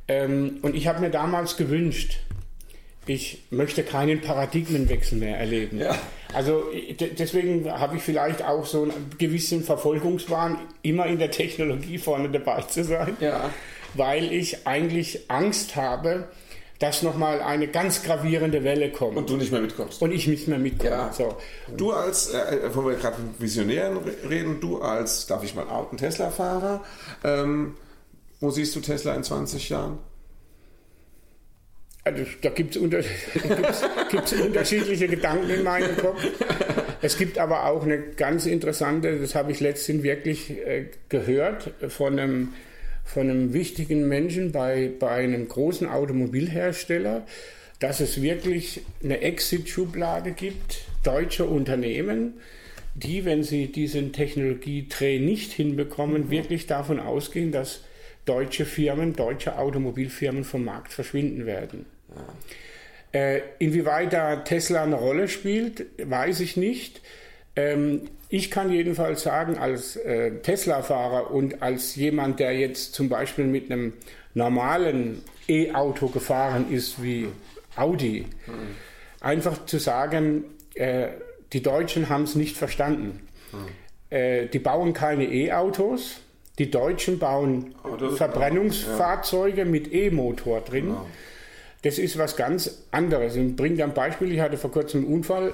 ähm, 0.08 0.60
und 0.62 0.76
ich 0.76 0.88
habe 0.88 1.02
mir 1.02 1.10
damals 1.10 1.58
gewünscht, 1.58 2.20
ich 3.06 3.44
möchte 3.50 3.84
keinen 3.84 4.22
Paradigmenwechsel 4.22 5.18
mehr 5.18 5.38
erleben. 5.38 5.80
Ja. 5.80 5.96
Also 6.34 6.66
deswegen 7.18 7.72
habe 7.72 7.98
ich 7.98 8.04
vielleicht 8.04 8.44
auch 8.44 8.66
so 8.66 8.84
einen 8.84 9.10
gewissen 9.18 9.64
Verfolgungswahn, 9.64 10.58
immer 10.84 11.08
in 11.08 11.18
der 11.18 11.32
Technologie 11.32 11.98
vorne 11.98 12.30
dabei 12.30 12.62
zu 12.62 12.84
sein, 12.84 13.18
ja. 13.20 13.50
weil 13.96 14.32
ich 14.32 14.68
eigentlich 14.68 15.30
Angst 15.30 15.76
habe, 15.76 16.28
dass 16.80 17.04
nochmal 17.04 17.42
eine 17.42 17.68
ganz 17.68 18.04
gravierende 18.04 18.64
Welle 18.64 18.90
kommt. 18.92 19.18
Und 19.18 19.30
du 19.30 19.36
nicht 19.36 19.52
mehr 19.52 19.62
mitkommst. 19.62 20.02
Und 20.02 20.12
ich 20.12 20.28
nicht 20.28 20.48
mehr 20.48 20.60
mitkomme. 20.60 20.92
Ja. 20.92 21.14
So. 21.14 21.38
Du 21.76 21.92
als, 21.92 22.34
äh, 22.34 22.70
wo 22.74 22.86
wir 22.86 22.96
gerade 22.96 23.18
von 23.18 23.36
Visionären 23.38 23.98
reden, 24.30 24.62
du 24.62 24.82
als, 24.82 25.28
darf 25.28 25.44
ich 25.44 25.56
mal 25.56 25.68
outen, 25.68 25.98
Tesla-Fahrer, 25.98 26.84
ähm, 27.26 27.76
wo 28.40 28.50
siehst 28.50 28.74
du 28.78 28.80
Tesla 28.80 29.14
in 29.14 29.24
20 29.24 29.70
Jahren? 29.70 30.00
Also, 32.06 32.24
da 32.42 32.50
gibt 32.50 32.78
es 32.78 32.82
unter, 32.82 33.00
unterschiedliche 34.46 35.10
Gedanken 35.10 35.50
in 35.50 35.64
meinem 35.64 35.98
Kopf. 35.98 36.24
Es 37.02 37.18
gibt 37.18 37.38
aber 37.38 37.66
auch 37.66 37.84
eine 37.84 38.00
ganz 38.00 38.46
interessante, 38.46 39.20
das 39.20 39.36
habe 39.36 39.52
ich 39.52 39.60
letztens 39.60 40.02
wirklich 40.04 40.50
äh, 40.50 40.86
gehört, 41.10 41.72
von 41.90 42.18
einem 42.18 42.54
von 43.14 43.30
einem 43.30 43.54
wichtigen 43.54 44.08
Menschen 44.08 44.52
bei, 44.52 44.92
bei 45.00 45.10
einem 45.10 45.48
großen 45.48 45.88
Automobilhersteller, 45.88 47.26
dass 47.80 48.02
es 48.02 48.22
wirklich 48.22 48.82
eine 49.04 49.22
Exit-Schublade 49.22 50.32
gibt, 50.32 50.82
deutsche 51.04 51.46
Unternehmen, 51.46 52.36
die, 52.94 53.26
wenn 53.26 53.42
sie 53.42 53.72
diesen 53.72 54.14
Technologiedreh 54.14 55.20
nicht 55.20 55.52
hinbekommen, 55.54 56.26
mhm. 56.26 56.30
wirklich 56.30 56.68
davon 56.68 57.00
ausgehen, 57.00 57.52
dass 57.52 57.82
deutsche 58.26 58.66
Firmen, 58.66 59.16
deutsche 59.16 59.58
Automobilfirmen 59.58 60.44
vom 60.44 60.66
Markt 60.66 60.94
verschwinden 60.94 61.48
werden. 61.48 61.88
Ja. 62.16 63.20
Äh, 63.20 63.42
inwieweit 63.58 64.14
da 64.14 64.36
Tesla 64.36 64.84
eine 64.84 64.96
Rolle 64.96 65.28
spielt, 65.30 65.86
weiß 65.98 66.42
ich 66.42 66.58
nicht. 66.58 67.02
Ähm, 67.56 68.02
ich 68.30 68.52
kann 68.52 68.72
jedenfalls 68.72 69.24
sagen, 69.24 69.58
als 69.58 69.96
äh, 69.96 70.40
Tesla-Fahrer 70.42 71.32
und 71.32 71.64
als 71.64 71.96
jemand, 71.96 72.40
der 72.40 72.58
jetzt 72.58 72.94
zum 72.94 73.10
Beispiel 73.10 73.46
mit 73.46 73.72
einem 73.72 73.94
normalen 74.36 75.24
E-Auto 75.48 76.08
gefahren 76.08 76.72
ist 76.72 77.02
wie 77.02 77.28
Audi, 77.76 78.28
mhm. 78.46 78.54
einfach 79.20 79.66
zu 79.66 79.80
sagen, 79.80 80.46
äh, 80.76 81.08
die 81.54 81.64
Deutschen 81.64 82.10
haben 82.10 82.24
es 82.24 82.36
nicht 82.36 82.56
verstanden. 82.56 83.28
Mhm. 83.52 84.16
Äh, 84.16 84.46
die 84.46 84.60
bauen 84.60 84.94
keine 84.94 85.26
E-Autos, 85.26 86.22
die 86.60 86.70
Deutschen 86.70 87.18
bauen 87.18 87.74
Verbrennungsfahrzeuge 88.16 89.62
ja. 89.62 89.66
mit 89.66 89.92
E-Motor 89.92 90.62
drin. 90.62 90.86
Genau. 90.86 91.06
Das 91.82 91.98
ist 91.98 92.18
was 92.18 92.36
ganz 92.36 92.84
anderes. 92.92 93.38
Ich 93.38 93.56
bringe 93.56 93.84
ein 93.84 93.94
Beispiel. 93.94 94.34
Ich 94.34 94.42
hatte 94.42 94.58
vor 94.58 94.72
kurzem 94.72 95.06
einen 95.06 95.14
Unfall. 95.14 95.54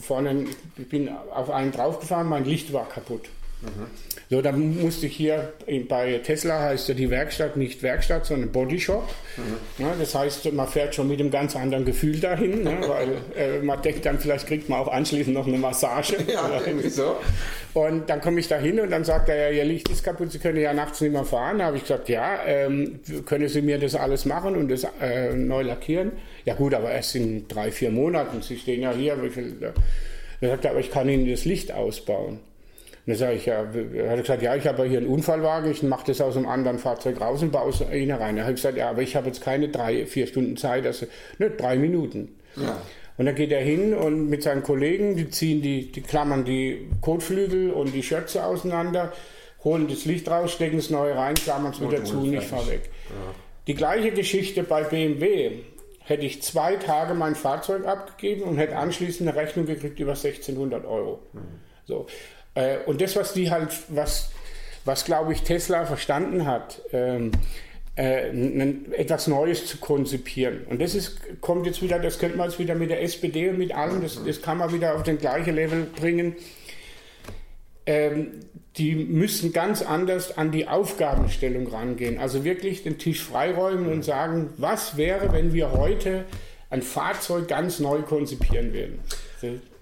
Vorne, 0.00 0.46
ich 0.76 0.88
bin 0.88 1.08
auf 1.08 1.50
einen 1.50 1.72
draufgefahren, 1.72 2.28
mein 2.28 2.44
Licht 2.44 2.72
war 2.72 2.88
kaputt. 2.88 3.26
Mhm. 3.62 3.86
So, 4.28 4.42
dann 4.42 4.80
musste 4.80 5.06
ich 5.06 5.16
hier 5.16 5.52
bei 5.88 6.18
Tesla 6.18 6.60
heißt 6.60 6.88
ja 6.88 6.94
die 6.94 7.10
Werkstatt 7.10 7.56
nicht 7.56 7.82
Werkstatt, 7.84 8.26
sondern 8.26 8.50
Bodyshop. 8.50 9.08
Mhm. 9.36 9.84
Ja, 9.84 9.94
das 9.96 10.16
heißt, 10.16 10.52
man 10.52 10.66
fährt 10.66 10.96
schon 10.96 11.06
mit 11.06 11.20
einem 11.20 11.30
ganz 11.30 11.54
anderen 11.54 11.84
Gefühl 11.84 12.18
dahin, 12.18 12.64
ne, 12.64 12.76
weil 12.88 13.08
äh, 13.36 13.60
man 13.62 13.80
denkt 13.82 14.04
dann, 14.04 14.18
vielleicht 14.18 14.48
kriegt 14.48 14.68
man 14.68 14.80
auch 14.80 14.88
anschließend 14.88 15.34
noch 15.34 15.46
eine 15.46 15.58
Massage. 15.58 16.16
Ja, 16.26 16.60
irgendwie 16.66 16.88
so. 16.88 17.16
Und 17.72 18.10
dann 18.10 18.20
komme 18.20 18.40
ich 18.40 18.48
da 18.48 18.58
hin 18.58 18.80
und 18.80 18.90
dann 18.90 19.04
sagt 19.04 19.28
er, 19.28 19.52
ja, 19.52 19.58
Ihr 19.58 19.64
Licht 19.64 19.88
ist 19.88 20.02
kaputt, 20.02 20.32
Sie 20.32 20.38
können 20.38 20.58
ja 20.58 20.74
nachts 20.74 21.00
nicht 21.00 21.12
mehr 21.12 21.24
fahren. 21.24 21.58
Da 21.58 21.66
habe 21.66 21.76
ich 21.76 21.82
gesagt, 21.82 22.08
ja, 22.08 22.44
ähm, 22.44 23.00
können 23.26 23.48
Sie 23.48 23.62
mir 23.62 23.78
das 23.78 23.94
alles 23.94 24.24
machen 24.24 24.56
und 24.56 24.68
das 24.68 24.86
äh, 25.00 25.32
neu 25.34 25.62
lackieren? 25.62 26.12
Ja 26.44 26.54
gut, 26.54 26.74
aber 26.74 26.90
erst 26.90 27.14
in 27.14 27.46
drei, 27.46 27.70
vier 27.70 27.90
Monaten. 27.90 28.42
Sie 28.42 28.58
stehen 28.58 28.82
ja 28.82 28.92
hier. 28.92 29.22
Wie 29.22 29.30
viel, 29.30 29.56
er 30.40 30.48
sagt, 30.48 30.66
aber 30.66 30.80
ich 30.80 30.90
kann 30.90 31.08
Ihnen 31.08 31.30
das 31.30 31.44
Licht 31.44 31.72
ausbauen. 31.72 32.40
Dann 33.06 33.16
sage 33.16 33.34
ich, 33.34 33.46
ja, 33.46 33.64
er 33.94 34.10
hat 34.10 34.20
gesagt, 34.20 34.42
ja, 34.42 34.56
ich 34.56 34.66
habe 34.66 34.84
hier 34.84 34.98
einen 34.98 35.06
Unfallwagen, 35.06 35.70
ich 35.70 35.82
mache 35.84 36.06
das 36.08 36.20
aus 36.20 36.36
einem 36.36 36.46
anderen 36.46 36.78
Fahrzeug 36.78 37.20
raus 37.20 37.40
und 37.40 37.52
baue 37.52 37.70
es 37.70 37.80
rein. 37.80 38.36
Er 38.36 38.44
hat 38.44 38.56
gesagt, 38.56 38.76
ja, 38.76 38.90
aber 38.90 39.02
ich 39.02 39.14
habe 39.14 39.28
jetzt 39.28 39.40
keine 39.40 39.68
drei, 39.68 40.06
vier 40.06 40.26
Stunden 40.26 40.56
Zeit, 40.56 40.84
also 40.86 41.06
ne, 41.38 41.50
drei 41.50 41.76
Minuten. 41.76 42.36
Ja. 42.56 42.80
Und 43.16 43.26
dann 43.26 43.34
geht 43.34 43.52
er 43.52 43.60
hin 43.60 43.94
und 43.94 44.28
mit 44.28 44.42
seinen 44.42 44.62
Kollegen, 44.62 45.16
die 45.16 45.30
ziehen 45.30 45.62
die, 45.62 45.90
die 45.90 46.02
klammern 46.02 46.44
die 46.44 46.88
Kotflügel 47.00 47.70
und 47.70 47.94
die 47.94 48.02
Schürze 48.02 48.44
auseinander, 48.44 49.12
holen 49.62 49.86
das 49.88 50.04
Licht 50.04 50.28
raus, 50.28 50.52
stecken 50.52 50.78
es 50.78 50.90
neu 50.90 51.12
rein, 51.12 51.34
klammern 51.34 51.72
es 51.72 51.80
wieder 51.80 52.04
zu 52.04 52.18
und 52.18 52.34
ich 52.34 52.44
fahre 52.44 52.66
weg. 52.66 52.90
Ja. 53.08 53.34
Die 53.68 53.74
gleiche 53.74 54.10
Geschichte 54.10 54.62
bei 54.62 54.82
BMW. 54.82 55.52
Hätte 56.00 56.24
ich 56.24 56.40
zwei 56.40 56.76
Tage 56.76 57.14
mein 57.14 57.34
Fahrzeug 57.34 57.84
abgegeben 57.84 58.42
und 58.42 58.58
hätte 58.58 58.76
anschließend 58.76 59.28
eine 59.28 59.36
Rechnung 59.36 59.66
gekriegt 59.66 59.98
über 59.98 60.12
1600 60.12 60.84
Euro. 60.84 61.18
Mhm. 61.32 61.40
So. 61.84 62.06
Äh, 62.56 62.78
und 62.86 63.00
das, 63.00 63.14
was 63.14 63.32
die 63.32 63.50
halt, 63.52 63.70
was, 63.88 64.30
was 64.84 65.04
glaube 65.04 65.32
ich 65.32 65.42
Tesla 65.42 65.86
verstanden 65.86 66.46
hat, 66.46 66.80
ähm, 66.92 67.30
äh, 67.96 68.28
etwas 68.92 69.26
Neues 69.28 69.66
zu 69.66 69.78
konzipieren. 69.78 70.64
Und 70.68 70.82
das 70.82 70.94
ist, 70.94 71.40
kommt 71.40 71.66
jetzt 71.66 71.80
wieder, 71.82 71.98
das 71.98 72.18
könnte 72.18 72.36
man 72.36 72.48
jetzt 72.48 72.58
wieder 72.58 72.74
mit 72.74 72.90
der 72.90 73.02
SPD 73.02 73.48
und 73.48 73.58
mit 73.58 73.74
allem, 73.74 74.02
das, 74.02 74.22
das 74.24 74.42
kann 74.42 74.58
man 74.58 74.72
wieder 74.72 74.96
auf 74.96 75.02
den 75.04 75.18
gleichen 75.18 75.54
Level 75.54 75.84
bringen. 75.84 76.34
Ähm, 77.86 78.40
die 78.76 78.94
müssen 78.94 79.52
ganz 79.52 79.80
anders 79.80 80.36
an 80.36 80.50
die 80.50 80.68
Aufgabenstellung 80.68 81.68
rangehen. 81.68 82.18
Also 82.18 82.44
wirklich 82.44 82.82
den 82.82 82.98
Tisch 82.98 83.22
freiräumen 83.22 83.90
und 83.90 84.04
sagen, 84.04 84.50
was 84.58 84.98
wäre, 84.98 85.32
wenn 85.32 85.54
wir 85.54 85.72
heute 85.72 86.24
ein 86.68 86.82
Fahrzeug 86.82 87.48
ganz 87.48 87.80
neu 87.80 88.02
konzipieren 88.02 88.74
würden. 88.74 88.98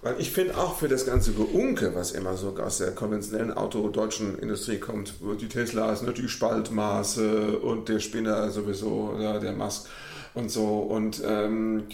Weil 0.05 0.17
ich 0.19 0.33
finde 0.33 0.59
auch 0.59 0.77
für 0.79 0.87
das 0.87 1.07
ganze 1.07 1.33
Geunke, 1.33 1.95
was 1.95 2.13
immer 2.13 2.37
so 2.37 2.55
aus 2.59 2.77
der 2.77 2.91
konventionellen 2.91 3.55
autodeutschen 3.55 4.39
Industrie 4.39 4.77
kommt, 4.77 5.15
die 5.41 5.49
Tesla 5.49 5.91
ist 5.95 6.03
natürlich 6.03 6.31
Spaltmaße 6.31 7.59
und 7.59 7.89
der 7.89 8.01
Spinner 8.01 8.51
sowieso, 8.51 9.15
oder 9.17 9.41
der 9.41 9.53
Musk 9.53 9.89
und 10.35 10.51
so 10.51 10.81
und 10.81 11.23
ähm, 11.27 11.85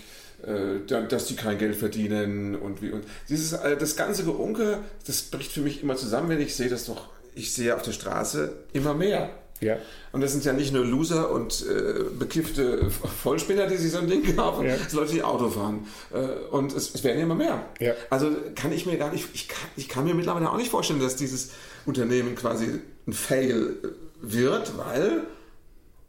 äh, 0.42 0.80
dass 1.08 1.26
die 1.26 1.36
kein 1.36 1.56
Geld 1.56 1.76
verdienen 1.76 2.56
und 2.56 2.82
wie 2.82 2.90
und 2.90 3.04
dieses 3.28 3.52
äh, 3.52 3.76
das 3.76 3.94
ganze 3.94 4.24
Geunke, 4.24 4.80
das 5.06 5.22
bricht 5.22 5.52
für 5.52 5.60
mich 5.60 5.80
immer 5.80 5.94
zusammen, 5.94 6.30
wenn 6.30 6.40
ich 6.40 6.56
sehe 6.56 6.68
das 6.68 6.86
doch, 6.86 7.10
ich 7.36 7.54
sehe 7.54 7.76
auf 7.76 7.82
der 7.82 7.92
Straße 7.92 8.52
immer 8.72 8.92
mehr. 8.92 9.30
Ja. 9.60 9.76
Und 10.12 10.22
das 10.22 10.32
sind 10.32 10.44
ja 10.44 10.52
nicht 10.52 10.72
nur 10.72 10.84
Loser 10.84 11.30
und 11.30 11.64
äh, 11.66 12.04
bekiffte 12.18 12.90
Vollspinner, 12.90 13.66
die 13.66 13.76
sich 13.76 13.92
so 13.92 13.98
ein 13.98 14.08
Ding 14.08 14.34
kaufen, 14.36 14.66
ja. 14.66 14.76
sondern 14.76 15.06
Leute, 15.06 15.12
die 15.12 15.22
Auto 15.22 15.50
fahren. 15.50 15.86
Äh, 16.12 16.48
und 16.50 16.72
es, 16.72 16.94
es, 16.94 17.04
werden 17.04 17.20
immer 17.20 17.34
mehr. 17.34 17.64
Ja. 17.78 17.92
Also 18.08 18.30
kann 18.54 18.72
ich 18.72 18.86
mir 18.86 18.96
gar 18.96 19.12
nicht, 19.12 19.28
ich 19.34 19.48
kann, 19.48 19.68
ich 19.76 19.88
kann 19.88 20.04
mir 20.04 20.14
mittlerweile 20.14 20.50
auch 20.50 20.56
nicht 20.56 20.70
vorstellen, 20.70 21.00
dass 21.00 21.16
dieses 21.16 21.50
Unternehmen 21.84 22.34
quasi 22.34 22.80
ein 23.06 23.12
Fail 23.12 23.76
wird, 24.22 24.76
weil 24.78 25.24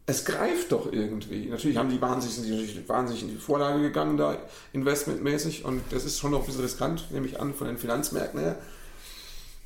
es 0.05 0.25
greift 0.25 0.71
doch 0.71 0.91
irgendwie. 0.91 1.47
Natürlich 1.47 1.77
haben 1.77 1.89
die 1.89 2.01
wahnsinnig, 2.01 2.35
sind 2.35 2.45
die 2.47 2.89
wahnsinnig 2.89 3.23
in 3.23 3.29
die 3.29 3.37
Vorlage 3.37 3.81
gegangen, 3.81 4.17
da 4.17 4.37
investmentmäßig. 4.73 5.65
Und 5.65 5.81
das 5.91 6.05
ist 6.05 6.19
schon 6.19 6.31
noch 6.31 6.41
ein 6.41 6.45
bisschen 6.45 6.61
riskant, 6.61 7.11
nehme 7.11 7.27
ich 7.27 7.39
an, 7.39 7.53
von 7.53 7.67
den 7.67 7.77
Finanzmärkten 7.77 8.39
her. 8.39 8.57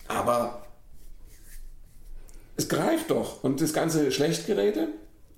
Aber 0.08 0.65
es 2.58 2.70
greift 2.70 3.12
doch. 3.12 3.44
Und 3.44 3.62
das 3.62 3.74
ganze 3.74 4.12
Schlechtgeräte, 4.12 4.90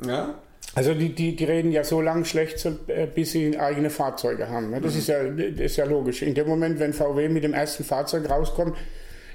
ja. 0.06 0.36
Also 0.76 0.94
die, 0.94 1.10
die, 1.10 1.36
die 1.36 1.44
reden 1.44 1.72
ja 1.72 1.84
so 1.84 2.02
lange 2.02 2.26
schlecht, 2.26 2.64
äh, 2.66 3.08
bis 3.08 3.32
sie 3.32 3.58
eigene 3.58 3.90
Fahrzeuge 3.90 4.50
haben. 4.50 4.70
Ne? 4.70 4.82
Das, 4.82 4.94
mhm. 4.94 5.00
ist 5.00 5.08
ja, 5.08 5.24
das 5.24 5.60
ist 5.60 5.78
ja 5.78 5.86
logisch. 5.86 6.22
In 6.22 6.36
dem 6.36 6.48
Moment, 6.48 6.80
wenn 6.80 6.94
VW 6.94 7.30
mit 7.30 7.44
dem 7.44 7.54
ersten 7.54 7.84
Fahrzeug 7.84 8.30
rauskommt, 8.30 8.76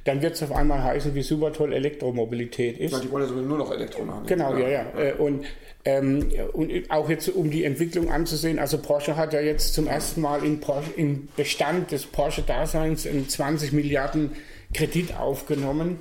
dann 0.04 0.20
wird 0.20 0.34
es 0.34 0.42
auf 0.42 0.52
einmal 0.52 0.82
heißen, 0.82 1.14
wie 1.14 1.22
super 1.22 1.52
toll 1.52 1.72
Elektromobilität 1.72 2.78
ist. 2.78 2.92
Ja, 2.92 2.98
die 2.98 3.10
wollen 3.10 3.28
ja 3.28 3.42
nur 3.42 3.58
noch 3.58 3.72
Elektro 3.72 4.04
machen. 4.04 4.26
Genau, 4.26 4.56
ja, 4.56 4.68
ja. 4.68 4.86
ja. 4.96 5.00
Äh, 5.00 5.12
und, 5.14 5.44
ähm, 5.84 6.28
und 6.52 6.70
auch 6.90 7.08
jetzt, 7.08 7.28
um 7.28 7.50
die 7.50 7.64
Entwicklung 7.64 8.10
anzusehen, 8.10 8.58
also 8.58 8.78
Porsche 8.78 9.16
hat 9.16 9.32
ja 9.32 9.40
jetzt 9.40 9.74
zum 9.74 9.86
ersten 9.86 10.20
Mal 10.20 10.44
in 10.44 10.60
Porsche, 10.60 10.90
im 10.96 11.28
Bestand 11.36 11.92
des 11.92 12.06
Porsche-Daseins 12.06 13.08
20 13.28 13.72
Milliarden 13.72 14.32
Kredit 14.74 15.16
aufgenommen 15.18 15.98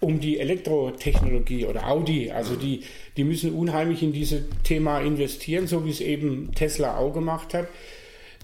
um 0.00 0.18
die 0.18 0.40
Elektrotechnologie 0.40 1.66
oder 1.66 1.86
Audi. 1.88 2.30
Also 2.30 2.56
die, 2.56 2.82
die 3.16 3.24
müssen 3.24 3.52
unheimlich 3.52 4.02
in 4.02 4.12
dieses 4.12 4.42
Thema 4.64 5.00
investieren, 5.00 5.66
so 5.66 5.84
wie 5.84 5.90
es 5.90 6.00
eben 6.00 6.52
Tesla 6.54 6.96
auch 6.96 7.12
gemacht 7.12 7.54
hat. 7.54 7.68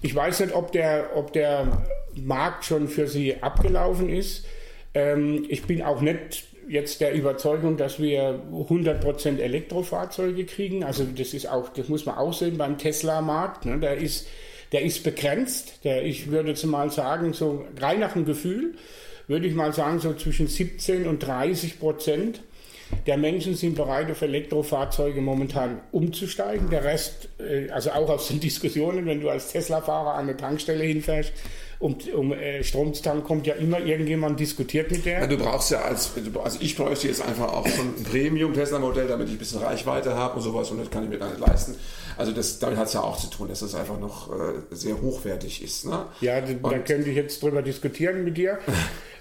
Ich 0.01 0.13
weiß 0.13 0.41
nicht, 0.41 0.53
ob 0.53 0.71
der, 0.71 1.11
ob 1.15 1.33
der 1.33 1.83
Markt 2.15 2.65
schon 2.65 2.87
für 2.87 3.07
sie 3.07 3.41
abgelaufen 3.41 4.09
ist. 4.09 4.45
Ähm, 4.93 5.45
ich 5.49 5.63
bin 5.63 5.81
auch 5.81 6.01
nicht 6.01 6.45
jetzt 6.69 7.01
der 7.01 7.13
Überzeugung, 7.13 7.77
dass 7.77 7.99
wir 7.99 8.41
100% 8.51 9.39
Elektrofahrzeuge 9.39 10.45
kriegen. 10.45 10.83
Also 10.83 11.05
das 11.05 11.33
ist 11.33 11.47
auch, 11.49 11.69
das 11.69 11.87
muss 11.87 12.05
man 12.05 12.17
auch 12.17 12.33
sehen 12.33 12.57
beim 12.57 12.77
Tesla-Markt. 12.77 13.65
Ne? 13.65 13.79
Der 13.79 13.97
ist, 13.97 14.27
der 14.71 14.83
ist 14.83 15.03
begrenzt. 15.03 15.83
Der, 15.83 16.05
ich 16.05 16.29
würde 16.29 16.49
jetzt 16.49 16.65
mal 16.65 16.91
sagen, 16.91 17.33
so 17.33 17.65
rein 17.79 17.99
nach 17.99 18.13
dem 18.13 18.25
Gefühl 18.25 18.75
würde 19.27 19.47
ich 19.47 19.55
mal 19.55 19.73
sagen, 19.73 19.99
so 19.99 20.13
zwischen 20.13 20.47
17 20.47 21.07
und 21.07 21.19
30 21.19 21.79
Prozent 21.79 22.41
der 23.05 23.17
Menschen 23.17 23.55
sind 23.55 23.75
bereit, 23.75 24.09
auf 24.11 24.21
Elektrofahrzeuge 24.21 25.21
momentan 25.21 25.81
umzusteigen. 25.91 26.69
Der 26.69 26.83
Rest, 26.83 27.29
äh, 27.39 27.69
also 27.69 27.91
auch 27.91 28.09
aus 28.09 28.27
den 28.27 28.39
Diskussionen, 28.41 29.05
wenn 29.05 29.21
du 29.21 29.29
als 29.29 29.51
Tesla-Fahrer 29.51 30.13
an 30.13 30.23
eine 30.23 30.37
Tankstelle 30.37 30.83
hinfährst, 30.83 31.33
um, 31.79 31.97
um 32.15 32.33
äh, 32.33 32.63
Strom 32.63 32.93
zu 32.93 33.03
tanken, 33.03 33.23
kommt 33.23 33.45
ja 33.45 33.53
immer 33.55 33.79
irgendjemand 33.79 34.39
diskutiert 34.39 34.89
mit 34.89 35.05
der. 35.05 35.19
Ja, 35.19 35.27
du 35.27 35.37
brauchst 35.37 35.71
ja 35.71 35.81
als, 35.81 36.11
also 36.43 36.57
ich 36.61 36.75
bräuchte 36.75 37.07
jetzt 37.07 37.21
einfach 37.21 37.53
auch 37.53 37.67
schon 37.67 37.93
ein 37.97 38.03
Premium-Tesla-Modell, 38.03 39.07
damit 39.07 39.27
ich 39.27 39.35
ein 39.35 39.39
bisschen 39.39 39.61
Reichweite 39.61 40.15
habe 40.15 40.37
und 40.37 40.41
sowas 40.41 40.71
und 40.71 40.79
das 40.79 40.89
kann 40.89 41.03
ich 41.03 41.09
mir 41.09 41.19
gar 41.19 41.29
nicht 41.29 41.39
leisten. 41.39 41.75
Also 42.17 42.31
das, 42.31 42.57
damit 42.57 42.79
hat 42.79 42.87
es 42.87 42.93
ja 42.93 43.01
auch 43.01 43.17
zu 43.17 43.27
tun, 43.27 43.47
dass 43.47 43.61
es 43.61 43.75
einfach 43.75 43.99
noch 43.99 44.31
äh, 44.31 44.53
sehr 44.71 44.99
hochwertig 44.99 45.63
ist. 45.63 45.85
Ne? 45.85 46.05
Ja, 46.21 46.41
da, 46.41 46.53
da 46.53 46.79
könnte 46.79 47.09
ich 47.09 47.15
jetzt 47.15 47.43
drüber 47.43 47.61
diskutieren 47.61 48.23
mit 48.23 48.37
dir. 48.37 48.57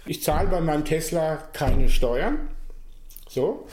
Ich 0.06 0.22
zahle 0.22 0.48
bei 0.48 0.60
meinem 0.60 0.84
Tesla 0.84 1.36
keine 1.52 1.88
Steuern. 1.88 2.48
So. 3.28 3.66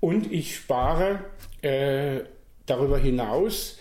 Und 0.00 0.32
ich 0.32 0.56
spare 0.56 1.20
äh, 1.62 2.20
darüber 2.66 2.98
hinaus 2.98 3.78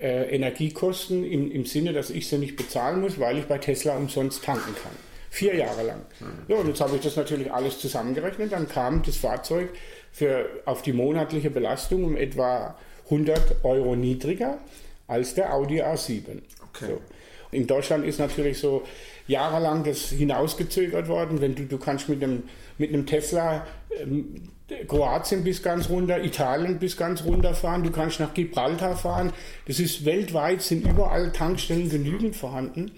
äh, 0.00 0.34
Energiekosten 0.34 1.24
im, 1.24 1.50
im 1.50 1.66
Sinne, 1.66 1.92
dass 1.92 2.10
ich 2.10 2.28
sie 2.28 2.38
nicht 2.38 2.56
bezahlen 2.56 3.00
muss, 3.00 3.18
weil 3.18 3.38
ich 3.38 3.46
bei 3.46 3.58
Tesla 3.58 3.96
umsonst 3.96 4.44
tanken 4.44 4.74
kann. 4.82 4.92
Vier 5.30 5.54
Jahre 5.54 5.82
lang. 5.82 6.00
Ja, 6.48 6.56
und 6.56 6.68
jetzt 6.68 6.80
habe 6.80 6.96
ich 6.96 7.02
das 7.02 7.16
natürlich 7.16 7.52
alles 7.52 7.78
zusammengerechnet. 7.78 8.52
Dann 8.52 8.68
kam 8.68 9.02
das 9.02 9.16
Fahrzeug 9.16 9.70
für, 10.10 10.48
auf 10.64 10.80
die 10.80 10.94
monatliche 10.94 11.50
Belastung 11.50 12.04
um 12.04 12.16
etwa 12.16 12.76
100 13.04 13.64
Euro 13.64 13.96
niedriger 13.96 14.58
als 15.06 15.34
der 15.34 15.52
Audi 15.52 15.82
A7. 15.82 16.40
Okay. 16.68 16.86
So. 16.86 17.00
In 17.52 17.66
Deutschland 17.66 18.04
ist 18.06 18.18
natürlich 18.18 18.58
so, 18.58 18.82
jahrelang 19.26 19.84
das 19.84 20.10
hinausgezögert 20.10 21.08
worden. 21.08 21.40
Wenn 21.40 21.54
du, 21.54 21.64
du 21.64 21.78
kannst 21.78 22.08
mit 22.08 22.22
einem, 22.22 22.44
mit 22.78 22.92
einem 22.92 23.06
Tesla 23.06 23.66
ähm, 24.00 24.50
Kroatien 24.88 25.44
bis 25.44 25.62
ganz 25.62 25.88
runter, 25.88 26.22
Italien 26.24 26.78
bis 26.78 26.96
ganz 26.96 27.24
runter 27.24 27.54
fahren, 27.54 27.84
du 27.84 27.90
kannst 27.90 28.18
nach 28.18 28.34
Gibraltar 28.34 28.96
fahren. 28.96 29.32
Das 29.66 29.78
ist 29.78 30.04
weltweit, 30.04 30.62
sind 30.62 30.86
überall 30.86 31.30
Tankstellen 31.32 31.88
genügend 31.88 32.34
vorhanden. 32.34 32.90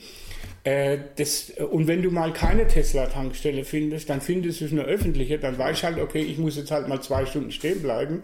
Äh, 0.65 0.99
das, 1.17 1.51
und 1.51 1.87
wenn 1.87 2.03
du 2.03 2.11
mal 2.11 2.33
keine 2.33 2.67
Tesla-Tankstelle 2.67 3.65
findest, 3.65 4.09
dann 4.09 4.21
findest 4.21 4.61
du 4.61 4.67
eine 4.67 4.83
öffentliche, 4.83 5.39
dann 5.39 5.59
weißt 5.59 5.83
halt, 5.83 5.99
okay, 5.99 6.23
ich 6.23 6.39
muss 6.39 6.57
jetzt 6.57 6.71
halt 6.71 6.89
mal 6.89 7.01
zwei 7.03 7.27
Stunden 7.27 7.53
stehen 7.53 7.83
bleiben. 7.83 8.17
Mhm. 8.17 8.23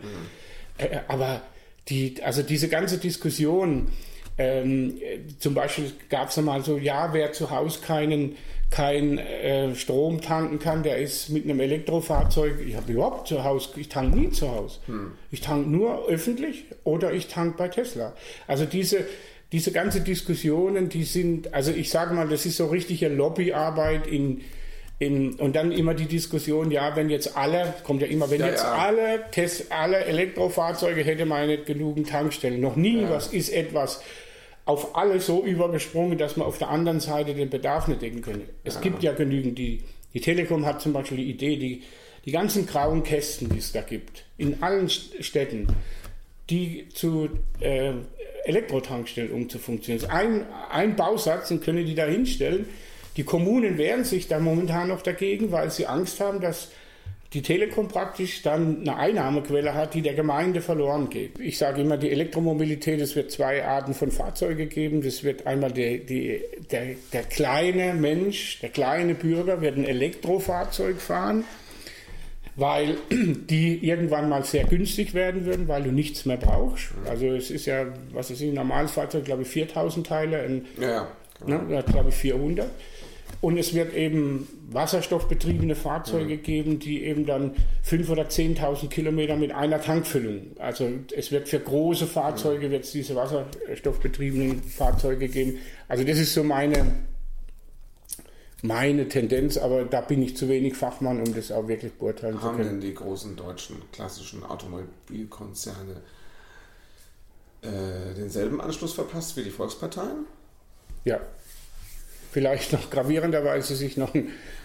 Äh, 0.79 1.01
aber 1.09 1.43
die, 1.89 2.17
also 2.23 2.43
diese 2.43 2.69
ganze 2.69 2.99
Diskussion, 2.99 3.89
ähm, 4.37 4.95
zum 5.39 5.55
Beispiel 5.55 5.93
gab 6.09 6.31
es 6.31 6.37
mal 6.39 6.63
so, 6.63 6.77
ja, 6.77 7.13
wer 7.13 7.33
zu 7.33 7.51
Hause 7.51 7.81
keinen 7.81 8.37
kein 8.75 9.19
äh, 9.19 9.73
Strom 9.77 10.21
tanken 10.21 10.59
kann, 10.59 10.83
der 10.83 10.99
ist 10.99 11.29
mit 11.29 11.45
einem 11.45 11.61
Elektrofahrzeug. 11.61 12.57
Ich 12.67 12.75
habe 12.75 12.93
überhaupt 12.93 13.29
zu 13.29 13.45
Hause, 13.45 13.69
ich 13.77 13.89
tanke 13.89 14.19
nie 14.19 14.31
zu 14.31 14.51
Hause. 14.51 14.81
Hm. 14.87 15.13
Ich 15.31 15.41
tanke 15.43 15.71
nur 15.71 16.09
öffentlich 16.09 16.65
oder 16.83 17.13
ich 17.13 17.29
tanke 17.29 17.57
bei 17.57 17.69
Tesla. 17.69 18.15
Also 18.49 18.65
diese, 18.65 19.07
diese 19.53 19.71
ganze 19.71 20.01
Diskussionen, 20.01 20.89
die 20.89 21.05
sind, 21.05 21.55
also 21.55 21.71
ich 21.71 21.89
sage 21.89 22.15
mal, 22.15 22.29
das 22.29 22.47
ist 22.47 22.57
so 22.57 22.67
richtige 22.67 23.09
Lobbyarbeit 23.09 24.09
in, 24.09 24.41
in, 24.99 25.35
und 25.35 25.55
dann 25.55 25.71
immer 25.71 25.95
die 25.95 26.07
Diskussion, 26.07 26.73
ja, 26.73 26.97
wenn 26.97 27.11
jetzt 27.11 27.37
alle, 27.37 27.75
kommt 27.85 28.03
ja 28.03 28.09
immer, 28.09 28.29
wenn 28.31 28.41
ja, 28.41 28.49
jetzt 28.49 28.65
ja. 28.65 28.73
alle 28.73 29.25
Test, 29.31 29.71
alle 29.71 29.99
Elektrofahrzeuge 30.05 31.05
hätte 31.05 31.27
man 31.27 31.47
nicht 31.47 31.67
genügend 31.67 32.09
Tankstellen. 32.09 32.61
Noch 32.61 32.75
nie 32.75 33.03
ja. 33.03 33.11
was 33.11 33.29
ist 33.29 33.51
etwas 33.51 34.03
auf 34.65 34.97
alle 34.97 35.21
so 35.21 35.45
übergesprungen, 35.45 36.17
dass 36.19 36.37
man 36.37 36.47
auf 36.47 36.59
der 36.59 36.71
anderen 36.71 37.01
Seite 37.01 37.35
den 37.35 37.51
Bedarf 37.51 37.89
nicht 37.89 38.03
decken 38.03 38.23
könnte. 38.23 38.49
Es 38.65 38.75
ja. 38.75 38.81
gibt 38.81 39.03
ja 39.03 39.13
genügend, 39.13 39.59
die, 39.59 39.83
die 40.15 40.21
Telekom 40.21 40.65
hat 40.65 40.81
zum 40.81 40.93
Beispiel 40.93 41.19
die 41.19 41.31
Idee, 41.31 41.57
die, 41.57 41.83
die 42.25 42.33
ganzen 42.33 42.67
grauen 42.67 43.03
Kästen, 43.03 43.51
die 43.51 43.59
es 43.59 43.73
da 43.73 43.83
gibt, 43.83 44.25
in 44.39 44.63
allen 44.63 44.89
Städten, 44.89 45.69
die 46.49 46.89
zu 46.89 47.29
äh, 47.61 47.93
Elektrotankstellen 48.45 49.33
umzufunktionieren. 49.33 50.11
Ein, 50.11 50.47
ein 50.71 50.97
Bausatz, 50.97 51.49
den 51.49 51.61
können 51.61 51.85
die 51.85 51.95
da 51.95 52.07
hinstellen, 52.07 52.67
Die 53.17 53.25
Kommunen 53.25 53.79
wehren 53.79 54.05
sich 54.05 54.27
da 54.27 54.41
momentan 54.41 54.89
noch 54.89 55.03
dagegen, 55.03 55.53
weil 55.53 55.71
sie 55.71 55.87
Angst 55.87 56.21
haben, 56.21 56.41
dass 56.41 56.73
die 57.35 57.43
Telekom 57.43 57.89
praktisch 57.89 58.43
dann 58.43 58.81
eine 58.81 58.97
Einnahmequelle 58.97 59.75
hat, 59.75 59.95
die 59.95 60.03
der 60.03 60.15
Gemeinde 60.15 60.61
verloren 60.61 61.11
geht. 61.11 61.41
Ich 61.41 61.59
sage 61.59 61.83
immer, 61.83 61.97
die 61.97 62.11
Elektromobilität, 62.11 63.01
es 63.01 63.17
wird 63.17 63.33
zwei 63.33 63.65
Arten 63.65 63.93
von 63.93 64.13
Fahrzeugen 64.13 64.69
geben. 64.69 65.03
Das 65.03 65.25
wird 65.25 65.47
einmal 65.47 65.73
die, 65.73 66.07
die, 66.07 66.43
der, 66.71 66.95
der 67.13 67.23
kleine 67.25 67.93
Mensch, 67.93 68.61
der 68.61 68.71
kleine 68.71 69.15
Bürger 69.15 69.61
wird 69.61 69.77
ein 69.77 69.85
Elektrofahrzeug 69.85 71.01
fahren 71.01 71.45
weil 72.57 72.99
die 73.11 73.85
irgendwann 73.85 74.29
mal 74.29 74.45
sehr 74.45 74.63
günstig 74.65 75.13
werden 75.13 75.45
würden, 75.45 75.67
weil 75.67 75.83
du 75.83 75.91
nichts 75.91 76.25
mehr 76.25 76.37
brauchst. 76.37 76.93
Also 77.09 77.27
es 77.27 77.51
ist 77.51 77.67
ja, 77.67 77.87
was 78.13 78.31
ist 78.31 78.43
ein 78.43 78.55
normales 78.55 78.93
Fahrzeug, 78.93 79.25
glaube 79.25 79.43
ich, 79.43 79.49
4000 79.49 80.07
Teile, 80.07 80.39
ein, 80.39 80.67
ja, 80.81 81.09
ja. 81.47 81.59
Ne, 81.59 81.83
glaube 81.85 82.11
ich 82.11 82.15
400. 82.15 82.71
Und 83.45 83.59
es 83.59 83.75
wird 83.75 83.93
eben 83.93 84.49
wasserstoffbetriebene 84.71 85.75
Fahrzeuge 85.75 86.37
mhm. 86.37 86.43
geben, 86.43 86.79
die 86.79 87.05
eben 87.05 87.27
dann 87.27 87.55
5.000 87.87 88.11
oder 88.11 88.23
10.000 88.23 88.89
Kilometer 88.89 89.37
mit 89.37 89.53
einer 89.53 89.83
Tankfüllung. 89.83 90.57
Also 90.59 90.89
es 91.15 91.31
wird 91.31 91.51
für 91.51 91.61
große 91.61 92.07
Fahrzeuge 92.07 92.71
wird 92.71 92.85
es 92.85 92.93
diese 92.93 93.15
wasserstoffbetriebenen 93.15 94.63
Fahrzeuge 94.63 95.29
geben. 95.29 95.59
Also 95.89 96.05
das 96.05 96.21
ist 96.21 96.33
so 96.33 96.43
meine, 96.43 96.95
meine 98.63 99.09
Tendenz, 99.11 99.59
aber 99.59 99.85
da 99.85 100.01
bin 100.01 100.23
ich 100.23 100.39
zu 100.39 100.49
wenig 100.49 100.75
Fachmann, 100.75 101.21
um 101.21 101.35
das 101.35 101.53
auch 101.53 101.69
wirklich 101.69 101.93
beurteilen 101.93 102.37
Haben 102.37 102.41
zu 102.41 102.57
können. 102.57 102.69
Haben 102.71 102.81
denn 102.81 102.89
die 102.89 102.95
großen 102.95 103.37
deutschen 103.37 103.77
klassischen 103.93 104.43
Automobilkonzerne 104.43 106.01
äh, 107.61 108.15
denselben 108.17 108.63
Anschluss 108.63 108.95
verpasst 108.95 109.37
wie 109.37 109.43
die 109.43 109.51
Volksparteien? 109.51 110.25
Ja 111.05 111.21
vielleicht 112.35 112.73
noch 112.73 112.91
gravierenderweise 112.91 113.77
sich 113.77 113.97
noch 113.97 114.13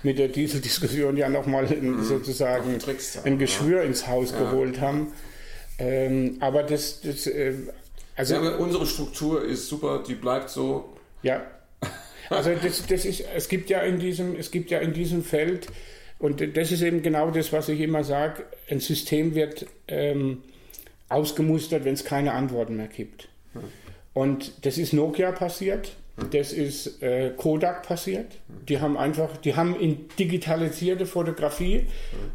mit 0.03 0.17
der 0.17 0.28
Dieseldiskussion 0.28 1.15
ja 1.17 1.30
nochmal 1.30 1.67
mhm. 1.67 2.03
sozusagen 2.03 2.80
ein 3.24 3.38
Geschwür 3.38 3.82
ja. 3.82 3.84
ins 3.84 4.07
Haus 4.07 4.32
ja. 4.32 4.39
geholt 4.39 4.82
haben. 4.82 5.13
Ähm, 5.78 6.38
aber 6.39 6.63
das, 6.63 7.01
das 7.01 7.28
äh, 7.28 7.53
also 8.15 8.34
ja, 8.34 8.55
unsere 8.55 8.88
Struktur 8.88 9.45
ist 9.45 9.70
super, 9.70 10.03
die 10.05 10.15
bleibt 10.15 10.49
so. 10.49 10.97
Ja. 11.22 11.45
Also 12.32 12.51
das, 12.55 12.86
das 12.88 13.05
ist, 13.05 13.24
es 13.36 13.47
gibt 13.49 13.70
ja 13.70 13.82
in 13.82 13.99
diesem, 13.99 14.36
es 14.36 14.49
gibt 14.49 14.72
ja 14.72 14.80
in 14.80 14.93
diesem 14.93 15.24
Feld, 15.24 15.67
und 16.17 16.41
das 16.57 16.72
ist 16.72 16.82
eben 16.82 17.03
genau 17.03 17.30
das, 17.30 17.53
was 17.53 17.70
ich 17.70 17.80
immer 17.80 18.03
sage, 18.03 18.45
ein 18.70 18.80
System 18.80 19.36
wird 19.36 19.67
ähm, 19.88 20.41
ausgemustert, 21.07 21.86
wenn 21.86 21.93
es 21.93 22.03
keine 22.03 22.34
Antworten 22.34 22.78
mehr 22.78 22.88
gibt. 22.88 23.30
Und 24.13 24.65
das 24.65 24.78
ist 24.78 24.91
Nokia 24.91 25.32
passiert. 25.32 25.93
Das 26.32 26.53
ist 26.53 27.01
äh, 27.01 27.32
Kodak 27.36 27.84
passiert. 27.84 28.38
Die 28.67 28.80
haben 28.80 28.97
einfach, 28.97 29.38
die 29.38 29.55
haben 29.55 29.80
in 29.80 30.07
digitalisierte 30.17 31.05
Fotografie 31.05 31.88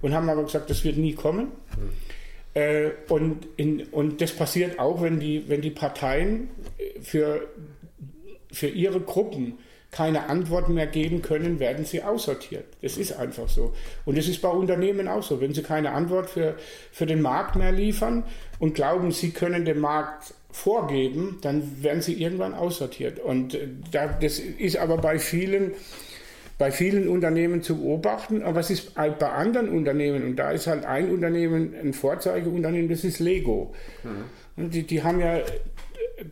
und 0.02 0.14
haben 0.14 0.28
aber 0.28 0.44
gesagt, 0.44 0.70
das 0.70 0.84
wird 0.84 0.96
nie 0.96 1.14
kommen. 1.14 1.52
Äh, 2.54 2.90
und, 3.08 3.46
in, 3.56 3.84
und 3.84 4.20
das 4.20 4.32
passiert 4.32 4.78
auch, 4.78 5.02
wenn 5.02 5.20
die, 5.20 5.48
wenn 5.48 5.60
die 5.60 5.70
Parteien 5.70 6.48
für, 7.02 7.48
für 8.52 8.68
ihre 8.68 9.00
Gruppen 9.00 9.58
keine 9.94 10.28
Antworten 10.28 10.74
mehr 10.74 10.88
geben 10.88 11.22
können, 11.22 11.60
werden 11.60 11.84
sie 11.84 12.02
aussortiert. 12.02 12.64
Das 12.82 12.96
ist 12.96 13.12
einfach 13.12 13.48
so. 13.48 13.72
Und 14.04 14.18
es 14.18 14.26
ist 14.26 14.42
bei 14.42 14.48
Unternehmen 14.48 15.06
auch 15.06 15.22
so. 15.22 15.40
Wenn 15.40 15.54
sie 15.54 15.62
keine 15.62 15.92
Antwort 15.92 16.30
für, 16.30 16.56
für 16.90 17.06
den 17.06 17.22
Markt 17.22 17.54
mehr 17.54 17.70
liefern 17.70 18.24
und 18.58 18.74
glauben, 18.74 19.12
sie 19.12 19.30
können 19.30 19.64
dem 19.64 19.78
Markt 19.78 20.34
vorgeben, 20.54 21.38
dann 21.42 21.82
werden 21.82 22.00
sie 22.00 22.14
irgendwann 22.14 22.54
aussortiert. 22.54 23.18
Und 23.18 23.54
äh, 23.54 23.66
da, 23.90 24.06
das 24.06 24.38
ist 24.38 24.76
aber 24.76 24.98
bei 24.98 25.18
vielen, 25.18 25.72
bei 26.58 26.70
vielen 26.70 27.08
Unternehmen 27.08 27.60
zu 27.60 27.76
beobachten, 27.76 28.40
aber 28.44 28.60
es 28.60 28.70
ist 28.70 28.96
halt 28.96 29.18
bei 29.18 29.30
anderen 29.30 29.68
Unternehmen, 29.68 30.22
und 30.22 30.36
da 30.36 30.52
ist 30.52 30.68
halt 30.68 30.84
ein 30.84 31.10
Unternehmen, 31.10 31.74
ein 31.74 31.92
Vorzeigeunternehmen, 31.92 32.88
das 32.88 33.02
ist 33.02 33.18
Lego. 33.18 33.74
Mhm. 34.04 34.70
Die, 34.70 34.84
die 34.84 35.02
haben 35.02 35.18
ja 35.18 35.40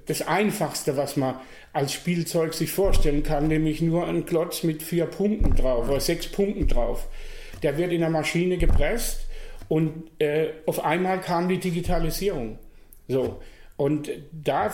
das 0.06 0.22
Einfachste, 0.22 0.96
was 0.96 1.16
man 1.16 1.40
als 1.72 1.92
Spielzeug 1.92 2.54
sich 2.54 2.70
vorstellen 2.70 3.24
kann, 3.24 3.48
nämlich 3.48 3.82
nur 3.82 4.06
ein 4.06 4.24
Klotz 4.24 4.62
mit 4.62 4.84
vier 4.84 5.06
Punkten 5.06 5.56
drauf 5.56 5.88
oder 5.88 5.98
sechs 5.98 6.28
Punkten 6.28 6.68
drauf. 6.68 7.08
Der 7.64 7.76
wird 7.76 7.90
in 7.90 8.00
der 8.00 8.10
Maschine 8.10 8.56
gepresst 8.56 9.26
und 9.68 10.04
äh, 10.20 10.50
auf 10.66 10.84
einmal 10.84 11.20
kam 11.20 11.48
die 11.48 11.58
Digitalisierung. 11.58 12.60
So. 13.08 13.40
Und 13.82 14.10
da 14.30 14.72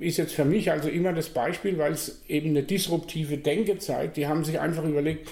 ist 0.00 0.18
jetzt 0.18 0.34
für 0.34 0.44
mich 0.44 0.70
also 0.70 0.90
immer 0.90 1.14
das 1.14 1.30
Beispiel, 1.30 1.78
weil 1.78 1.92
es 1.92 2.20
eben 2.28 2.50
eine 2.50 2.62
disruptive 2.62 3.38
Denke 3.38 3.78
zeigt. 3.78 4.18
Die 4.18 4.26
haben 4.26 4.44
sich 4.44 4.60
einfach 4.60 4.84
überlegt, 4.84 5.30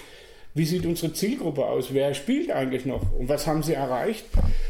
wie 0.55 0.65
sieht 0.65 0.83
unsere 0.87 1.13
Zielgruppe 1.13 1.63
aus? 1.63 1.93
Wer 1.93 2.15
spielt 2.15 2.49
eigentlich 2.49 2.87
noch? 2.87 3.13
Und 3.13 3.29
was 3.29 3.45
haben 3.45 3.61
sie 3.61 3.75
erreicht? 3.75 4.25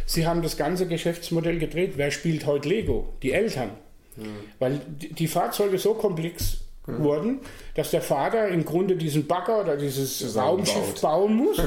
Sie 0.05 0.28
haben 0.28 0.41
das 0.41 0.57
ganze 0.57 0.88
Geschäftsmodell 0.89 1.57
gedreht. 1.57 1.93
Wer 1.95 2.12
spielt 2.12 2.45
heute 2.45 2.68
Lego? 2.68 3.07
Die 3.24 3.32
Eltern. 3.32 3.70
Mhm. 4.18 4.26
Weil 4.60 4.82
die 4.99 5.28
Fahrzeuge 5.28 5.78
so 5.78 5.93
komplex 5.93 6.57
mhm. 6.91 7.03
wurden, 7.03 7.39
dass 7.75 7.91
der 7.91 8.01
Vater 8.01 8.47
im 8.47 8.65
Grunde 8.65 8.95
diesen 8.95 9.27
Bagger 9.27 9.61
oder 9.61 9.77
dieses 9.77 10.35
Raumschiff 10.35 11.01
bauen 11.01 11.35
muss. 11.35 11.61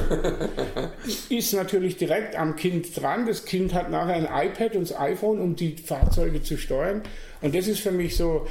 ist 1.29 1.53
natürlich 1.53 1.97
direkt 1.97 2.35
am 2.35 2.55
Kind 2.55 2.99
dran. 2.99 3.25
Das 3.25 3.45
Kind 3.45 3.73
hat 3.73 3.89
nachher 3.89 4.15
ein 4.15 4.47
iPad 4.47 4.75
und 4.75 4.89
das 4.89 4.99
iPhone, 4.99 5.39
um 5.39 5.55
die 5.55 5.75
Fahrzeuge 5.77 6.43
zu 6.43 6.57
steuern. 6.57 7.01
Und 7.41 7.55
das 7.55 7.67
ist 7.67 7.79
für 7.79 7.91
mich 7.91 8.15
so 8.15 8.47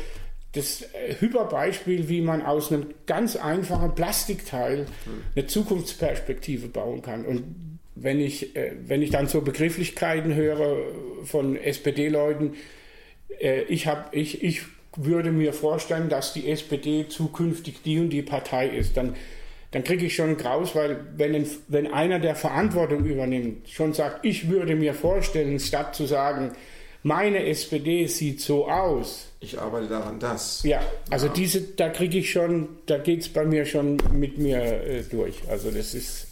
das 0.52 0.82
äh, 0.82 1.14
Hyperbeispiel, 1.18 2.08
wie 2.08 2.20
man 2.20 2.42
aus 2.42 2.70
einem 2.70 2.86
ganz 3.06 3.36
einfachen 3.36 3.94
Plastikteil 3.94 4.80
mhm. 4.80 5.22
eine 5.34 5.46
Zukunftsperspektive 5.46 6.68
bauen 6.68 7.02
kann. 7.02 7.24
Und 7.24 7.78
wenn 7.94 8.20
ich, 8.20 8.54
äh, 8.56 8.72
wenn 8.86 9.02
ich 9.02 9.10
dann 9.10 9.28
so 9.28 9.40
Begrifflichkeiten 9.40 10.34
höre 10.34 10.76
von 11.24 11.56
SPD-Leuten, 11.56 12.54
äh, 13.40 13.62
ich, 13.62 13.86
hab, 13.86 14.14
ich, 14.14 14.42
ich 14.42 14.62
würde 14.96 15.32
mir 15.32 15.52
vorstellen, 15.52 16.08
dass 16.08 16.32
die 16.32 16.50
SPD 16.50 17.08
zukünftig 17.08 17.82
die 17.82 17.98
und 17.98 18.10
die 18.10 18.22
Partei 18.22 18.68
ist. 18.68 18.96
Dann, 18.96 19.16
dann 19.70 19.84
kriege 19.84 20.06
ich 20.06 20.14
schon 20.14 20.36
Graus, 20.36 20.74
weil 20.74 21.00
wenn, 21.16 21.46
wenn 21.68 21.92
einer, 21.92 22.18
der 22.18 22.34
Verantwortung 22.34 23.04
übernimmt, 23.04 23.68
schon 23.68 23.94
sagt, 23.94 24.24
ich 24.24 24.48
würde 24.48 24.74
mir 24.74 24.94
vorstellen, 24.94 25.58
statt 25.58 25.94
zu 25.94 26.06
sagen, 26.06 26.52
meine 27.02 27.44
SPD 27.46 28.06
sieht 28.06 28.40
so 28.40 28.68
aus. 28.68 29.26
Ich 29.40 29.58
arbeite 29.58 29.88
daran, 29.88 30.20
das. 30.20 30.62
Ja, 30.62 30.80
also 31.10 31.26
ja. 31.26 31.32
diese, 31.32 31.60
da 31.60 31.88
kriege 31.88 32.18
ich 32.18 32.30
schon, 32.30 32.68
da 32.86 32.98
geht 32.98 33.22
es 33.22 33.28
bei 33.28 33.44
mir 33.44 33.66
schon 33.66 33.98
mit 34.12 34.38
mir 34.38 34.60
äh, 34.60 35.02
durch. 35.02 35.34
Also 35.48 35.70
das 35.70 35.94
ist. 35.94 36.28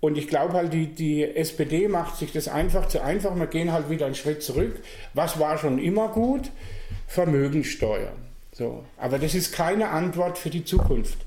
Und 0.00 0.16
ich 0.16 0.28
glaube 0.28 0.52
halt, 0.52 0.72
die, 0.72 0.86
die 0.86 1.24
SPD 1.24 1.88
macht 1.88 2.18
sich 2.18 2.30
das 2.30 2.46
einfach 2.46 2.86
zu 2.86 3.02
einfach. 3.02 3.34
Wir 3.34 3.48
gehen 3.48 3.72
halt 3.72 3.90
wieder 3.90 4.06
einen 4.06 4.14
Schritt 4.14 4.44
zurück. 4.44 4.76
Was 5.12 5.40
war 5.40 5.58
schon 5.58 5.80
immer 5.80 6.08
gut? 6.08 6.52
Vermögensteuer. 7.08 8.12
So. 8.52 8.84
Aber 8.96 9.18
das 9.18 9.34
ist 9.34 9.52
keine 9.52 9.88
Antwort 9.88 10.38
für 10.38 10.50
die 10.50 10.64
Zukunft. 10.64 11.18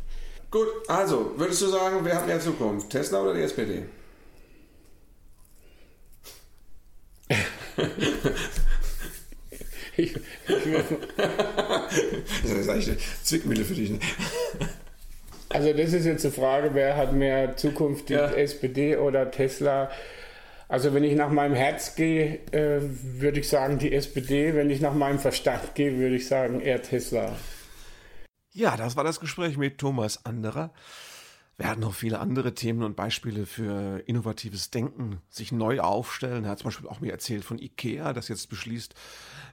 Gut, 0.52 0.68
also 0.88 1.34
würdest 1.38 1.62
du 1.62 1.68
sagen, 1.68 2.00
wer 2.04 2.16
hat 2.16 2.28
mehr 2.28 2.40
Zukunft? 2.40 2.90
Tesla 2.90 3.22
oder 3.22 3.34
die 3.34 3.42
SPD? 3.42 3.84
ich, 9.98 10.14
das 10.48 10.62
ist 12.52 12.70
eigentlich 12.70 12.90
eine 12.90 12.98
Zwickmühle 13.24 13.66
für 13.66 13.74
dich. 13.74 13.90
Ne? 13.92 14.00
Also 15.50 15.74
das 15.74 15.94
ist 15.94 16.06
jetzt 16.06 16.26
eine 16.26 16.34
Frage, 16.34 16.72
wer 16.74 16.96
hat 16.96 17.14
mehr 17.14 17.58
Zukunft, 17.58 18.10
die 18.10 18.14
ja. 18.14 18.32
SPD 18.32 18.98
oder 18.98 19.32
Tesla? 19.32 19.90
Also 20.72 20.94
wenn 20.94 21.04
ich 21.04 21.18
nach 21.18 21.30
meinem 21.30 21.54
Herz 21.54 21.96
gehe, 21.96 22.40
äh, 22.54 22.80
würde 23.20 23.42
ich 23.42 23.50
sagen 23.50 23.78
die 23.78 23.92
SPD. 23.92 24.56
Wenn 24.56 24.70
ich 24.70 24.80
nach 24.80 24.94
meinem 24.94 25.20
Verstand 25.20 25.76
gehe, 25.76 25.98
würde 25.98 26.16
ich 26.16 26.30
sagen 26.30 26.62
eher 26.62 26.82
Tesla. 26.82 27.36
Ja, 28.54 28.78
das 28.78 28.96
war 28.96 29.04
das 29.04 29.20
Gespräch 29.20 29.58
mit 29.58 29.80
Thomas 29.80 30.26
Anderer. 30.26 30.72
Wir 31.58 31.68
hatten 31.68 31.82
noch 31.82 31.94
viele 31.94 32.20
andere 32.20 32.54
Themen 32.54 32.84
und 32.84 32.96
Beispiele 32.96 33.46
für 33.46 34.02
innovatives 34.06 34.72
Denken, 34.72 35.20
sich 35.30 35.52
neu 35.52 35.82
aufstellen. 35.82 36.46
Er 36.46 36.52
hat 36.52 36.60
zum 36.60 36.70
Beispiel 36.70 36.88
auch 36.88 37.02
mir 37.02 37.12
erzählt 37.12 37.44
von 37.44 37.60
Ikea, 37.60 38.14
das 38.14 38.30
jetzt 38.30 38.50
beschließt, 38.50 38.96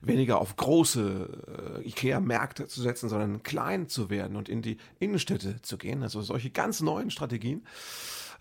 weniger 0.01 0.41
auf 0.41 0.55
große 0.55 1.81
äh, 1.83 1.89
Ikea-Märkte 1.89 2.69
zu 2.69 2.81
setzen, 2.81 3.09
sondern 3.09 3.43
klein 3.43 3.89
zu 3.89 4.09
werden 4.09 4.37
und 4.37 4.49
in 4.49 4.63
die 4.63 4.77
Innenstädte 5.01 5.61
zu 5.63 5.79
gehen. 5.79 6.05
Also 6.05 6.23
solche 6.23 6.51
ganz 6.51 6.81
neuen 6.81 7.11
Strategien. 7.11 7.67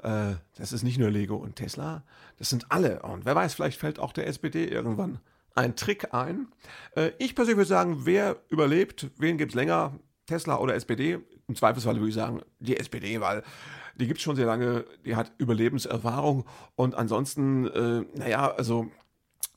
Äh, 0.04 0.36
das 0.58 0.74
ist 0.74 0.84
nicht 0.84 1.00
nur 1.00 1.10
Lego 1.10 1.36
und 1.36 1.56
Tesla, 1.56 2.04
das 2.38 2.50
sind 2.50 2.72
alle. 2.72 3.02
Und 3.02 3.26
wer 3.26 3.36
weiß, 3.36 3.54
vielleicht 3.54 3.80
fällt 3.80 4.00
auch 4.00 4.14
der 4.14 4.28
SPD 4.28 4.66
irgendwann 4.66 5.20
ein 5.56 5.76
Trick 5.76 6.14
ein. 6.14 6.48
Äh, 6.96 7.12
ich 7.18 7.36
persönlich 7.36 7.58
würde 7.58 7.70
sagen, 7.70 8.02
wer 8.06 8.38
überlebt, 8.50 9.10
wen 9.18 9.38
gibt 9.38 9.52
es 9.52 9.56
länger? 9.56 10.00
Tesla 10.28 10.58
oder 10.60 10.76
SPD? 10.76 11.20
Im 11.48 11.56
Zweifelsfall 11.56 11.96
würde 11.96 12.10
ich 12.10 12.16
sagen, 12.16 12.42
die 12.60 12.78
SPD, 12.78 13.22
weil 13.22 13.44
die 13.96 14.06
gibt 14.06 14.20
es 14.20 14.24
schon 14.24 14.36
sehr 14.36 14.46
lange, 14.46 14.86
die 15.06 15.16
hat 15.16 15.32
Überlebenserfahrung 15.38 16.46
und 16.76 16.96
ansonsten, 16.96 17.66
äh, 17.68 18.06
naja, 18.14 18.52
also 18.52 18.92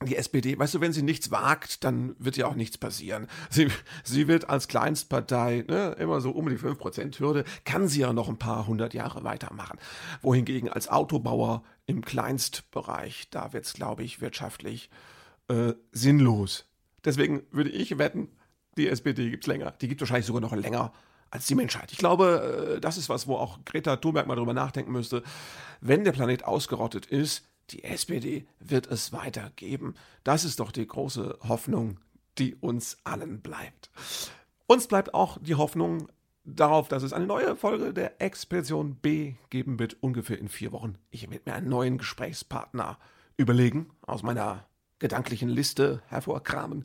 die 0.03 0.16
SPD, 0.16 0.59
weißt 0.59 0.74
du, 0.74 0.80
wenn 0.80 0.94
sie 0.94 1.03
nichts 1.03 1.30
wagt, 1.30 1.84
dann 1.84 2.14
wird 2.18 2.38
ja 2.38 2.46
auch 2.46 2.55
nichts 2.55 2.78
passieren. 2.78 3.26
Sie, 3.51 3.68
sie 4.03 4.28
wird 4.28 4.48
als 4.48 4.66
Kleinstpartei 4.66 5.64
ne, 5.68 5.94
immer 5.98 6.22
so 6.22 6.30
um 6.30 6.48
die 6.48 6.57
5%-Hürde, 6.57 7.44
kann 7.64 7.86
sie 7.86 8.01
ja 8.01 8.12
noch 8.12 8.28
ein 8.28 8.38
paar 8.38 8.66
hundert 8.66 8.94
Jahre 8.94 9.24
weitermachen. 9.24 9.78
Wohingegen 10.22 10.70
als 10.70 10.88
Autobauer 10.88 11.62
im 11.84 12.03
Kleinstbereich, 12.03 13.28
da 13.30 13.53
wird 13.53 13.66
es, 13.66 13.74
glaube 13.74 14.03
ich, 14.03 14.22
wirtschaftlich 14.22 14.88
äh, 15.48 15.74
sinnlos. 15.92 16.64
Deswegen 17.05 17.42
würde 17.51 17.70
ich 17.70 17.98
wetten, 17.98 18.28
die 18.78 18.88
SPD 18.88 19.28
gibt 19.30 19.44
es 19.44 19.48
länger. 19.48 19.72
Die 19.72 19.88
gibt 19.88 20.01
wahrscheinlich 20.01 20.26
sogar 20.26 20.40
noch 20.40 20.55
länger 20.55 20.92
als 21.30 21.46
die 21.46 21.55
Menschheit. 21.55 21.92
Ich 21.92 21.98
glaube, 21.98 22.76
äh, 22.76 22.80
das 22.80 22.96
ist 22.96 23.11
was, 23.11 23.26
wo 23.26 23.36
auch 23.36 23.59
Greta 23.66 23.96
Thunberg 23.96 24.26
mal 24.26 24.36
drüber 24.36 24.55
nachdenken 24.55 24.92
müsste. 24.92 25.22
Wenn 25.82 26.05
der 26.05 26.12
Planet 26.12 26.44
ausgerottet 26.44 27.05
ist, 27.05 27.49
die 27.73 27.85
SPD 27.85 28.47
wird 28.59 28.87
es 28.87 29.12
weitergeben. 29.12 29.95
Das 30.25 30.45
ist 30.45 30.61
doch 30.61 30.73
die 30.73 30.87
große 30.87 31.39
Hoffnung, 31.49 32.01
die 32.39 32.55
uns 32.55 32.99
allen 33.05 33.41
bleibt. 33.41 33.91
Uns 34.66 34.87
bleibt 34.87 35.14
auch 35.14 35.39
die 35.41 35.55
Hoffnung 35.55 36.09
darauf, 36.45 36.89
dass 36.89 37.03
es 37.03 37.12
eine 37.12 37.27
neue 37.27 37.57
Folge 37.57 37.93
der 37.93 38.21
Expedition 38.21 38.97
B 38.97 39.35
geben 39.51 39.79
wird, 39.79 40.03
ungefähr 40.03 40.39
in 40.39 40.49
vier 40.49 40.73
Wochen. 40.73 40.97
Ich 41.11 41.29
werde 41.31 41.43
mir 41.45 41.55
einen 41.55 41.68
neuen 41.68 41.99
Gesprächspartner 41.99 42.99
überlegen, 43.37 43.91
aus 44.03 44.23
meiner 44.23 44.66
gedanklichen 44.99 45.49
Liste 45.49 46.03
hervorkramen, 46.09 46.85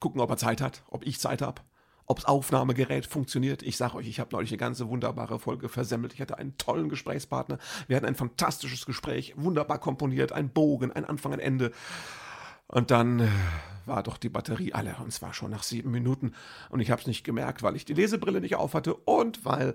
gucken, 0.00 0.20
ob 0.20 0.30
er 0.30 0.36
Zeit 0.36 0.60
hat, 0.60 0.82
ob 0.88 1.06
ich 1.06 1.20
Zeit 1.20 1.42
habe 1.42 1.62
ob 2.06 2.18
das 2.18 2.24
Aufnahmegerät 2.24 3.06
funktioniert. 3.06 3.62
Ich 3.62 3.76
sage 3.76 3.96
euch, 3.96 4.08
ich 4.08 4.20
habe 4.20 4.30
neulich 4.32 4.50
eine 4.50 4.58
ganze 4.58 4.88
wunderbare 4.88 5.38
Folge 5.38 5.68
versemmelt. 5.68 6.14
Ich 6.14 6.20
hatte 6.20 6.38
einen 6.38 6.56
tollen 6.56 6.88
Gesprächspartner. 6.88 7.58
Wir 7.88 7.96
hatten 7.96 8.06
ein 8.06 8.14
fantastisches 8.14 8.86
Gespräch, 8.86 9.34
wunderbar 9.36 9.78
komponiert, 9.78 10.32
ein 10.32 10.48
Bogen, 10.50 10.92
ein 10.92 11.04
Anfang, 11.04 11.32
ein 11.32 11.40
Ende. 11.40 11.72
Und 12.68 12.90
dann 12.90 13.20
äh, 13.20 13.28
war 13.84 14.02
doch 14.02 14.18
die 14.18 14.28
Batterie 14.28 14.72
alle, 14.72 14.96
und 15.02 15.12
zwar 15.12 15.34
schon 15.34 15.50
nach 15.50 15.62
sieben 15.62 15.90
Minuten. 15.90 16.32
Und 16.70 16.80
ich 16.80 16.90
habe 16.90 17.00
es 17.00 17.06
nicht 17.06 17.24
gemerkt, 17.24 17.62
weil 17.62 17.76
ich 17.76 17.84
die 17.84 17.94
Lesebrille 17.94 18.40
nicht 18.40 18.56
auf 18.56 18.74
hatte 18.74 18.94
und 18.94 19.44
weil 19.44 19.74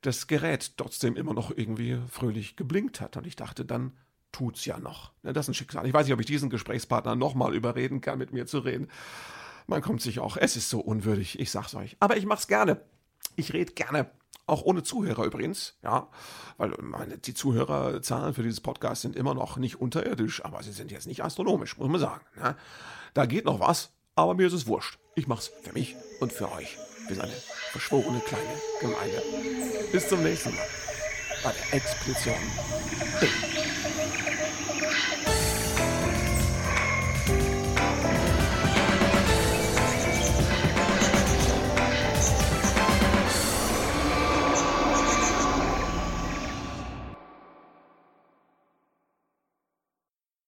das 0.00 0.26
Gerät 0.26 0.76
trotzdem 0.76 1.16
immer 1.16 1.34
noch 1.34 1.50
irgendwie 1.56 1.98
fröhlich 2.08 2.56
geblinkt 2.56 3.00
hat. 3.00 3.16
Und 3.16 3.26
ich 3.26 3.36
dachte, 3.36 3.64
dann 3.64 3.92
tut's 4.32 4.64
ja 4.64 4.78
noch. 4.78 5.12
Das 5.22 5.44
ist 5.44 5.48
ein 5.48 5.54
Schicksal. 5.54 5.86
Ich 5.86 5.92
weiß 5.92 6.06
nicht, 6.06 6.14
ob 6.14 6.20
ich 6.20 6.26
diesen 6.26 6.50
Gesprächspartner 6.50 7.14
nochmal 7.14 7.54
überreden 7.54 8.00
kann, 8.00 8.18
mit 8.18 8.32
mir 8.32 8.46
zu 8.46 8.60
reden. 8.60 8.88
Man 9.66 9.82
kommt 9.82 10.02
sich 10.02 10.20
auch, 10.20 10.36
es 10.36 10.56
ist 10.56 10.70
so 10.70 10.80
unwürdig, 10.80 11.38
ich 11.38 11.50
sag's 11.50 11.74
euch. 11.74 11.96
Aber 12.00 12.16
ich 12.16 12.26
mach's 12.26 12.46
gerne. 12.46 12.80
Ich 13.36 13.52
rede 13.52 13.72
gerne. 13.72 14.10
Auch 14.46 14.62
ohne 14.62 14.82
Zuhörer 14.82 15.24
übrigens, 15.24 15.78
ja, 15.82 16.08
weil 16.56 16.74
meine, 16.80 17.16
die 17.16 17.32
Zuhörerzahlen 17.32 18.34
für 18.34 18.42
dieses 18.42 18.60
Podcast 18.60 19.02
sind 19.02 19.14
immer 19.14 19.34
noch 19.34 19.56
nicht 19.56 19.80
unterirdisch, 19.80 20.44
aber 20.44 20.62
sie 20.64 20.72
sind 20.72 20.90
jetzt 20.90 21.06
nicht 21.06 21.22
astronomisch, 21.22 21.78
muss 21.78 21.88
man 21.88 22.00
sagen. 22.00 22.24
Ne? 22.36 22.56
Da 23.14 23.24
geht 23.26 23.44
noch 23.44 23.60
was, 23.60 23.92
aber 24.16 24.34
mir 24.34 24.48
ist 24.48 24.52
es 24.52 24.66
wurscht. 24.66 24.98
Ich 25.14 25.28
mach's 25.28 25.46
für 25.62 25.72
mich 25.72 25.94
und 26.20 26.32
für 26.32 26.50
euch. 26.52 26.76
Wir 27.06 27.16
sind 27.16 27.24
eine 27.24 27.34
verschworene 27.70 28.20
kleine 28.20 28.60
Gemeinde. 28.80 29.22
Bis 29.92 30.08
zum 30.08 30.22
nächsten 30.22 30.54
Mal 30.54 30.66
bei 31.44 31.52
der 31.52 31.74
Expedition. 31.74 32.34